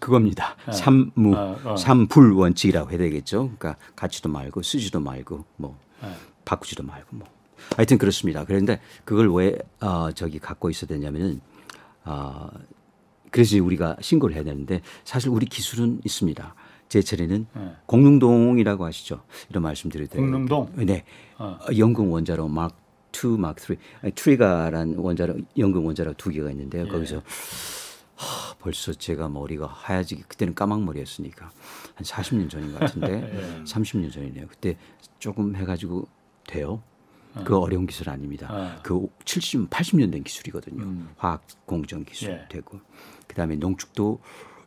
그겁니다. 0.00 0.56
네. 0.66 0.72
삼무, 0.72 1.34
어, 1.34 1.58
어. 1.64 1.76
삼불 1.76 2.32
원칙이라고 2.32 2.90
해야 2.90 2.98
되겠죠. 2.98 3.52
그러니까 3.58 3.76
갖지도 3.96 4.28
말고 4.28 4.62
쓰지도 4.62 5.00
말고 5.00 5.44
뭐 5.56 5.78
네. 6.02 6.08
바꾸지도 6.44 6.82
말고 6.82 7.16
뭐. 7.16 7.26
하여튼 7.76 7.98
그렇습니다. 7.98 8.44
그런데 8.44 8.80
그걸 9.04 9.32
왜 9.32 9.58
어, 9.80 10.12
저기 10.12 10.38
갖고 10.38 10.70
있어야 10.70 10.88
되냐면은 10.88 11.40
아 12.04 12.50
그래서 13.30 13.62
우리가 13.62 13.96
신고를 14.00 14.36
해야 14.36 14.44
되는데 14.44 14.82
사실 15.04 15.30
우리 15.30 15.46
기술은 15.46 16.00
있습니다. 16.04 16.54
제 16.88 17.02
차례는 17.02 17.46
네. 17.54 17.72
공릉동이라고 17.86 18.86
아시죠? 18.86 19.22
이런 19.50 19.62
말씀드려도 19.62 20.12
돼요. 20.12 20.22
공릉동? 20.22 20.72
네. 20.76 21.04
어. 21.36 21.58
연금 21.76 22.10
원자로 22.10 22.48
2, 23.12 23.26
마크 23.38 23.62
3, 23.62 23.76
아니, 24.02 24.12
트리가란 24.12 24.94
원자로 24.96 25.34
연금 25.58 25.84
원자로 25.84 26.14
두 26.14 26.30
개가 26.30 26.50
있는데요. 26.50 26.86
예. 26.86 26.88
거기서 26.88 27.22
하, 28.18 28.54
벌써 28.58 28.92
제가 28.92 29.28
머리가 29.28 29.66
하얘지기 29.66 30.22
그때는 30.22 30.54
까막머리였으니까 30.54 31.46
한 31.94 32.04
40년 32.04 32.50
전인 32.50 32.72
것 32.72 32.80
같은데 32.80 33.62
30년 33.64 34.12
전이네요. 34.12 34.46
그때 34.48 34.76
조금 35.18 35.54
해가지고 35.54 36.06
돼요. 36.46 36.82
그 37.44 37.56
어려운 37.56 37.86
기술 37.86 38.10
아닙니다. 38.10 38.48
어. 38.50 38.80
그 38.82 39.06
70, 39.24 39.70
80년 39.70 40.10
된 40.10 40.24
기술이거든요. 40.24 41.06
화학 41.16 41.46
공정 41.66 42.04
기술 42.04 42.30
예. 42.30 42.48
되고 42.48 42.80
그다음에 43.28 43.54
농축도 43.54 44.20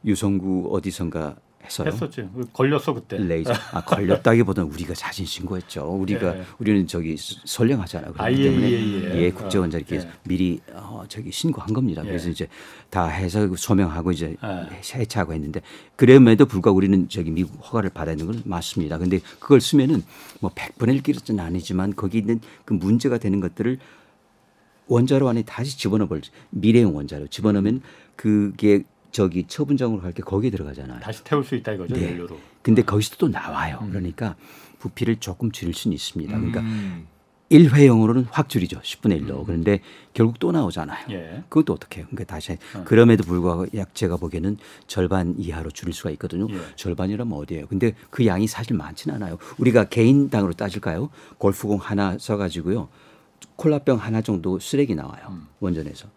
유성구 0.06 0.70
어디선가 0.72 1.36
했어요. 1.64 1.88
했었지. 1.88 2.28
걸렸어 2.54 2.94
그때. 2.94 3.18
레이저. 3.18 3.54
아 3.72 3.82
걸렸다기보다는 3.82 4.70
우리가 4.74 4.94
자진 4.94 5.26
신고했죠. 5.26 5.84
우리가 5.86 6.38
예. 6.38 6.44
우리는 6.60 6.88
저기 6.88 7.16
수- 7.18 7.36
선량하잖아요. 7.46 8.14
그렇기 8.14 8.24
아, 8.26 8.32
예, 8.38 8.44
때문에 8.44 8.72
예, 8.72 8.76
예. 9.16 9.22
예, 9.24 9.32
국제원자 9.32 9.78
이렇게 9.78 9.98
예. 9.98 10.10
미리 10.24 10.60
어, 10.74 11.04
저기 11.08 11.32
신고한 11.32 11.74
겁니다. 11.74 12.02
그래서 12.04 12.28
예. 12.28 12.32
이제 12.32 12.48
다 12.90 13.08
해서 13.08 13.50
소명하고 13.56 14.12
이제 14.12 14.36
예. 14.44 15.00
해체하고 15.00 15.34
했는데 15.34 15.62
그럼에도 15.96 16.46
불구하고 16.46 16.78
우리는 16.78 17.08
저기 17.10 17.32
미국 17.32 17.56
허가를 17.66 17.90
받아야 17.92 18.16
되는 18.16 18.32
건 18.32 18.42
맞습니다. 18.46 18.98
근데 18.98 19.20
그걸 19.40 19.62
쓰면은 19.62 20.04
뭐 20.40 20.52
100분의 20.52 21.02
1기는 21.02 21.40
아니지만 21.40 21.96
거기 21.96 22.18
있는 22.20 22.40
그 22.66 22.74
문제가 22.74 23.18
되는 23.18 23.40
것들을 23.40 23.80
원자로 24.88 25.30
안에 25.30 25.44
다시 25.44 25.78
집어넣어 25.78 26.08
볼 26.08 26.22
미래용 26.50 26.96
원자로 26.96 27.28
집어넣으면 27.28 27.82
그게 28.16 28.84
저기 29.12 29.46
처분장으로 29.48 30.02
갈 30.02 30.12
게 30.14 30.22
거기에 30.24 30.50
들어가잖아요. 30.52 31.00
다시 31.02 31.24
태울 31.24 31.44
수 31.44 31.56
있다 31.56 31.74
이거죠 31.74 31.96
네. 31.96 32.10
연료로. 32.12 32.38
근데 32.62 32.82
거기서 32.82 33.16
또 33.18 33.28
나와요. 33.28 33.80
그러니까 33.90 34.36
부피를 34.80 35.18
조금 35.18 35.52
줄일 35.52 35.74
수는 35.74 35.96
있습니다. 35.96 36.36
그러니까 36.36 36.62
음. 36.62 37.08
일회용으로는 37.50 38.28
확 38.32 38.48
줄이죠. 38.48 38.80
10분의 38.80 39.26
1로. 39.28 39.46
그런데 39.46 39.82
결국 40.14 40.40
또 40.40 40.54
나오잖아요. 40.54 41.08
예. 41.12 41.44
그것도 41.50 41.74
어떻게 41.74 42.00
해요? 42.00 42.08
그러니까 42.10 42.34
다시 42.34 42.58
그럼에도 42.86 43.24
불구하고 43.26 43.66
약 43.76 43.94
제가 43.94 44.16
보기에는 44.16 44.58
절반 44.88 45.36
이하로 45.38 45.72
줄일 45.72 45.94
수가 45.94 46.12
있거든요. 46.12 46.48
예. 46.50 46.60
절반이라면 46.78 47.38
어디예요? 47.38 47.68
근데 47.68 47.94
그 48.10 48.26
양이 48.26 48.48
사실 48.48 48.78
많지는 48.78 49.16
않아요. 49.18 49.38
우리가 49.58 49.86
개인당으로 49.90 50.54
따질까요? 50.54 51.10
골프공 51.40 51.80
하나 51.80 52.18
써가지고요. 52.18 52.88
콜라병 53.58 53.98
하나 53.98 54.22
정도 54.22 54.58
쓰레기 54.60 54.96
나와요. 54.96 55.40
원전에서. 55.60 56.08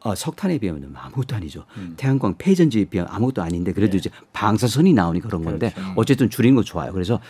어, 0.00 0.14
석탄에 0.14 0.58
비하면 0.58 0.94
아무것도 0.94 1.34
아니죠. 1.34 1.64
태양광 1.96 2.36
폐전지에 2.38 2.84
비하면 2.86 3.12
아무것도 3.12 3.42
아닌데 3.42 3.72
그래도 3.72 3.96
이제 3.96 4.10
방사선이 4.32 4.92
나오니까 4.92 5.28
그런 5.28 5.44
건데 5.44 5.72
어쨌든 5.96 6.30
줄인 6.30 6.54
거 6.54 6.62
좋아요. 6.62 6.92
그래서 6.92 7.20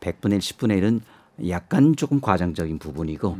100분의 0.00 0.32
1, 0.34 0.38
10분의 0.38 0.82
1은 0.82 1.00
약간 1.48 1.96
조금 1.96 2.20
과장적인 2.20 2.78
부분이고 2.78 3.38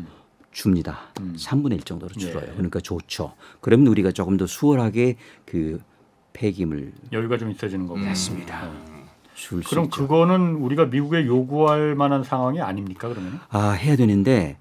줍니다. 0.52 1.00
3분의 1.14 1.74
1 1.74 1.80
정도로 1.82 2.12
줄어요. 2.14 2.44
예. 2.48 2.52
그러니까 2.52 2.80
좋죠. 2.80 3.34
그러면 3.60 3.86
우리가 3.88 4.12
조금 4.12 4.36
더 4.36 4.46
수월하게 4.46 5.16
그 5.44 5.80
폐기물 6.32 6.92
여유가 7.12 7.36
좀 7.36 7.50
있어지는 7.50 7.86
거고. 7.86 8.00
했습니다. 8.00 8.70
줄수 9.34 9.70
그럼 9.70 9.84
있죠. 9.86 10.02
그거는 10.02 10.56
우리가 10.56 10.86
미국에 10.86 11.24
요구할 11.26 11.94
만한 11.94 12.24
상황이 12.24 12.60
아닙니까 12.60 13.08
그러면? 13.08 13.40
아, 13.50 13.70
해야 13.70 13.96
되는데 13.96 14.58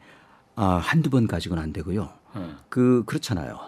아, 0.56 0.76
한두 0.76 1.10
번 1.10 1.28
가지고는 1.28 1.64
안 1.64 1.74
되고요. 1.74 2.10
예. 2.38 2.42
그 2.70 3.04
그렇잖아요. 3.06 3.60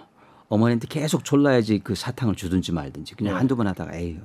어머니한테 0.51 0.87
계속 0.89 1.23
졸라야지 1.23 1.79
그 1.79 1.95
사탕을 1.95 2.35
주든지 2.35 2.73
말든지 2.73 3.15
그냥 3.15 3.33
네. 3.33 3.37
한두 3.37 3.55
번 3.55 3.67
하다가 3.67 3.95
에이 3.95 4.19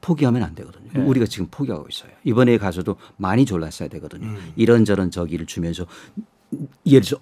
포기하면 0.00 0.42
안 0.42 0.54
되거든요. 0.56 0.90
네. 0.92 1.00
우리가 1.02 1.26
지금 1.26 1.46
포기하고 1.50 1.86
있어요. 1.88 2.10
이번에 2.24 2.58
가서도 2.58 2.96
많이 3.16 3.44
졸랐어야 3.44 3.88
되거든요. 3.88 4.26
음. 4.26 4.52
이런저런 4.56 5.10
저기를 5.12 5.46
주면서 5.46 5.86
예를 6.84 7.02
들어 7.02 7.20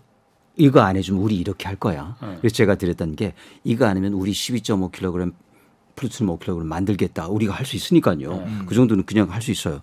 이거 0.57 0.81
안 0.81 0.97
해주면 0.97 1.21
우리 1.23 1.37
이렇게 1.37 1.67
할 1.69 1.77
거야. 1.77 2.17
네. 2.23 2.37
그래서 2.39 2.55
제가 2.55 2.77
드렸던 2.77 3.15
게 3.15 3.35
이거 3.63 3.85
아니면 3.85 4.15
우리 4.15 4.33
12.5kg 4.33 5.35
플루토늄 5.97 6.39
5kg 6.39 6.65
만들겠다. 6.65 7.29
우리가 7.29 7.53
할 7.53 7.67
수 7.67 7.77
있으니까요. 7.77 8.17
네. 8.39 8.59
그 8.67 8.75
정도는 8.75 9.05
그냥 9.05 9.31
할 9.31 9.43
수 9.43 9.51
있어요. 9.51 9.83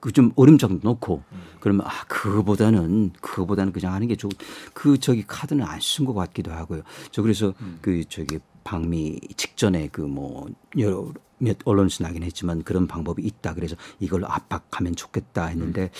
그 0.00 0.12
좀 0.12 0.30
얼음 0.36 0.56
정도 0.58 0.88
넣고 0.88 1.22
그러면 1.60 1.86
아 1.86 2.04
그거보다는 2.06 3.12
그거보다는 3.20 3.72
그냥 3.72 3.92
하는 3.94 4.06
게 4.08 4.16
좋. 4.16 4.28
그 4.74 4.98
저기 4.98 5.24
카드는 5.26 5.64
안 5.64 5.78
쓴 5.80 6.04
것 6.06 6.14
같기도 6.14 6.52
하고요. 6.52 6.82
저 7.10 7.22
그래서 7.22 7.54
그 7.80 8.04
저기 8.08 8.38
방미 8.64 9.18
직전에 9.36 9.88
그 9.88 10.02
뭐 10.02 10.46
여러 10.78 11.12
몇 11.38 11.58
언론에서 11.66 12.02
나긴 12.04 12.22
했지만 12.22 12.62
그런 12.62 12.86
방법이 12.86 13.22
있다. 13.22 13.52
그래서 13.54 13.76
이걸로 14.00 14.26
압박하면 14.26 14.96
좋겠다 14.96 15.46
했는데 15.46 15.90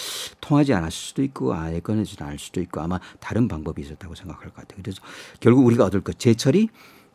통하지 0.41 0.73
않았을 0.73 0.93
수도 0.93 1.23
있고 1.25 1.53
아예 1.55 1.81
꺼내지 1.81 2.17
않을 2.19 2.39
수도 2.39 2.61
있고 2.63 2.81
아마 2.81 2.99
다른 3.21 3.47
방법이 3.49 3.83
있었다고 3.83 4.15
생각할 4.15 4.45
것 4.51 4.55
같아요. 4.55 4.81
그래서 4.83 5.03
결국 5.41 5.67
우리가 5.67 5.85
얻을 5.85 6.01
것 6.03 6.19
제철이 6.19 6.69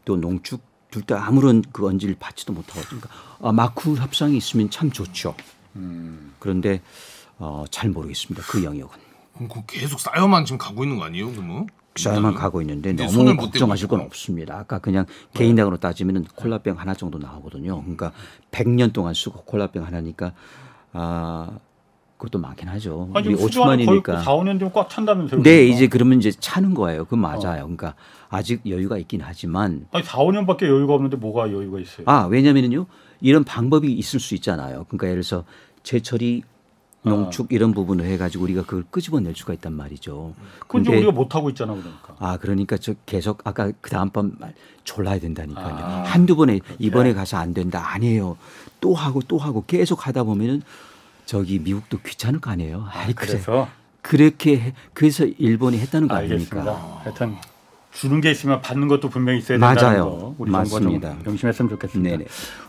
또 0.05 0.17
농축 0.17 0.61
둘 0.91 1.03
다 1.03 1.25
아무런 1.25 1.61
그 1.71 1.87
언지를 1.87 2.15
받지도 2.19 2.51
못하고 2.53 2.81
그러니까 2.85 3.09
아, 3.39 3.51
마쿠 3.53 3.95
협상이 3.95 4.35
있으면 4.37 4.69
참 4.69 4.91
좋죠. 4.91 5.33
그런데 6.39 6.81
어, 7.37 7.63
잘 7.71 7.89
모르겠습니다. 7.89 8.43
그 8.47 8.63
영역은. 8.63 8.99
그럼 9.33 9.47
그거 9.47 9.63
계속 9.65 9.99
쌓여만 9.99 10.45
지금 10.45 10.57
가고 10.57 10.83
있는 10.83 10.97
거 10.97 11.05
아니에요, 11.05 11.31
그러면? 11.31 11.67
쌓여만 11.95 12.35
가고 12.35 12.61
있는데 12.61 12.93
너무 12.93 13.35
걱정하실 13.35 13.87
건 13.89 14.01
없습니다. 14.01 14.57
아까 14.57 14.79
그냥 14.79 15.05
개인당으로 15.33 15.77
따지면 15.77 16.25
콜라병 16.35 16.79
하나 16.79 16.93
정도 16.93 17.17
나오거든요. 17.17 17.81
그러니까 17.81 18.13
100년 18.51 18.93
동안 18.93 19.13
쓰고 19.13 19.41
콜라병 19.43 19.85
하나니까 19.85 20.31
아 20.93 21.49
그것도 22.17 22.39
많긴 22.39 22.69
하죠. 22.69 23.09
아니 23.13 23.27
우리 23.27 23.35
지금 23.35 23.49
수조하는 23.49 23.85
거의 23.85 24.01
4, 24.05 24.13
5천만이니까. 24.13 24.25
5년 24.25 24.59
되면 24.59 24.71
꽉 24.73 24.89
찬다면서요? 24.89 25.41
네, 25.41 25.49
그러니까. 25.51 25.75
이제 25.75 25.87
그러면 25.87 26.19
이제 26.19 26.31
차는 26.31 26.75
거예요. 26.75 27.03
그 27.05 27.15
맞아요. 27.15 27.63
그러니까 27.63 27.95
아직 28.29 28.61
여유가 28.69 28.97
있긴 28.97 29.21
하지만 29.21 29.87
아니 29.91 30.03
4, 30.05 30.19
5년밖에 30.19 30.63
여유가 30.67 30.93
없는데 30.93 31.17
뭐가 31.17 31.51
여유가 31.51 31.79
있어요? 31.79 32.05
아 32.07 32.25
왜냐면은요 32.25 32.85
이런 33.21 33.43
방법이 33.43 33.91
있을 33.91 34.19
수 34.19 34.35
있잖아요. 34.35 34.85
그러니까 34.85 35.07
예를 35.07 35.21
들어서 35.21 35.45
제철이 35.83 36.43
농축 37.03 37.51
이런 37.51 37.73
부분을 37.73 38.05
해가지고 38.05 38.43
우리가 38.43 38.61
그걸 38.63 38.83
끄집어낼 38.91 39.33
수가 39.35 39.53
있단 39.53 39.73
말이죠. 39.73 40.35
근데 40.67 40.95
우리가 40.97 41.11
못 41.11 41.33
하고 41.33 41.49
있잖아 41.49 41.73
그러니까. 41.73 42.15
아 42.19 42.37
그러니까 42.37 42.77
저 42.77 42.93
계속 43.05 43.41
아까 43.47 43.71
그 43.81 43.89
다음번 43.89 44.35
말 44.39 44.53
졸라야 44.83 45.19
된다니까요. 45.19 46.03
한두 46.05 46.35
번에 46.35 46.59
이번에 46.77 47.13
가서 47.13 47.37
안 47.37 47.53
된다 47.53 47.93
아니에요. 47.93 48.37
또 48.79 48.93
하고 48.93 49.21
또 49.27 49.39
하고 49.39 49.63
계속 49.65 50.05
하다 50.05 50.23
보면은 50.25 50.61
저기 51.25 51.57
미국도 51.59 51.99
귀찮을 52.05 52.39
거 52.39 52.51
아니에요. 52.51 52.85
아이 52.91 53.13
그래. 53.13 53.31
그래서 53.31 53.67
그렇게 54.01 54.59
해, 54.59 54.73
그래서 54.93 55.25
일본이 55.25 55.79
했다는 55.79 56.07
거 56.07 56.15
알겠습니다. 56.15 56.59
아닙니까? 56.59 57.01
하여튼 57.03 57.35
주는 57.91 58.21
게 58.21 58.31
있으면 58.31 58.61
받는 58.61 58.87
것도 58.87 59.09
분명히 59.09 59.39
있어야 59.39 59.57
맞아요. 59.57 59.75
된다는 59.75 59.99
거 60.01 60.35
우리 60.37 60.49
맞습니다. 60.51 60.79
정부가 61.09 61.09
좀 61.09 61.23
명심했으면 61.25 61.69
좋겠습니다. 61.71 62.17
네네. 62.17 62.25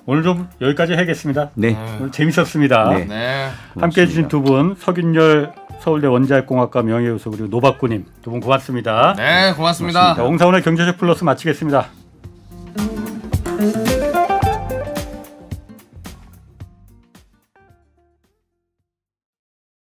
오늘 0.06 0.22
좀 0.22 0.48
여기까지 0.60 0.94
하겠습니다. 0.94 1.50
네. 1.54 1.76
오늘 2.00 2.10
재밌었습니다. 2.10 2.88
네. 2.90 3.04
네. 3.06 3.48
함께해 3.78 4.06
주신 4.06 4.28
두 4.28 4.42
분 4.42 4.74
서균열 4.78 5.52
서울대 5.80 6.06
원자력공학과 6.06 6.82
명예교수 6.82 7.30
그리고 7.30 7.46
노박구님 7.48 8.04
두 8.22 8.30
분 8.30 8.40
고맙습니다. 8.40 9.14
네, 9.16 9.52
고맙습니다. 9.56 10.14
자, 10.14 10.22
홍사원의 10.22 10.62
경제적 10.62 10.98
플러스 10.98 11.22
마치겠습니다. 11.24 11.86